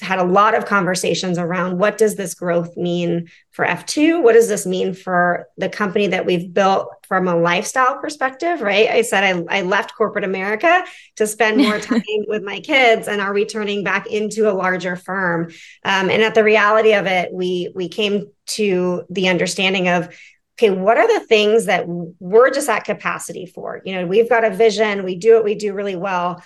had 0.02 0.20
a 0.20 0.24
lot 0.24 0.56
of 0.56 0.66
conversations 0.66 1.38
around 1.38 1.78
what 1.78 1.98
does 1.98 2.16
this 2.16 2.34
growth 2.34 2.76
mean 2.76 3.30
for 3.52 3.66
F2? 3.66 4.22
What 4.22 4.34
does 4.34 4.48
this 4.48 4.66
mean 4.66 4.94
for 4.94 5.48
the 5.58 5.70
company 5.70 6.08
that 6.08 6.26
we've 6.26 6.54
built 6.54 6.90
from 7.08 7.28
a 7.28 7.36
lifestyle 7.36 7.98
perspective, 8.00 8.62
right? 8.62 8.90
I 8.90 9.02
said 9.02 9.24
I, 9.24 9.60
I 9.60 9.62
left 9.62 9.96
corporate 9.96 10.24
America 10.24 10.84
to 11.18 11.28
spend 11.28 11.58
more 11.58 11.80
time 11.80 12.02
with 12.28 12.44
my 12.44 12.60
kids 12.60 13.08
and 13.08 13.22
are 13.22 13.34
returning 13.34 13.84
back 13.84 14.08
into 14.08 14.50
a 14.50 14.54
larger 14.54 14.96
firm. 14.96 15.52
Um, 15.86 16.10
and 16.10 16.22
at 16.24 16.36
the 16.36 16.44
reality 16.44 16.94
of 16.94 17.06
it, 17.06 17.32
we 17.32 17.72
we 17.76 17.88
came 17.88 18.28
to 18.46 19.04
the 19.10 19.30
understanding 19.30 19.88
of 19.88 20.14
okay, 20.60 20.70
what 20.70 20.98
are 20.98 21.20
the 21.20 21.26
things 21.26 21.66
that 21.66 21.86
we're 21.88 22.52
just 22.52 22.70
at 22.70 22.86
capacity 22.86 23.46
for? 23.46 23.82
You 23.86 23.96
know, 23.96 24.06
we've 24.06 24.30
got 24.30 24.44
a 24.44 24.52
vision, 24.52 25.04
we 25.04 25.16
do 25.16 25.34
what 25.34 25.44
we 25.44 25.56
do 25.56 25.74
really 25.74 25.96
well 25.96 26.44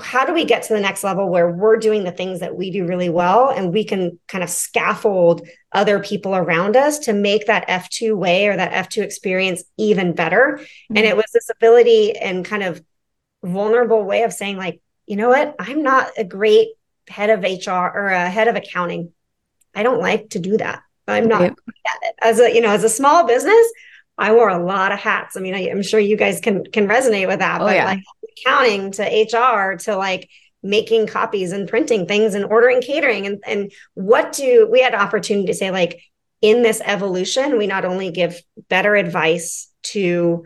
how 0.00 0.24
do 0.24 0.32
we 0.32 0.44
get 0.44 0.64
to 0.64 0.74
the 0.74 0.80
next 0.80 1.04
level 1.04 1.28
where 1.28 1.50
we're 1.50 1.76
doing 1.76 2.02
the 2.02 2.10
things 2.10 2.40
that 2.40 2.56
we 2.56 2.70
do 2.70 2.84
really 2.86 3.08
well 3.08 3.48
and 3.48 3.72
we 3.72 3.84
can 3.84 4.18
kind 4.26 4.42
of 4.42 4.50
scaffold 4.50 5.46
other 5.70 6.00
people 6.00 6.34
around 6.34 6.76
us 6.76 6.98
to 7.00 7.12
make 7.12 7.46
that 7.46 7.68
F2 7.68 8.16
way 8.16 8.48
or 8.48 8.56
that 8.56 8.72
F2 8.72 9.02
experience 9.02 9.62
even 9.76 10.14
better? 10.14 10.58
Mm-hmm. 10.58 10.96
And 10.96 11.06
it 11.06 11.16
was 11.16 11.26
this 11.32 11.48
ability 11.48 12.16
and 12.16 12.44
kind 12.44 12.64
of 12.64 12.82
vulnerable 13.44 14.02
way 14.02 14.24
of 14.24 14.32
saying, 14.32 14.56
like, 14.56 14.80
you 15.06 15.16
know 15.16 15.28
what? 15.28 15.54
I'm 15.60 15.82
not 15.82 16.10
a 16.16 16.24
great 16.24 16.68
head 17.08 17.30
of 17.30 17.42
HR 17.42 17.70
or 17.70 18.08
a 18.08 18.30
head 18.30 18.48
of 18.48 18.56
accounting. 18.56 19.12
I 19.74 19.84
don't 19.84 20.00
like 20.00 20.30
to 20.30 20.40
do 20.40 20.56
that. 20.56 20.82
I'm 21.06 21.28
not 21.28 21.42
at 21.42 21.52
it. 21.52 22.14
As 22.20 22.40
a, 22.40 22.52
you 22.52 22.60
know, 22.60 22.70
as 22.70 22.84
a 22.84 22.88
small 22.88 23.26
business, 23.26 23.72
I 24.18 24.32
wore 24.32 24.48
a 24.48 24.62
lot 24.62 24.92
of 24.92 24.98
hats. 24.98 25.36
I 25.36 25.40
mean, 25.40 25.54
I, 25.54 25.68
am 25.68 25.82
sure 25.82 25.98
you 25.98 26.16
guys 26.16 26.40
can 26.40 26.64
can 26.64 26.86
resonate 26.86 27.28
with 27.28 27.40
that. 27.40 27.60
Oh, 27.60 27.64
but 27.64 27.76
yeah. 27.76 27.84
like 27.86 28.02
accounting 28.38 28.92
to 28.92 29.02
HR 29.02 29.76
to 29.78 29.96
like 29.96 30.28
making 30.62 31.06
copies 31.06 31.52
and 31.52 31.68
printing 31.68 32.06
things 32.06 32.34
and 32.34 32.44
ordering 32.44 32.80
catering 32.80 33.26
and 33.26 33.42
and 33.46 33.72
what 33.94 34.32
do 34.32 34.68
we 34.70 34.80
had 34.80 34.94
opportunity 34.94 35.46
to 35.46 35.54
say 35.54 35.70
like 35.70 36.00
in 36.40 36.62
this 36.62 36.80
evolution 36.84 37.58
we 37.58 37.66
not 37.66 37.84
only 37.84 38.10
give 38.10 38.40
better 38.68 38.94
advice 38.94 39.68
to 39.82 40.44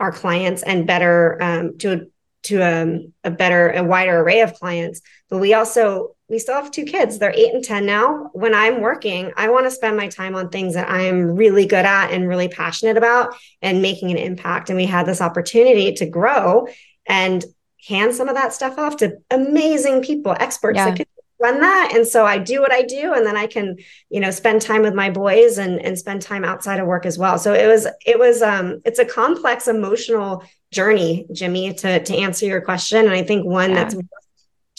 our 0.00 0.10
clients 0.10 0.62
and 0.62 0.86
better 0.86 1.40
um, 1.40 1.78
to 1.78 2.10
to 2.42 2.60
um, 2.60 3.12
a 3.22 3.30
better 3.30 3.70
a 3.70 3.84
wider 3.84 4.18
array 4.18 4.40
of 4.40 4.54
clients 4.54 5.00
but 5.30 5.38
we 5.38 5.54
also 5.54 6.16
we 6.32 6.38
still 6.38 6.56
have 6.56 6.72
two 6.72 6.84
kids 6.84 7.18
they're 7.18 7.34
eight 7.36 7.54
and 7.54 7.62
ten 7.62 7.86
now 7.86 8.30
when 8.32 8.54
i'm 8.54 8.80
working 8.80 9.30
i 9.36 9.48
want 9.48 9.64
to 9.66 9.70
spend 9.70 9.96
my 9.96 10.08
time 10.08 10.34
on 10.34 10.48
things 10.48 10.74
that 10.74 10.90
i'm 10.90 11.36
really 11.36 11.66
good 11.66 11.84
at 11.84 12.10
and 12.10 12.26
really 12.26 12.48
passionate 12.48 12.96
about 12.96 13.34
and 13.60 13.80
making 13.80 14.10
an 14.10 14.16
impact 14.16 14.70
and 14.70 14.76
we 14.76 14.86
had 14.86 15.06
this 15.06 15.20
opportunity 15.20 15.92
to 15.92 16.06
grow 16.06 16.66
and 17.06 17.44
hand 17.86 18.14
some 18.14 18.28
of 18.28 18.34
that 18.34 18.52
stuff 18.52 18.78
off 18.78 18.96
to 18.98 19.18
amazing 19.30 20.02
people, 20.02 20.34
experts 20.38 20.76
yeah. 20.76 20.90
that 20.90 20.96
could 20.96 21.06
run 21.40 21.60
that. 21.60 21.92
And 21.94 22.06
so 22.06 22.24
I 22.24 22.38
do 22.38 22.60
what 22.60 22.72
I 22.72 22.82
do, 22.82 23.12
and 23.12 23.26
then 23.26 23.36
I 23.36 23.46
can, 23.46 23.76
you 24.08 24.20
know, 24.20 24.30
spend 24.30 24.62
time 24.62 24.82
with 24.82 24.94
my 24.94 25.10
boys 25.10 25.58
and 25.58 25.80
and 25.80 25.98
spend 25.98 26.22
time 26.22 26.44
outside 26.44 26.78
of 26.78 26.86
work 26.86 27.04
as 27.04 27.18
well. 27.18 27.38
So 27.38 27.52
it 27.52 27.66
was 27.66 27.86
it 28.06 28.18
was 28.18 28.42
um 28.42 28.80
it's 28.84 28.98
a 28.98 29.04
complex 29.04 29.66
emotional 29.68 30.44
journey, 30.70 31.26
Jimmy, 31.32 31.74
to 31.74 32.02
to 32.02 32.16
answer 32.16 32.46
your 32.46 32.60
question. 32.60 33.00
And 33.00 33.14
I 33.14 33.22
think 33.22 33.44
one 33.44 33.70
yeah. 33.70 33.76
that's 33.76 33.96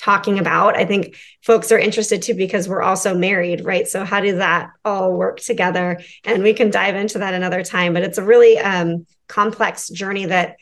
talking 0.04 0.38
about. 0.38 0.76
I 0.76 0.86
think 0.86 1.16
folks 1.44 1.72
are 1.72 1.80
interested 1.80 2.22
too 2.22 2.34
because 2.34 2.68
we're 2.68 2.82
also 2.82 3.16
married, 3.16 3.64
right? 3.64 3.88
So 3.88 4.04
how 4.04 4.20
does 4.20 4.38
that 4.38 4.72
all 4.84 5.14
work 5.14 5.40
together? 5.40 6.02
And 6.26 6.44
we 6.44 6.54
can 6.54 6.70
dive 6.70 6.96
into 6.96 7.20
that 7.20 7.34
another 7.34 7.64
time. 7.64 7.94
But 7.94 8.04
it's 8.04 8.18
a 8.18 8.24
really 8.24 8.58
um, 8.58 9.06
complex 9.30 9.88
journey 9.90 10.26
that 10.26 10.58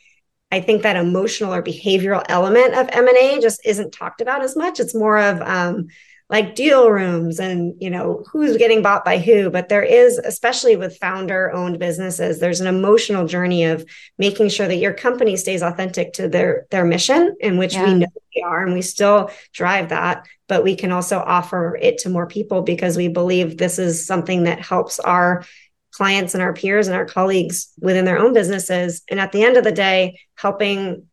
I 0.52 0.62
think 0.62 0.84
that 0.84 0.96
emotional 0.96 1.54
or 1.54 1.64
behavioral 1.64 2.24
element 2.30 2.76
of 2.76 2.90
M&A 2.92 3.40
just 3.42 3.62
isn't 3.66 3.94
talked 3.94 4.22
about 4.22 4.44
as 4.44 4.56
much. 4.56 4.80
It's 4.80 4.94
more 4.94 5.18
of 5.18 5.42
um, 5.42 5.88
like 6.32 6.56
deal 6.56 6.90
rooms 6.90 7.42
and 7.42 7.76
you 7.82 7.90
know 7.90 8.24
who's 8.32 8.56
getting 8.56 8.82
bought 8.82 9.04
by 9.04 9.18
who. 9.18 9.50
But 9.50 9.68
there 9.68 9.84
is 9.84 10.18
especially 10.18 10.78
with 10.78 10.98
founder 10.98 11.52
owned 11.52 11.78
businesses 11.78 12.40
there's 12.40 12.62
an 12.62 12.68
emotional 12.68 13.28
journey 13.28 13.66
of 13.66 13.86
making 14.18 14.48
sure 14.50 14.68
that 14.68 14.78
your 14.78 14.94
company 14.94 15.36
stays 15.36 15.62
authentic 15.62 16.14
to 16.14 16.30
their 16.30 16.66
their 16.72 16.86
mission 16.86 17.36
in 17.42 17.58
which 17.58 17.74
yeah. 17.74 17.86
we 17.86 17.94
know 17.96 18.08
we 18.34 18.42
are 18.42 18.66
and 18.66 18.74
we 18.74 18.82
still 18.82 19.30
drive 19.52 19.90
that. 19.90 20.26
But 20.48 20.64
we 20.64 20.76
can 20.76 20.94
also 20.94 21.20
offer 21.20 21.78
it 21.80 22.00
to 22.00 22.10
more 22.10 22.28
people 22.28 22.62
because 22.62 22.96
we 22.96 23.10
believe 23.10 23.58
this 23.58 23.78
is 23.78 24.06
something 24.06 24.46
that 24.46 24.62
helps 24.62 25.00
our 25.00 25.44
clients 25.92 26.34
and 26.34 26.42
our 26.42 26.54
peers 26.54 26.88
and 26.88 26.96
our 26.96 27.06
colleagues 27.06 27.74
within 27.78 28.06
their 28.06 28.18
own 28.18 28.32
businesses. 28.32 29.02
And 29.10 29.20
at 29.20 29.34
the 29.34 29.44
end 29.44 29.58
of 29.58 29.66
the 29.66 29.72
day 29.74 30.22
helping 30.36 31.08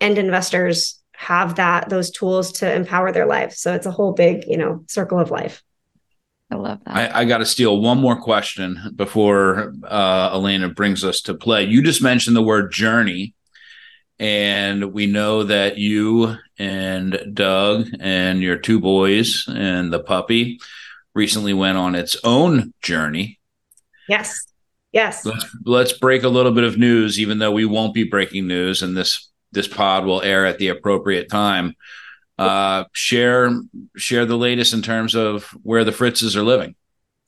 end 0.00 0.18
investors 0.18 0.97
have 1.18 1.56
that 1.56 1.88
those 1.88 2.12
tools 2.12 2.52
to 2.52 2.72
empower 2.72 3.10
their 3.10 3.26
lives 3.26 3.58
so 3.58 3.74
it's 3.74 3.86
a 3.86 3.90
whole 3.90 4.12
big 4.12 4.44
you 4.46 4.56
know 4.56 4.84
circle 4.86 5.18
of 5.18 5.32
life 5.32 5.64
I 6.50 6.54
love 6.54 6.80
that. 6.86 6.96
I, 6.96 7.20
I 7.20 7.24
got 7.26 7.38
to 7.38 7.46
steal 7.46 7.78
one 7.78 7.98
more 7.98 8.18
question 8.18 8.92
before 8.96 9.74
uh, 9.84 10.30
Elena 10.32 10.70
brings 10.70 11.04
us 11.04 11.20
to 11.22 11.34
play. 11.34 11.64
You 11.64 11.82
just 11.82 12.02
mentioned 12.02 12.34
the 12.34 12.42
word 12.42 12.72
journey, 12.72 13.34
and 14.18 14.94
we 14.94 15.06
know 15.06 15.42
that 15.44 15.76
you 15.76 16.36
and 16.58 17.20
Doug 17.34 17.88
and 18.00 18.40
your 18.40 18.56
two 18.56 18.80
boys 18.80 19.44
and 19.46 19.92
the 19.92 20.00
puppy 20.00 20.58
recently 21.14 21.52
went 21.52 21.76
on 21.76 21.94
its 21.94 22.16
own 22.24 22.72
journey. 22.80 23.38
Yes. 24.08 24.46
Yes. 24.90 25.26
Let's 25.26 25.56
let's 25.66 25.92
break 25.92 26.22
a 26.22 26.30
little 26.30 26.52
bit 26.52 26.64
of 26.64 26.78
news, 26.78 27.20
even 27.20 27.38
though 27.38 27.52
we 27.52 27.66
won't 27.66 27.92
be 27.92 28.04
breaking 28.04 28.46
news, 28.46 28.82
in 28.82 28.94
this 28.94 29.28
this 29.52 29.68
pod 29.68 30.04
will 30.04 30.22
air 30.22 30.46
at 30.46 30.58
the 30.58 30.68
appropriate 30.68 31.30
time. 31.30 31.74
Uh, 32.38 32.84
share 32.92 33.50
share 33.96 34.24
the 34.24 34.36
latest 34.36 34.72
in 34.72 34.80
terms 34.80 35.14
of 35.14 35.44
where 35.62 35.84
the 35.84 35.90
Fritzes 35.90 36.36
are 36.36 36.44
living. 36.44 36.76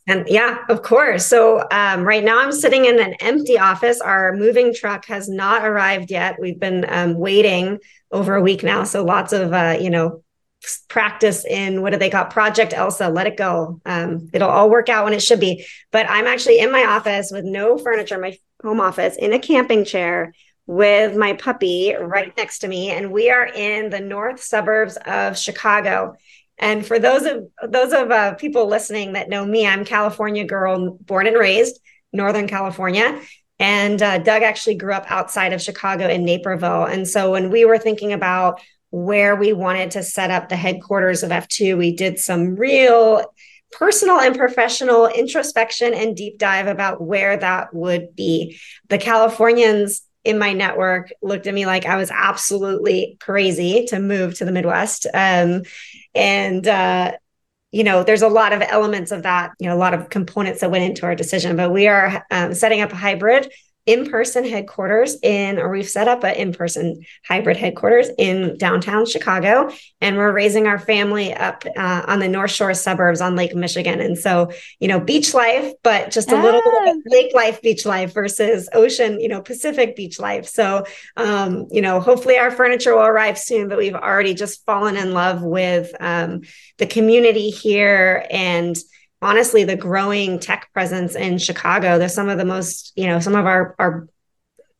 And 0.06 0.26
yeah, 0.28 0.64
of 0.68 0.82
course. 0.82 1.26
So 1.26 1.66
um, 1.70 2.02
right 2.02 2.24
now 2.24 2.40
I'm 2.40 2.52
sitting 2.52 2.84
in 2.84 3.00
an 3.00 3.14
empty 3.20 3.58
office. 3.58 4.00
Our 4.00 4.34
moving 4.34 4.72
truck 4.74 5.06
has 5.06 5.28
not 5.28 5.64
arrived 5.64 6.10
yet. 6.10 6.36
We've 6.40 6.58
been 6.58 6.84
um, 6.88 7.14
waiting 7.14 7.78
over 8.10 8.34
a 8.34 8.42
week 8.42 8.62
now. 8.62 8.84
So 8.84 9.04
lots 9.04 9.32
of 9.32 9.52
uh, 9.52 9.78
you 9.80 9.90
know 9.90 10.22
practice 10.88 11.44
in 11.44 11.82
what 11.82 11.90
do 11.90 11.98
they 11.98 12.10
call 12.10 12.26
Project 12.26 12.72
Elsa? 12.72 13.08
Let 13.08 13.26
it 13.26 13.36
go. 13.36 13.80
Um, 13.84 14.30
it'll 14.32 14.50
all 14.50 14.70
work 14.70 14.88
out 14.88 15.04
when 15.04 15.14
it 15.14 15.22
should 15.22 15.40
be. 15.40 15.66
But 15.90 16.08
I'm 16.08 16.26
actually 16.26 16.60
in 16.60 16.70
my 16.70 16.84
office 16.84 17.30
with 17.32 17.44
no 17.44 17.78
furniture, 17.78 18.18
my 18.18 18.36
home 18.62 18.80
office, 18.80 19.16
in 19.16 19.32
a 19.32 19.38
camping 19.38 19.84
chair 19.84 20.32
with 20.70 21.16
my 21.16 21.32
puppy 21.32 21.92
right 22.00 22.32
next 22.36 22.60
to 22.60 22.68
me, 22.68 22.90
and 22.90 23.10
we 23.10 23.28
are 23.28 23.44
in 23.44 23.90
the 23.90 23.98
north 23.98 24.40
suburbs 24.40 24.96
of 25.04 25.36
Chicago. 25.36 26.14
And 26.58 26.86
for 26.86 27.00
those 27.00 27.24
of 27.24 27.48
those 27.68 27.92
of 27.92 28.12
uh, 28.12 28.34
people 28.34 28.68
listening 28.68 29.14
that 29.14 29.28
know 29.28 29.44
me, 29.44 29.66
I'm 29.66 29.84
California 29.84 30.44
girl, 30.44 30.96
born 31.00 31.26
and 31.26 31.36
raised 31.36 31.80
Northern 32.12 32.46
California. 32.46 33.20
And 33.58 34.00
uh, 34.00 34.18
Doug 34.18 34.44
actually 34.44 34.76
grew 34.76 34.92
up 34.92 35.10
outside 35.10 35.52
of 35.52 35.60
Chicago 35.60 36.06
in 36.06 36.24
Naperville. 36.24 36.84
And 36.84 37.08
so 37.08 37.32
when 37.32 37.50
we 37.50 37.64
were 37.64 37.78
thinking 37.78 38.12
about 38.12 38.60
where 38.90 39.34
we 39.34 39.52
wanted 39.52 39.90
to 39.92 40.04
set 40.04 40.30
up 40.30 40.48
the 40.48 40.56
headquarters 40.56 41.24
of 41.24 41.30
F2, 41.30 41.76
we 41.76 41.96
did 41.96 42.20
some 42.20 42.54
real 42.54 43.24
personal 43.72 44.20
and 44.20 44.36
professional 44.36 45.08
introspection 45.08 45.94
and 45.94 46.16
deep 46.16 46.38
dive 46.38 46.68
about 46.68 47.02
where 47.02 47.36
that 47.36 47.74
would 47.74 48.14
be. 48.14 48.56
The 48.88 48.98
Californians 48.98 50.02
in 50.24 50.38
my 50.38 50.52
network 50.52 51.10
looked 51.22 51.46
at 51.46 51.54
me 51.54 51.66
like 51.66 51.86
I 51.86 51.96
was 51.96 52.10
absolutely 52.10 53.16
crazy 53.20 53.86
to 53.86 53.98
move 53.98 54.36
to 54.38 54.44
the 54.44 54.52
Midwest. 54.52 55.06
Um, 55.12 55.62
and, 56.14 56.66
uh, 56.66 57.12
you 57.72 57.84
know, 57.84 58.02
there's 58.02 58.22
a 58.22 58.28
lot 58.28 58.52
of 58.52 58.62
elements 58.62 59.12
of 59.12 59.22
that, 59.22 59.52
you 59.58 59.68
know, 59.68 59.74
a 59.74 59.78
lot 59.78 59.94
of 59.94 60.10
components 60.10 60.60
that 60.60 60.70
went 60.70 60.84
into 60.84 61.06
our 61.06 61.14
decision, 61.14 61.56
but 61.56 61.72
we 61.72 61.86
are 61.86 62.26
um, 62.30 62.52
setting 62.52 62.80
up 62.80 62.92
a 62.92 62.96
hybrid 62.96 63.50
in-person 63.86 64.46
headquarters 64.46 65.16
in 65.22 65.58
or 65.58 65.70
we've 65.70 65.88
set 65.88 66.06
up 66.06 66.22
an 66.22 66.34
in-person 66.34 67.02
hybrid 67.26 67.56
headquarters 67.56 68.10
in 68.18 68.56
downtown 68.58 69.06
chicago 69.06 69.70
and 70.02 70.16
we're 70.16 70.32
raising 70.32 70.66
our 70.66 70.78
family 70.78 71.32
up 71.32 71.64
uh, 71.76 72.02
on 72.06 72.18
the 72.18 72.28
north 72.28 72.50
shore 72.50 72.74
suburbs 72.74 73.22
on 73.22 73.36
lake 73.36 73.54
michigan 73.54 73.98
and 74.00 74.18
so 74.18 74.50
you 74.80 74.88
know 74.88 75.00
beach 75.00 75.32
life 75.32 75.72
but 75.82 76.10
just 76.10 76.30
a 76.30 76.36
ah. 76.36 76.42
little 76.42 76.60
bit 76.60 76.94
of 76.94 77.02
lake 77.06 77.34
life 77.34 77.62
beach 77.62 77.86
life 77.86 78.12
versus 78.12 78.68
ocean 78.74 79.18
you 79.18 79.28
know 79.28 79.40
pacific 79.40 79.96
beach 79.96 80.20
life 80.20 80.46
so 80.46 80.84
um, 81.16 81.66
you 81.70 81.80
know 81.80 82.00
hopefully 82.00 82.36
our 82.36 82.50
furniture 82.50 82.94
will 82.94 83.02
arrive 83.02 83.38
soon 83.38 83.68
but 83.68 83.78
we've 83.78 83.94
already 83.94 84.34
just 84.34 84.64
fallen 84.66 84.96
in 84.96 85.14
love 85.14 85.42
with 85.42 85.90
um, 86.00 86.42
the 86.76 86.86
community 86.86 87.48
here 87.48 88.26
and 88.30 88.76
honestly 89.22 89.64
the 89.64 89.76
growing 89.76 90.38
tech 90.38 90.70
presence 90.72 91.14
in 91.14 91.38
Chicago. 91.38 91.98
There's 91.98 92.14
some 92.14 92.28
of 92.28 92.38
the 92.38 92.44
most, 92.44 92.92
you 92.96 93.06
know, 93.06 93.20
some 93.20 93.34
of 93.34 93.46
our 93.46 93.74
our 93.78 94.08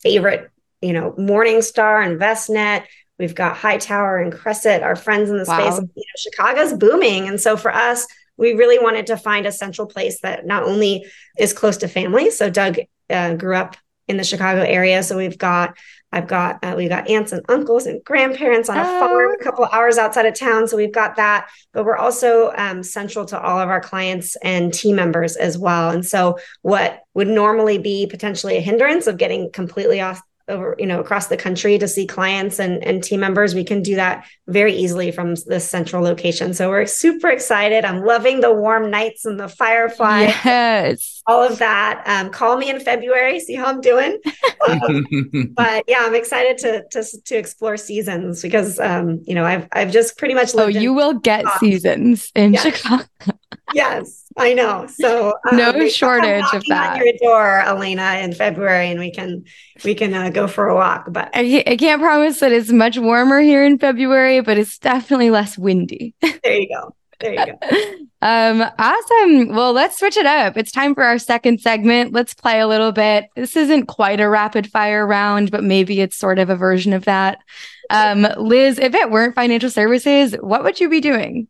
favorite, 0.00 0.50
you 0.80 0.92
know, 0.92 1.12
Morningstar 1.12 2.04
and 2.04 2.20
Vestnet. 2.20 2.84
We've 3.18 3.34
got 3.34 3.56
Hightower 3.56 4.18
and 4.18 4.32
Crescent, 4.32 4.82
our 4.82 4.96
friends 4.96 5.28
in 5.28 5.36
the 5.36 5.44
wow. 5.46 5.58
space. 5.58 5.88
You 5.94 6.02
know, 6.02 6.16
Chicago's 6.16 6.72
booming, 6.72 7.28
and 7.28 7.40
so 7.40 7.56
for 7.56 7.72
us, 7.72 8.06
we 8.36 8.54
really 8.54 8.78
wanted 8.78 9.06
to 9.08 9.18
find 9.18 9.46
a 9.46 9.52
central 9.52 9.86
place 9.86 10.20
that 10.22 10.46
not 10.46 10.62
only 10.62 11.04
is 11.38 11.52
close 11.52 11.76
to 11.78 11.88
family. 11.88 12.30
So 12.30 12.48
Doug 12.48 12.78
uh, 13.10 13.34
grew 13.34 13.54
up 13.54 13.76
in 14.10 14.16
the 14.16 14.24
Chicago 14.24 14.60
area, 14.60 15.02
so 15.02 15.16
we've 15.16 15.38
got 15.38 15.78
I've 16.12 16.26
got 16.26 16.62
uh, 16.64 16.74
we've 16.76 16.88
got 16.88 17.08
aunts 17.08 17.32
and 17.32 17.44
uncles 17.48 17.86
and 17.86 18.02
grandparents 18.04 18.68
on 18.68 18.76
a 18.76 18.82
oh. 18.82 18.98
farm 18.98 19.32
a 19.32 19.42
couple 19.42 19.64
hours 19.66 19.96
outside 19.96 20.26
of 20.26 20.34
town, 20.34 20.66
so 20.66 20.76
we've 20.76 20.92
got 20.92 21.16
that. 21.16 21.48
But 21.72 21.84
we're 21.84 21.96
also 21.96 22.52
um, 22.56 22.82
central 22.82 23.24
to 23.26 23.40
all 23.40 23.60
of 23.60 23.68
our 23.68 23.80
clients 23.80 24.36
and 24.42 24.74
team 24.74 24.96
members 24.96 25.36
as 25.36 25.56
well. 25.56 25.90
And 25.90 26.04
so, 26.04 26.38
what 26.62 27.00
would 27.14 27.28
normally 27.28 27.78
be 27.78 28.06
potentially 28.06 28.56
a 28.56 28.60
hindrance 28.60 29.06
of 29.06 29.18
getting 29.18 29.52
completely 29.52 30.00
off 30.00 30.20
over 30.50 30.76
you 30.78 30.86
know 30.86 31.00
across 31.00 31.28
the 31.28 31.36
country 31.36 31.78
to 31.78 31.88
see 31.88 32.06
clients 32.06 32.58
and, 32.58 32.84
and 32.84 33.02
team 33.02 33.20
members 33.20 33.54
we 33.54 33.64
can 33.64 33.82
do 33.82 33.94
that 33.96 34.26
very 34.46 34.74
easily 34.74 35.12
from 35.12 35.34
this 35.46 35.68
central 35.68 36.02
location. 36.02 36.52
So 36.52 36.68
we're 36.68 36.86
super 36.86 37.28
excited. 37.28 37.84
I'm 37.84 38.04
loving 38.04 38.40
the 38.40 38.52
warm 38.52 38.90
nights 38.90 39.24
and 39.24 39.38
the 39.38 39.48
firefly 39.48 40.32
yes. 40.44 41.22
All 41.26 41.42
of 41.42 41.58
that. 41.58 42.02
Um, 42.06 42.30
call 42.30 42.56
me 42.56 42.68
in 42.68 42.80
february 42.80 43.40
see 43.40 43.54
how 43.54 43.66
i'm 43.66 43.80
doing. 43.80 44.18
Um, 44.68 45.06
but 45.56 45.84
yeah 45.88 45.98
i'm 46.00 46.14
excited 46.14 46.58
to 46.58 46.84
to, 46.90 47.22
to 47.22 47.36
explore 47.36 47.76
seasons 47.76 48.42
because 48.42 48.78
um, 48.80 49.22
you 49.26 49.34
know 49.34 49.44
i've 49.44 49.68
i've 49.72 49.90
just 49.90 50.18
pretty 50.18 50.34
much 50.34 50.50
oh 50.54 50.66
you 50.66 50.92
will 50.92 51.14
get 51.14 51.44
seasons 51.58 52.30
in 52.34 52.54
yeah. 52.54 52.60
chicago 52.60 53.04
yes 53.74 54.20
I 54.36 54.54
know. 54.54 54.86
So 54.86 55.34
um, 55.50 55.56
no 55.56 55.88
shortage 55.88 56.44
of 56.52 56.64
that. 56.68 56.98
Your 56.98 57.12
door, 57.20 57.60
Elena, 57.60 58.20
in 58.22 58.32
February, 58.32 58.90
and 58.90 59.00
we 59.00 59.10
can 59.10 59.44
we 59.84 59.94
can 59.94 60.14
uh, 60.14 60.30
go 60.30 60.46
for 60.46 60.68
a 60.68 60.74
walk. 60.74 61.06
But 61.10 61.30
I, 61.34 61.64
I 61.66 61.76
can't 61.76 62.00
promise 62.00 62.40
that 62.40 62.52
it's 62.52 62.70
much 62.70 62.96
warmer 62.96 63.40
here 63.40 63.64
in 63.64 63.78
February, 63.78 64.40
but 64.40 64.56
it's 64.56 64.78
definitely 64.78 65.30
less 65.30 65.58
windy. 65.58 66.14
there 66.20 66.58
you 66.58 66.68
go. 66.68 66.94
There 67.18 67.34
you 67.34 67.44
go. 67.44 68.26
um, 68.26 68.64
awesome. 68.78 69.48
Well, 69.48 69.72
let's 69.72 69.98
switch 69.98 70.16
it 70.16 70.26
up. 70.26 70.56
It's 70.56 70.72
time 70.72 70.94
for 70.94 71.02
our 71.02 71.18
second 71.18 71.60
segment. 71.60 72.12
Let's 72.12 72.32
play 72.32 72.60
a 72.60 72.68
little 72.68 72.92
bit. 72.92 73.26
This 73.34 73.56
isn't 73.56 73.86
quite 73.86 74.20
a 74.20 74.28
rapid 74.28 74.70
fire 74.70 75.06
round, 75.06 75.50
but 75.50 75.64
maybe 75.64 76.00
it's 76.00 76.16
sort 76.16 76.38
of 76.38 76.48
a 76.48 76.56
version 76.56 76.92
of 76.92 77.04
that. 77.04 77.38
Um, 77.90 78.26
Liz, 78.38 78.78
if 78.78 78.94
it 78.94 79.10
weren't 79.10 79.34
financial 79.34 79.70
services, 79.70 80.34
what 80.40 80.62
would 80.62 80.78
you 80.78 80.88
be 80.88 81.00
doing? 81.00 81.48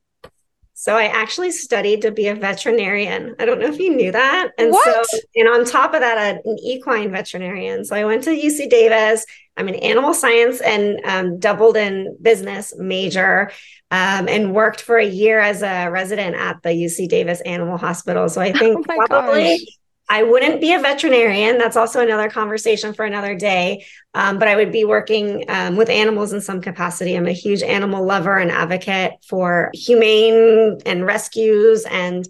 So 0.80 0.96
I 0.96 1.08
actually 1.08 1.50
studied 1.50 2.00
to 2.00 2.10
be 2.10 2.28
a 2.28 2.34
veterinarian. 2.34 3.36
I 3.38 3.44
don't 3.44 3.60
know 3.60 3.66
if 3.66 3.78
you 3.78 3.94
knew 3.94 4.12
that. 4.12 4.52
And 4.56 4.70
what? 4.70 5.06
so, 5.10 5.18
and 5.36 5.46
on 5.46 5.66
top 5.66 5.92
of 5.92 6.00
that, 6.00 6.40
an 6.42 6.58
equine 6.58 7.10
veterinarian. 7.12 7.84
So 7.84 7.94
I 7.94 8.06
went 8.06 8.24
to 8.24 8.30
UC 8.30 8.70
Davis. 8.70 9.26
I'm 9.58 9.68
an 9.68 9.74
animal 9.74 10.14
science 10.14 10.62
and 10.62 10.98
um, 11.04 11.38
doubled 11.38 11.76
in 11.76 12.16
business 12.22 12.72
major 12.78 13.50
um, 13.90 14.26
and 14.26 14.54
worked 14.54 14.80
for 14.80 14.96
a 14.96 15.04
year 15.04 15.38
as 15.38 15.62
a 15.62 15.90
resident 15.90 16.34
at 16.36 16.62
the 16.62 16.70
UC 16.70 17.10
Davis 17.10 17.42
Animal 17.42 17.76
Hospital. 17.76 18.30
So 18.30 18.40
I 18.40 18.50
think 18.58 18.86
oh 18.88 19.06
probably. 19.06 19.58
Gosh 19.58 19.76
I 20.10 20.24
wouldn't 20.24 20.60
be 20.60 20.72
a 20.72 20.80
veterinarian. 20.80 21.56
That's 21.56 21.76
also 21.76 22.00
another 22.00 22.28
conversation 22.28 22.92
for 22.94 23.04
another 23.04 23.36
day. 23.36 23.86
Um, 24.12 24.40
but 24.40 24.48
I 24.48 24.56
would 24.56 24.72
be 24.72 24.84
working 24.84 25.44
um, 25.48 25.76
with 25.76 25.88
animals 25.88 26.32
in 26.32 26.40
some 26.40 26.60
capacity. 26.60 27.14
I'm 27.14 27.28
a 27.28 27.32
huge 27.32 27.62
animal 27.62 28.04
lover 28.04 28.36
and 28.36 28.50
advocate 28.50 29.12
for 29.24 29.70
humane 29.72 30.78
and 30.84 31.06
rescues 31.06 31.84
and 31.84 32.26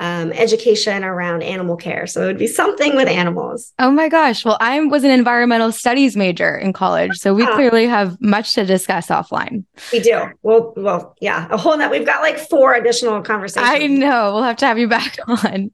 um, 0.00 0.32
education 0.32 1.04
around 1.04 1.42
animal 1.42 1.76
care. 1.76 2.06
So 2.06 2.24
it 2.24 2.26
would 2.26 2.38
be 2.38 2.46
something 2.46 2.96
with 2.96 3.08
animals. 3.08 3.72
Oh 3.78 3.90
my 3.90 4.08
gosh. 4.08 4.44
Well, 4.44 4.56
I 4.60 4.80
was 4.80 5.04
an 5.04 5.10
environmental 5.10 5.70
studies 5.70 6.16
major 6.16 6.56
in 6.56 6.72
college. 6.72 7.16
So 7.18 7.32
we 7.32 7.46
clearly 7.46 7.86
have 7.86 8.20
much 8.20 8.54
to 8.54 8.64
discuss 8.64 9.06
offline. 9.06 9.64
We 9.92 10.00
do. 10.00 10.24
Well, 10.42 10.72
well, 10.76 11.14
yeah, 11.20 11.46
a 11.50 11.56
whole 11.56 11.76
net. 11.76 11.90
We've 11.90 12.06
got 12.06 12.22
like 12.22 12.38
four 12.38 12.74
additional 12.74 13.22
conversations. 13.22 13.70
I 13.70 13.86
know. 13.86 14.34
We'll 14.34 14.42
have 14.42 14.56
to 14.58 14.66
have 14.66 14.78
you 14.78 14.88
back 14.88 15.16
on. 15.26 15.70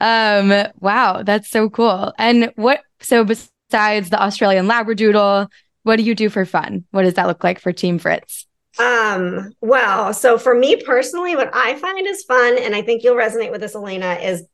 Um, 0.00 0.66
wow, 0.80 1.22
that's 1.22 1.48
so 1.50 1.70
cool. 1.70 2.12
And 2.18 2.52
what, 2.56 2.80
so 3.00 3.24
besides 3.24 4.10
the 4.10 4.20
Australian 4.20 4.66
Labradoodle, 4.66 5.48
what 5.84 5.96
do 5.96 6.02
you 6.02 6.14
do 6.14 6.28
for 6.28 6.44
fun? 6.44 6.84
What 6.90 7.02
does 7.02 7.14
that 7.14 7.26
look 7.26 7.44
like 7.44 7.60
for 7.60 7.72
Team 7.72 7.98
Fritz? 7.98 8.46
Um, 8.78 9.52
well, 9.60 10.14
so 10.14 10.38
for 10.38 10.54
me 10.54 10.76
personally, 10.76 11.36
what 11.36 11.50
I 11.52 11.76
find 11.76 12.06
is 12.06 12.24
fun, 12.24 12.56
and 12.58 12.74
I 12.74 12.82
think 12.82 13.02
you'll 13.02 13.16
resonate 13.16 13.50
with 13.50 13.60
this, 13.60 13.74
Elena, 13.74 14.14
is 14.14 14.44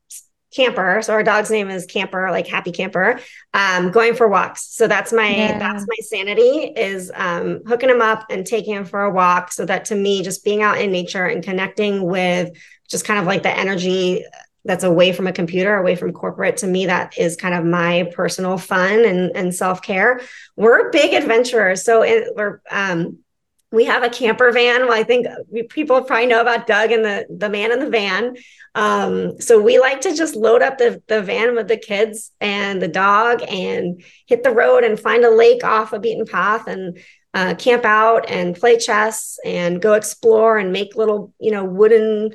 camper. 0.54 1.02
So 1.02 1.12
our 1.12 1.22
dog's 1.22 1.50
name 1.50 1.68
is 1.68 1.86
Camper, 1.86 2.30
like 2.30 2.46
happy 2.46 2.72
camper. 2.72 3.20
Um, 3.52 3.90
going 3.90 4.14
for 4.14 4.28
walks. 4.28 4.74
So 4.74 4.86
that's 4.86 5.12
my 5.12 5.28
yeah. 5.28 5.58
that's 5.58 5.84
my 5.86 5.96
sanity 6.00 6.72
is 6.76 7.12
um 7.14 7.60
hooking 7.66 7.90
him 7.90 8.00
up 8.00 8.24
and 8.30 8.46
taking 8.46 8.74
him 8.74 8.84
for 8.84 9.02
a 9.02 9.12
walk. 9.12 9.52
So 9.52 9.66
that 9.66 9.84
to 9.86 9.94
me, 9.94 10.22
just 10.22 10.44
being 10.44 10.62
out 10.62 10.80
in 10.80 10.90
nature 10.90 11.26
and 11.26 11.42
connecting 11.42 12.04
with 12.04 12.56
just 12.88 13.04
kind 13.04 13.20
of 13.20 13.26
like 13.26 13.42
the 13.42 13.54
energy 13.54 14.24
that's 14.64 14.84
away 14.84 15.12
from 15.12 15.26
a 15.26 15.32
computer, 15.32 15.76
away 15.76 15.94
from 15.94 16.12
corporate. 16.12 16.56
To 16.58 16.66
me, 16.66 16.86
that 16.86 17.16
is 17.16 17.36
kind 17.36 17.54
of 17.54 17.64
my 17.64 18.10
personal 18.14 18.58
fun 18.58 19.04
and, 19.04 19.34
and 19.36 19.54
self 19.54 19.82
care. 19.82 20.20
We're 20.56 20.90
big 20.90 21.14
adventurers, 21.14 21.84
so 21.84 22.02
it, 22.02 22.34
we're 22.34 22.60
um, 22.70 23.18
we 23.72 23.84
have 23.84 24.02
a 24.02 24.08
camper 24.08 24.52
van. 24.52 24.82
Well, 24.82 24.98
I 24.98 25.02
think 25.02 25.26
people 25.70 26.02
probably 26.02 26.26
know 26.26 26.40
about 26.40 26.66
Doug 26.66 26.92
and 26.92 27.04
the 27.04 27.26
the 27.28 27.48
man 27.48 27.72
in 27.72 27.80
the 27.80 27.90
van. 27.90 28.36
Um, 28.74 29.40
so 29.40 29.60
we 29.60 29.78
like 29.78 30.02
to 30.02 30.14
just 30.14 30.36
load 30.36 30.62
up 30.62 30.78
the 30.78 31.02
the 31.08 31.22
van 31.22 31.54
with 31.54 31.68
the 31.68 31.76
kids 31.76 32.32
and 32.40 32.80
the 32.80 32.88
dog 32.88 33.42
and 33.48 34.02
hit 34.26 34.42
the 34.42 34.50
road 34.50 34.84
and 34.84 34.98
find 34.98 35.24
a 35.24 35.30
lake 35.30 35.64
off 35.64 35.92
a 35.92 35.98
beaten 35.98 36.26
path 36.26 36.68
and 36.68 36.98
uh, 37.34 37.54
camp 37.54 37.84
out 37.84 38.30
and 38.30 38.56
play 38.56 38.78
chess 38.78 39.38
and 39.44 39.82
go 39.82 39.94
explore 39.94 40.58
and 40.58 40.72
make 40.72 40.96
little 40.96 41.34
you 41.40 41.50
know 41.50 41.64
wooden 41.64 42.30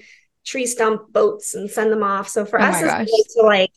tree 0.46 0.66
stump 0.66 1.12
boats 1.14 1.54
and 1.56 1.70
send 1.70 1.92
them 1.92 2.04
off. 2.04 2.28
So 2.28 2.46
for 2.46 2.60
oh 2.62 2.66
us, 2.66 2.82
it's 3.08 3.36
to 3.36 3.44
like 3.44 3.72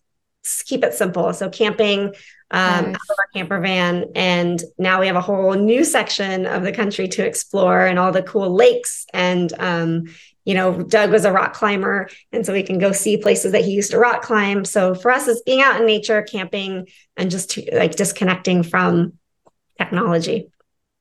keep 0.67 0.85
it 0.85 0.95
simple. 0.95 1.33
So 1.33 1.49
camping, 1.49 2.15
um, 2.51 2.85
nice. 2.85 2.87
out 2.87 2.95
of 2.95 3.17
our 3.19 3.29
camper 3.35 3.61
van. 3.61 4.07
And 4.15 4.63
now 4.79 5.01
we 5.01 5.07
have 5.07 5.17
a 5.17 5.21
whole 5.21 5.55
new 5.55 5.85
section 5.85 6.47
of 6.47 6.63
the 6.63 6.73
country 6.73 7.09
to 7.09 7.27
explore 7.27 7.87
and 7.87 7.99
all 7.99 8.13
the 8.13 8.23
cool 8.23 8.55
lakes. 8.55 9.07
And, 9.13 9.53
um, 9.59 10.05
you 10.45 10.55
know, 10.55 10.83
Doug 10.83 11.11
was 11.11 11.25
a 11.25 11.33
rock 11.33 11.55
climber. 11.55 12.09
And 12.31 12.45
so 12.45 12.53
we 12.53 12.63
can 12.63 12.79
go 12.79 12.93
see 12.93 13.17
places 13.17 13.53
that 13.53 13.65
he 13.65 13.73
used 13.73 13.93
to 13.93 13.99
rock 13.99 14.23
climb. 14.23 14.65
So 14.65 14.95
for 14.95 15.11
us, 15.11 15.27
it's 15.27 15.43
being 15.43 15.63
out 15.63 15.81
in 15.81 15.87
nature, 15.87 16.23
camping, 16.23 16.87
and 17.17 17.31
just 17.31 17.51
to, 17.53 17.69
like 17.73 17.97
disconnecting 17.97 18.63
from 18.63 19.15
technology. 19.79 20.49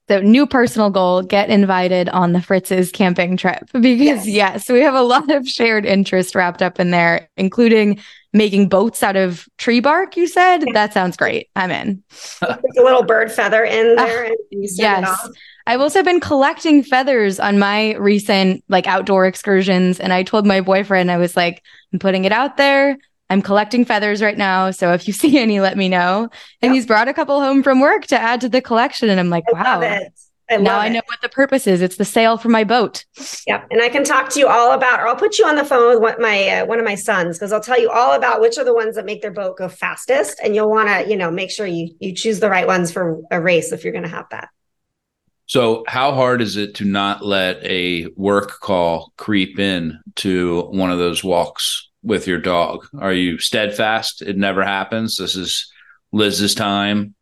So, 0.10 0.20
new 0.20 0.46
personal 0.46 0.90
goal 0.90 1.22
get 1.22 1.50
invited 1.50 2.10
on 2.10 2.34
the 2.34 2.42
Fritz's 2.42 2.92
camping 2.92 3.38
trip 3.38 3.64
because, 3.72 4.28
yes. 4.28 4.28
yes, 4.28 4.70
we 4.70 4.82
have 4.82 4.96
a 4.96 5.02
lot 5.02 5.32
of 5.32 5.48
shared 5.48 5.86
interest 5.86 6.36
wrapped 6.36 6.62
up 6.62 6.80
in 6.80 6.92
there, 6.92 7.30
including 7.38 8.00
making 8.34 8.68
boats 8.68 9.04
out 9.04 9.16
of 9.16 9.48
tree 9.58 9.80
bark. 9.80 10.18
You 10.18 10.28
said 10.28 10.66
that 10.74 10.94
sounds 10.94 11.16
great. 11.16 11.50
I'm 11.56 11.72
in. 11.72 12.04
a 12.42 12.60
little 12.78 13.04
bird 13.04 13.32
feather 13.32 13.64
in 13.64 13.96
there. 13.96 14.26
Uh, 14.26 14.30
yes. 14.52 15.30
I've 15.66 15.80
also 15.80 16.04
been 16.04 16.20
collecting 16.20 16.84
feathers 16.84 17.40
on 17.40 17.58
my 17.58 17.96
recent 17.96 18.64
like 18.68 18.88
outdoor 18.88 19.26
excursions. 19.26 20.00
And 20.00 20.12
I 20.12 20.24
told 20.24 20.46
my 20.46 20.62
boyfriend, 20.62 21.10
I 21.10 21.18
was 21.18 21.38
like, 21.38 21.64
I'm 21.94 22.00
putting 22.00 22.26
it 22.26 22.32
out 22.32 22.58
there. 22.58 22.98
I'm 23.30 23.42
collecting 23.42 23.86
feathers 23.86 24.22
right 24.22 24.38
now. 24.38 24.72
So 24.72 24.94
if 24.94 25.08
you 25.08 25.14
see 25.14 25.40
any, 25.40 25.60
let 25.60 25.78
me 25.78 25.88
know. 25.88 26.30
And 26.62 26.72
yeah. 26.72 26.74
he's 26.74 26.86
brought 26.86 27.08
a 27.08 27.14
couple 27.14 27.40
home 27.40 27.64
from 27.64 27.80
work 27.80 28.08
to 28.08 28.20
add 28.20 28.42
to 28.42 28.50
the 28.50 28.62
collection. 28.62 29.10
And 29.10 29.20
I'm 29.20 29.30
like, 29.30 29.46
I 29.56 29.62
wow. 29.62 30.00
I 30.54 30.64
now 30.64 30.80
I 30.80 30.90
know 30.90 31.02
what 31.06 31.22
the 31.22 31.30
purpose 31.30 31.68
is. 31.68 31.82
It's 31.82 31.98
the 31.98 32.06
sail 32.06 32.38
for 32.38 32.50
my 32.50 32.64
boat. 32.64 33.06
Yeah, 33.48 33.64
and 33.72 33.82
I 33.82 33.90
can 33.90 34.04
talk 34.04 34.30
to 34.30 34.40
you 34.40 34.48
all 34.48 34.72
about, 34.72 35.00
or 35.00 35.08
I'll 35.08 35.16
put 35.16 35.38
you 35.40 35.46
on 35.46 35.56
the 35.56 35.66
phone 35.66 35.90
with 35.90 36.02
what 36.02 36.20
my 36.20 36.48
uh, 36.48 36.66
one 36.66 36.80
of 36.80 36.86
my 36.86 36.96
sons 36.96 37.38
because 37.38 37.52
I'll 37.52 37.62
tell 37.62 37.80
you 37.80 37.90
all 37.90 38.14
about 38.14 38.42
which 38.42 38.58
are 38.58 38.64
the 38.64 38.74
ones 38.74 38.96
that 38.96 39.06
make 39.06 39.22
their 39.22 39.32
boat 39.32 39.58
go 39.58 39.70
fastest, 39.70 40.40
and 40.44 40.56
you'll 40.56 40.70
want 40.70 40.90
to, 40.90 41.10
you 41.10 41.18
know, 41.18 41.32
make 41.32 41.52
sure 41.52 41.66
you 41.66 41.90
you 42.00 42.14
choose 42.14 42.40
the 42.40 42.50
right 42.50 42.68
ones 42.68 42.92
for 42.92 43.22
a 43.32 43.42
race 43.42 43.72
if 43.72 43.84
you're 43.84 43.94
going 43.94 44.04
to 44.04 44.10
have 44.10 44.26
that. 44.32 44.50
So, 45.46 45.84
how 45.88 46.14
hard 46.14 46.42
is 46.42 46.58
it 46.58 46.76
to 46.76 46.86
not 46.86 47.26
let 47.26 47.64
a 47.64 48.08
work 48.16 48.60
call 48.60 49.14
creep 49.18 49.60
in 49.60 50.00
to 50.16 50.62
one 50.72 50.90
of 50.92 51.00
those 51.00 51.24
walks 51.24 51.90
with 52.02 52.28
your 52.28 52.40
dog? 52.40 52.88
Are 52.98 53.14
you 53.14 53.38
steadfast? 53.40 54.22
It 54.22 54.38
never 54.38 54.64
happens. 54.64 55.18
This 55.18 55.36
is 55.36 55.72
Liz's 56.12 56.56
time, 56.56 57.16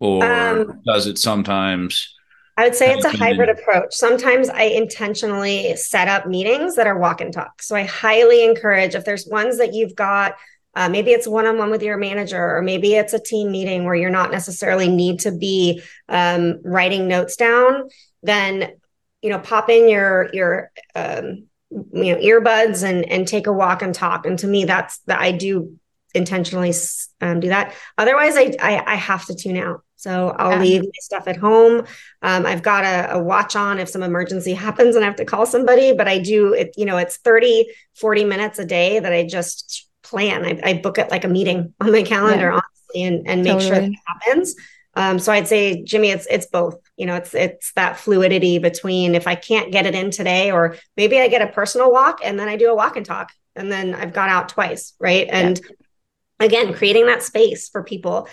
or 0.00 0.24
um, 0.24 0.80
does 0.86 1.06
it 1.06 1.18
sometimes? 1.18 2.15
I 2.56 2.64
would 2.64 2.74
say 2.74 2.94
it's 2.94 3.04
a 3.04 3.10
hybrid 3.14 3.50
approach. 3.50 3.94
Sometimes 3.94 4.48
I 4.48 4.62
intentionally 4.62 5.76
set 5.76 6.08
up 6.08 6.26
meetings 6.26 6.76
that 6.76 6.86
are 6.86 6.98
walk 6.98 7.20
and 7.20 7.32
talk. 7.32 7.60
So 7.60 7.76
I 7.76 7.84
highly 7.84 8.44
encourage 8.44 8.94
if 8.94 9.04
there's 9.04 9.26
ones 9.26 9.58
that 9.58 9.74
you've 9.74 9.94
got, 9.94 10.36
uh, 10.74 10.88
maybe 10.88 11.10
it's 11.10 11.28
one 11.28 11.46
on 11.46 11.58
one 11.58 11.70
with 11.70 11.82
your 11.82 11.98
manager, 11.98 12.56
or 12.56 12.62
maybe 12.62 12.94
it's 12.94 13.12
a 13.12 13.18
team 13.18 13.50
meeting 13.50 13.84
where 13.84 13.94
you're 13.94 14.08
not 14.08 14.30
necessarily 14.30 14.88
need 14.88 15.20
to 15.20 15.32
be 15.32 15.82
um, 16.08 16.60
writing 16.64 17.08
notes 17.08 17.36
down. 17.36 17.88
Then, 18.22 18.72
you 19.20 19.30
know, 19.30 19.38
pop 19.38 19.68
in 19.68 19.88
your 19.88 20.30
your 20.32 20.70
um, 20.94 21.46
you 21.70 22.14
know 22.14 22.20
earbuds 22.20 22.82
and 22.82 23.04
and 23.10 23.26
take 23.26 23.46
a 23.46 23.52
walk 23.52 23.82
and 23.82 23.94
talk 23.94 24.24
and 24.24 24.38
to 24.38 24.46
me 24.46 24.64
that's 24.64 24.98
that 25.00 25.20
i 25.20 25.32
do 25.32 25.76
intentionally 26.14 26.72
um, 27.20 27.40
do 27.40 27.48
that 27.48 27.74
otherwise 27.98 28.36
I, 28.36 28.54
I, 28.60 28.92
I 28.92 28.94
have 28.94 29.26
to 29.26 29.34
tune 29.34 29.56
out 29.56 29.82
so 29.96 30.34
i'll 30.38 30.52
yeah. 30.52 30.60
leave 30.60 30.82
my 30.82 30.90
stuff 31.00 31.26
at 31.26 31.36
home 31.36 31.84
um, 32.22 32.46
i've 32.46 32.62
got 32.62 32.84
a, 32.84 33.14
a, 33.14 33.22
watch 33.22 33.56
on 33.56 33.78
if 33.78 33.88
some 33.88 34.02
emergency 34.02 34.54
happens 34.66 34.94
and 34.94 35.04
i 35.04 35.08
have 35.08 35.16
to 35.16 35.24
call 35.24 35.46
somebody 35.46 35.92
but 35.92 36.08
i 36.08 36.18
do 36.18 36.52
it 36.52 36.72
you 36.76 36.84
know 36.84 36.96
it's 36.96 37.16
30 37.18 37.66
40 37.94 38.24
minutes 38.24 38.58
a 38.58 38.64
day 38.64 38.98
that 38.98 39.12
i 39.12 39.26
just 39.26 39.88
plan 40.02 40.44
i, 40.44 40.60
I 40.62 40.74
book 40.74 40.98
it 40.98 41.10
like 41.10 41.24
a 41.24 41.28
meeting 41.28 41.74
on 41.80 41.92
my 41.92 42.02
calendar 42.02 42.50
yeah. 42.50 42.60
honestly 42.60 43.02
and, 43.02 43.28
and 43.28 43.42
make 43.42 43.54
totally. 43.54 43.68
sure 43.68 43.80
that 43.80 43.92
happens 44.06 44.54
um, 44.96 45.18
so 45.18 45.30
I'd 45.30 45.46
say, 45.46 45.82
Jimmy, 45.84 46.08
it's 46.08 46.26
it's 46.28 46.46
both. 46.46 46.76
You 46.96 47.04
know, 47.04 47.16
it's 47.16 47.34
it's 47.34 47.72
that 47.74 47.98
fluidity 47.98 48.58
between 48.58 49.14
if 49.14 49.26
I 49.26 49.34
can't 49.34 49.70
get 49.70 49.84
it 49.84 49.94
in 49.94 50.10
today, 50.10 50.50
or 50.50 50.76
maybe 50.96 51.20
I 51.20 51.28
get 51.28 51.42
a 51.42 51.52
personal 51.52 51.92
walk 51.92 52.20
and 52.24 52.40
then 52.40 52.48
I 52.48 52.56
do 52.56 52.70
a 52.70 52.74
walk 52.74 52.96
and 52.96 53.04
talk, 53.04 53.30
and 53.54 53.70
then 53.70 53.94
I've 53.94 54.14
got 54.14 54.30
out 54.30 54.48
twice, 54.48 54.94
right? 54.98 55.28
And 55.30 55.60
yeah. 55.60 56.46
again, 56.46 56.72
creating 56.72 57.06
that 57.06 57.22
space 57.22 57.68
for 57.68 57.84
people. 57.84 58.26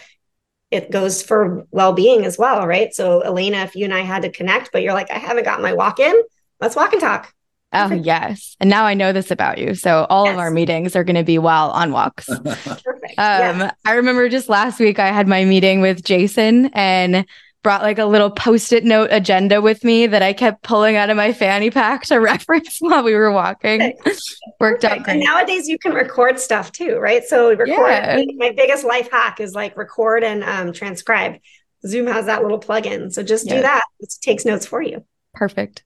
It 0.74 0.90
goes 0.92 1.22
for 1.22 1.66
well-being 1.72 2.26
as 2.26 2.38
well, 2.38 2.66
right? 2.66 2.94
So 2.94 3.22
Elena, 3.22 3.58
if 3.60 3.76
you 3.76 3.86
and 3.86 3.94
I 3.94 4.02
had 4.02 4.24
to 4.24 4.30
connect, 4.30 4.72
but 4.72 4.82
you're 4.82 4.94
like, 4.94 5.12
I 5.12 5.20
haven't 5.20 5.44
got 5.44 5.62
my 5.62 5.74
walk 5.74 6.00
in, 6.00 6.20
let's 6.60 6.76
walk 6.76 6.94
and 6.94 7.02
talk. 7.02 7.34
Oh, 7.76 7.92
yes. 7.92 8.56
And 8.60 8.70
now 8.70 8.86
I 8.86 8.94
know 8.94 9.14
this 9.14 9.32
about 9.32 9.58
you. 9.58 9.74
So 9.74 10.06
all 10.10 10.26
yes. 10.26 10.34
of 10.34 10.40
our 10.40 10.52
meetings 10.52 10.96
are 10.96 11.04
going 11.04 11.16
to 11.16 11.24
be 11.24 11.40
while 11.40 11.72
on 11.72 11.92
walks. 11.92 12.26
Perfect. 12.44 12.86
Um, 13.18 13.60
yeah. 13.60 13.72
I 13.84 13.94
remember 13.94 14.30
just 14.30 14.48
last 14.48 14.80
week 14.80 15.00
I 15.00 15.08
had 15.08 15.28
my 15.28 15.44
meeting 15.44 15.82
with 15.82 16.04
Jason 16.04 16.68
and 16.74 17.26
brought 17.64 17.82
like 17.82 17.98
a 17.98 18.06
little 18.06 18.30
post-it 18.30 18.84
note 18.84 19.08
agenda 19.12 19.62
with 19.62 19.84
me 19.84 20.06
that 20.06 20.22
I 20.22 20.34
kept 20.34 20.64
pulling 20.64 20.98
out 20.98 21.10
of 21.10 21.18
my 21.18 21.34
fanny 21.34 21.72
pack 21.72 22.04
to 22.04 22.18
reference 22.20 22.78
while 22.80 23.04
we 23.04 23.16
were 23.16 23.32
walking. 23.32 23.80
Worked 24.60 24.82
Perfect. 24.82 24.86
out 24.86 25.04
great. 25.04 25.14
And 25.16 25.20
nowadays 25.22 25.68
you 25.68 25.80
can 25.80 25.94
record 25.94 26.40
stuff 26.40 26.72
too, 26.72 26.98
right? 26.98 27.24
So 27.24 27.56
record. 27.56 27.68
Yeah. 27.68 28.22
My 28.36 28.52
biggest 28.52 28.84
life 28.84 29.10
hack 29.10 29.40
is 29.40 29.54
like 29.54 29.76
record 29.78 30.24
and 30.24 30.44
um, 30.44 30.74
transcribe. 30.74 31.40
Zoom 31.88 32.08
has 32.08 32.28
that 32.28 32.44
little 32.44 32.60
plugin. 32.60 33.12
So 33.12 33.24
just 33.24 33.48
yeah. 33.48 33.56
do 33.56 33.62
that. 33.62 33.84
It 34.00 34.14
takes 34.22 34.46
notes 34.46 34.66
for 34.66 34.82
you. 34.82 35.04
Perfect. 35.34 35.84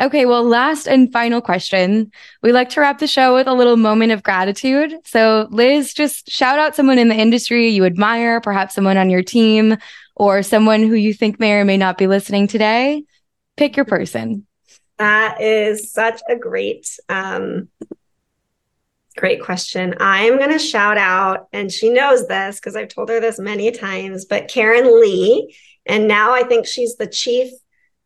Okay, 0.00 0.26
well, 0.26 0.42
last 0.42 0.88
and 0.88 1.12
final 1.12 1.40
question. 1.40 2.10
We 2.42 2.50
like 2.50 2.70
to 2.70 2.80
wrap 2.80 2.98
the 2.98 3.06
show 3.06 3.34
with 3.34 3.46
a 3.46 3.54
little 3.54 3.76
moment 3.76 4.10
of 4.10 4.24
gratitude. 4.24 4.94
So, 5.04 5.46
Liz, 5.50 5.94
just 5.94 6.28
shout 6.28 6.58
out 6.58 6.74
someone 6.74 6.98
in 6.98 7.08
the 7.08 7.14
industry 7.14 7.68
you 7.68 7.84
admire, 7.84 8.40
perhaps 8.40 8.74
someone 8.74 8.96
on 8.96 9.08
your 9.08 9.22
team, 9.22 9.76
or 10.20 10.42
someone 10.42 10.82
who 10.82 10.96
you 10.96 11.14
think 11.14 11.40
may 11.40 11.54
or 11.54 11.64
may 11.64 11.78
not 11.78 11.96
be 11.96 12.06
listening 12.06 12.46
today. 12.46 13.02
Pick 13.56 13.74
your 13.74 13.86
person. 13.86 14.46
That 14.98 15.40
is 15.40 15.90
such 15.90 16.20
a 16.28 16.36
great, 16.36 16.86
um, 17.08 17.70
great 19.16 19.42
question. 19.42 19.94
I'm 19.98 20.36
going 20.36 20.50
to 20.50 20.58
shout 20.58 20.98
out, 20.98 21.48
and 21.54 21.72
she 21.72 21.88
knows 21.88 22.28
this 22.28 22.56
because 22.56 22.76
I've 22.76 22.88
told 22.88 23.08
her 23.08 23.18
this 23.18 23.38
many 23.38 23.70
times, 23.70 24.26
but 24.26 24.48
Karen 24.48 25.00
Lee. 25.00 25.56
And 25.86 26.06
now 26.06 26.34
I 26.34 26.42
think 26.42 26.66
she's 26.66 26.96
the 26.96 27.06
chief 27.06 27.50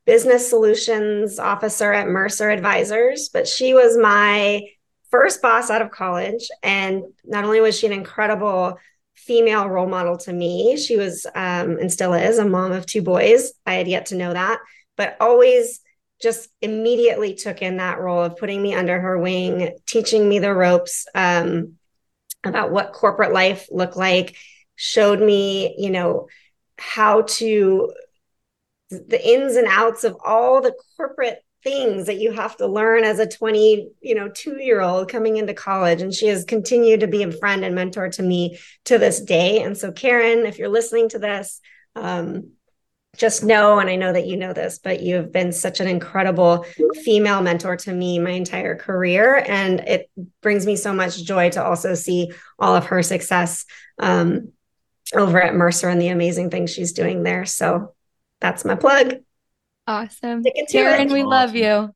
business 0.04 0.48
solutions 0.48 1.40
officer 1.40 1.92
at 1.92 2.06
Mercer 2.06 2.48
Advisors, 2.48 3.28
but 3.28 3.48
she 3.48 3.74
was 3.74 3.98
my 3.98 4.62
first 5.10 5.42
boss 5.42 5.68
out 5.68 5.82
of 5.82 5.90
college. 5.90 6.48
And 6.62 7.02
not 7.24 7.42
only 7.42 7.60
was 7.60 7.76
she 7.76 7.88
an 7.88 7.92
incredible 7.92 8.78
female 9.26 9.68
role 9.68 9.86
model 9.86 10.16
to 10.18 10.32
me, 10.32 10.76
she 10.76 10.96
was 10.96 11.26
um, 11.34 11.78
and 11.78 11.92
still 11.92 12.14
is 12.14 12.38
a 12.38 12.44
mom 12.44 12.72
of 12.72 12.86
two 12.86 13.02
boys. 13.02 13.52
I 13.66 13.74
had 13.74 13.88
yet 13.88 14.06
to 14.06 14.16
know 14.16 14.32
that, 14.32 14.58
but 14.96 15.16
always 15.20 15.80
just 16.22 16.48
immediately 16.62 17.34
took 17.34 17.60
in 17.60 17.76
that 17.78 18.00
role 18.00 18.22
of 18.22 18.36
putting 18.36 18.62
me 18.62 18.74
under 18.74 18.98
her 18.98 19.18
wing, 19.18 19.76
teaching 19.86 20.28
me 20.28 20.38
the 20.38 20.54
ropes 20.54 21.06
um, 21.14 21.74
about 22.44 22.70
what 22.70 22.92
corporate 22.92 23.32
life 23.32 23.68
looked 23.70 23.96
like, 23.96 24.36
showed 24.76 25.20
me, 25.20 25.74
you 25.78 25.90
know, 25.90 26.28
how 26.78 27.22
to 27.22 27.92
the 28.90 29.28
ins 29.28 29.56
and 29.56 29.66
outs 29.68 30.04
of 30.04 30.16
all 30.24 30.60
the 30.60 30.74
corporate 30.96 31.43
things 31.64 32.06
that 32.06 32.18
you 32.18 32.30
have 32.30 32.56
to 32.58 32.66
learn 32.66 33.02
as 33.02 33.18
a 33.18 33.26
20 33.26 33.88
you 34.02 34.14
know 34.14 34.28
2 34.28 34.62
year 34.62 34.80
old 34.80 35.08
coming 35.08 35.38
into 35.38 35.54
college. 35.54 36.02
And 36.02 36.14
she 36.14 36.28
has 36.28 36.44
continued 36.44 37.00
to 37.00 37.08
be 37.08 37.22
a 37.22 37.32
friend 37.32 37.64
and 37.64 37.74
mentor 37.74 38.10
to 38.10 38.22
me 38.22 38.58
to 38.84 38.98
this 38.98 39.20
day. 39.20 39.62
And 39.62 39.76
so 39.76 39.90
karen 39.90 40.46
if 40.46 40.58
you're 40.58 40.68
listening 40.68 41.08
to 41.08 41.18
this 41.18 41.60
um, 41.96 42.50
just 43.16 43.44
know 43.44 43.78
and 43.78 43.88
i 43.88 43.94
know 43.94 44.12
that 44.12 44.26
you 44.26 44.36
know 44.36 44.52
this 44.52 44.80
but 44.80 45.00
you 45.00 45.14
have 45.14 45.30
been 45.30 45.52
such 45.52 45.78
an 45.78 45.86
incredible 45.86 46.66
female 47.04 47.40
mentor 47.40 47.76
to 47.76 47.92
me 47.92 48.18
my 48.18 48.30
entire 48.30 48.76
career. 48.76 49.36
And 49.46 49.80
it 49.80 50.10
brings 50.42 50.66
me 50.66 50.76
so 50.76 50.92
much 50.92 51.22
joy 51.22 51.50
to 51.50 51.64
also 51.64 51.94
see 51.94 52.32
all 52.58 52.74
of 52.74 52.86
her 52.86 53.02
success 53.02 53.64
um, 53.98 54.52
over 55.14 55.40
at 55.40 55.54
mercer 55.54 55.88
and 55.88 56.00
the 56.00 56.08
amazing 56.08 56.50
things 56.50 56.70
she's 56.70 56.92
doing 56.92 57.22
there. 57.22 57.44
So 57.44 57.94
that's 58.40 58.64
my 58.64 58.74
plug 58.74 59.14
Awesome. 59.86 60.42
Karen, 60.70 61.12
we 61.12 61.20
awesome. 61.20 61.30
love 61.30 61.54
you. 61.54 61.90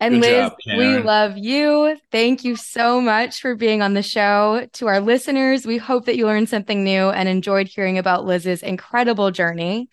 And 0.00 0.14
Good 0.14 0.20
Liz, 0.22 0.50
job, 0.50 0.78
we 0.78 0.98
love 0.98 1.38
you. 1.38 1.96
Thank 2.12 2.44
you 2.44 2.56
so 2.56 3.00
much 3.00 3.40
for 3.40 3.54
being 3.54 3.82
on 3.82 3.94
the 3.94 4.02
show. 4.02 4.66
To 4.74 4.86
our 4.86 5.00
listeners, 5.00 5.66
we 5.66 5.78
hope 5.78 6.06
that 6.06 6.16
you 6.16 6.26
learned 6.26 6.48
something 6.48 6.84
new 6.84 7.10
and 7.10 7.28
enjoyed 7.28 7.68
hearing 7.68 7.98
about 7.98 8.24
Liz's 8.24 8.62
incredible 8.62 9.30
journey. 9.30 9.88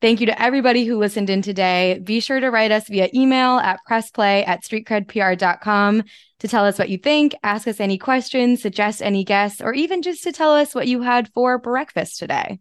Thank 0.00 0.20
you 0.20 0.26
to 0.26 0.42
everybody 0.42 0.86
who 0.86 0.98
listened 0.98 1.28
in 1.28 1.42
today. 1.42 2.00
Be 2.02 2.20
sure 2.20 2.40
to 2.40 2.50
write 2.50 2.70
us 2.70 2.88
via 2.88 3.10
email 3.14 3.58
at 3.58 3.80
pressplay 3.88 4.48
at 4.48 4.64
streetcredpr.com 4.64 6.04
to 6.38 6.48
tell 6.48 6.64
us 6.64 6.78
what 6.78 6.88
you 6.88 6.96
think, 6.96 7.34
ask 7.42 7.68
us 7.68 7.80
any 7.80 7.98
questions, 7.98 8.62
suggest 8.62 9.02
any 9.02 9.24
guests, 9.24 9.60
or 9.60 9.74
even 9.74 10.00
just 10.00 10.22
to 10.22 10.32
tell 10.32 10.54
us 10.54 10.74
what 10.74 10.88
you 10.88 11.02
had 11.02 11.30
for 11.34 11.58
breakfast 11.58 12.18
today. 12.18 12.60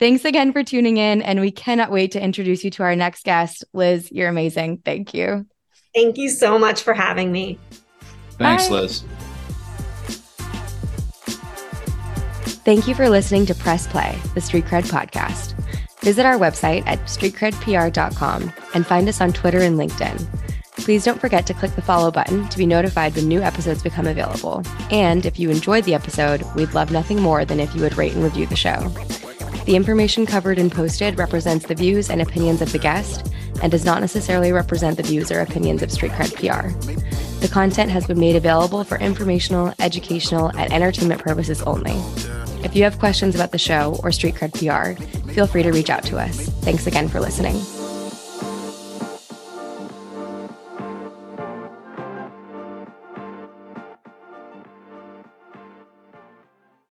Thanks 0.00 0.24
again 0.24 0.54
for 0.54 0.64
tuning 0.64 0.96
in, 0.96 1.20
and 1.20 1.42
we 1.42 1.50
cannot 1.50 1.90
wait 1.90 2.12
to 2.12 2.24
introduce 2.24 2.64
you 2.64 2.70
to 2.70 2.82
our 2.82 2.96
next 2.96 3.22
guest. 3.22 3.64
Liz, 3.74 4.10
you're 4.10 4.30
amazing. 4.30 4.78
Thank 4.82 5.12
you. 5.12 5.46
Thank 5.94 6.16
you 6.16 6.30
so 6.30 6.58
much 6.58 6.82
for 6.82 6.94
having 6.94 7.30
me. 7.30 7.58
Thanks, 8.38 8.68
Bye. 8.68 8.76
Liz. 8.76 9.04
Thank 12.64 12.88
you 12.88 12.94
for 12.94 13.10
listening 13.10 13.44
to 13.44 13.54
Press 13.54 13.86
Play, 13.86 14.18
the 14.34 14.40
Street 14.40 14.64
Cred 14.64 14.84
podcast. 14.84 15.54
Visit 16.00 16.24
our 16.24 16.38
website 16.38 16.82
at 16.86 16.98
streetcredpr.com 17.00 18.52
and 18.72 18.86
find 18.86 19.06
us 19.06 19.20
on 19.20 19.34
Twitter 19.34 19.60
and 19.60 19.78
LinkedIn. 19.78 20.26
Please 20.76 21.04
don't 21.04 21.20
forget 21.20 21.46
to 21.46 21.52
click 21.52 21.72
the 21.72 21.82
follow 21.82 22.10
button 22.10 22.48
to 22.48 22.56
be 22.56 22.64
notified 22.64 23.14
when 23.14 23.28
new 23.28 23.42
episodes 23.42 23.82
become 23.82 24.06
available. 24.06 24.62
And 24.90 25.26
if 25.26 25.38
you 25.38 25.50
enjoyed 25.50 25.84
the 25.84 25.94
episode, 25.94 26.42
we'd 26.54 26.72
love 26.72 26.90
nothing 26.90 27.20
more 27.20 27.44
than 27.44 27.60
if 27.60 27.74
you 27.74 27.82
would 27.82 27.98
rate 27.98 28.14
and 28.14 28.24
review 28.24 28.46
the 28.46 28.56
show. 28.56 28.90
The 29.66 29.76
information 29.76 30.26
covered 30.26 30.58
and 30.58 30.72
posted 30.72 31.18
represents 31.18 31.66
the 31.66 31.74
views 31.74 32.10
and 32.10 32.20
opinions 32.22 32.62
of 32.62 32.72
the 32.72 32.78
guest 32.78 33.32
and 33.62 33.70
does 33.70 33.84
not 33.84 34.00
necessarily 34.00 34.52
represent 34.52 34.96
the 34.96 35.02
views 35.02 35.30
or 35.30 35.40
opinions 35.40 35.82
of 35.82 35.92
Street 35.92 36.12
Cred 36.12 36.34
PR. 36.34 36.70
The 37.40 37.48
content 37.48 37.90
has 37.90 38.06
been 38.06 38.18
made 38.18 38.36
available 38.36 38.84
for 38.84 38.98
informational, 38.98 39.74
educational, 39.78 40.48
and 40.48 40.72
entertainment 40.72 41.22
purposes 41.22 41.62
only. 41.62 41.94
If 42.64 42.76
you 42.76 42.84
have 42.84 42.98
questions 42.98 43.34
about 43.34 43.52
the 43.52 43.58
show 43.58 43.98
or 44.02 44.12
Street 44.12 44.34
Cred 44.34 44.52
PR, 44.52 45.00
feel 45.32 45.46
free 45.46 45.62
to 45.62 45.72
reach 45.72 45.90
out 45.90 46.04
to 46.04 46.18
us. 46.18 46.48
Thanks 46.60 46.86
again 46.86 47.08
for 47.08 47.20
listening. 47.20 47.56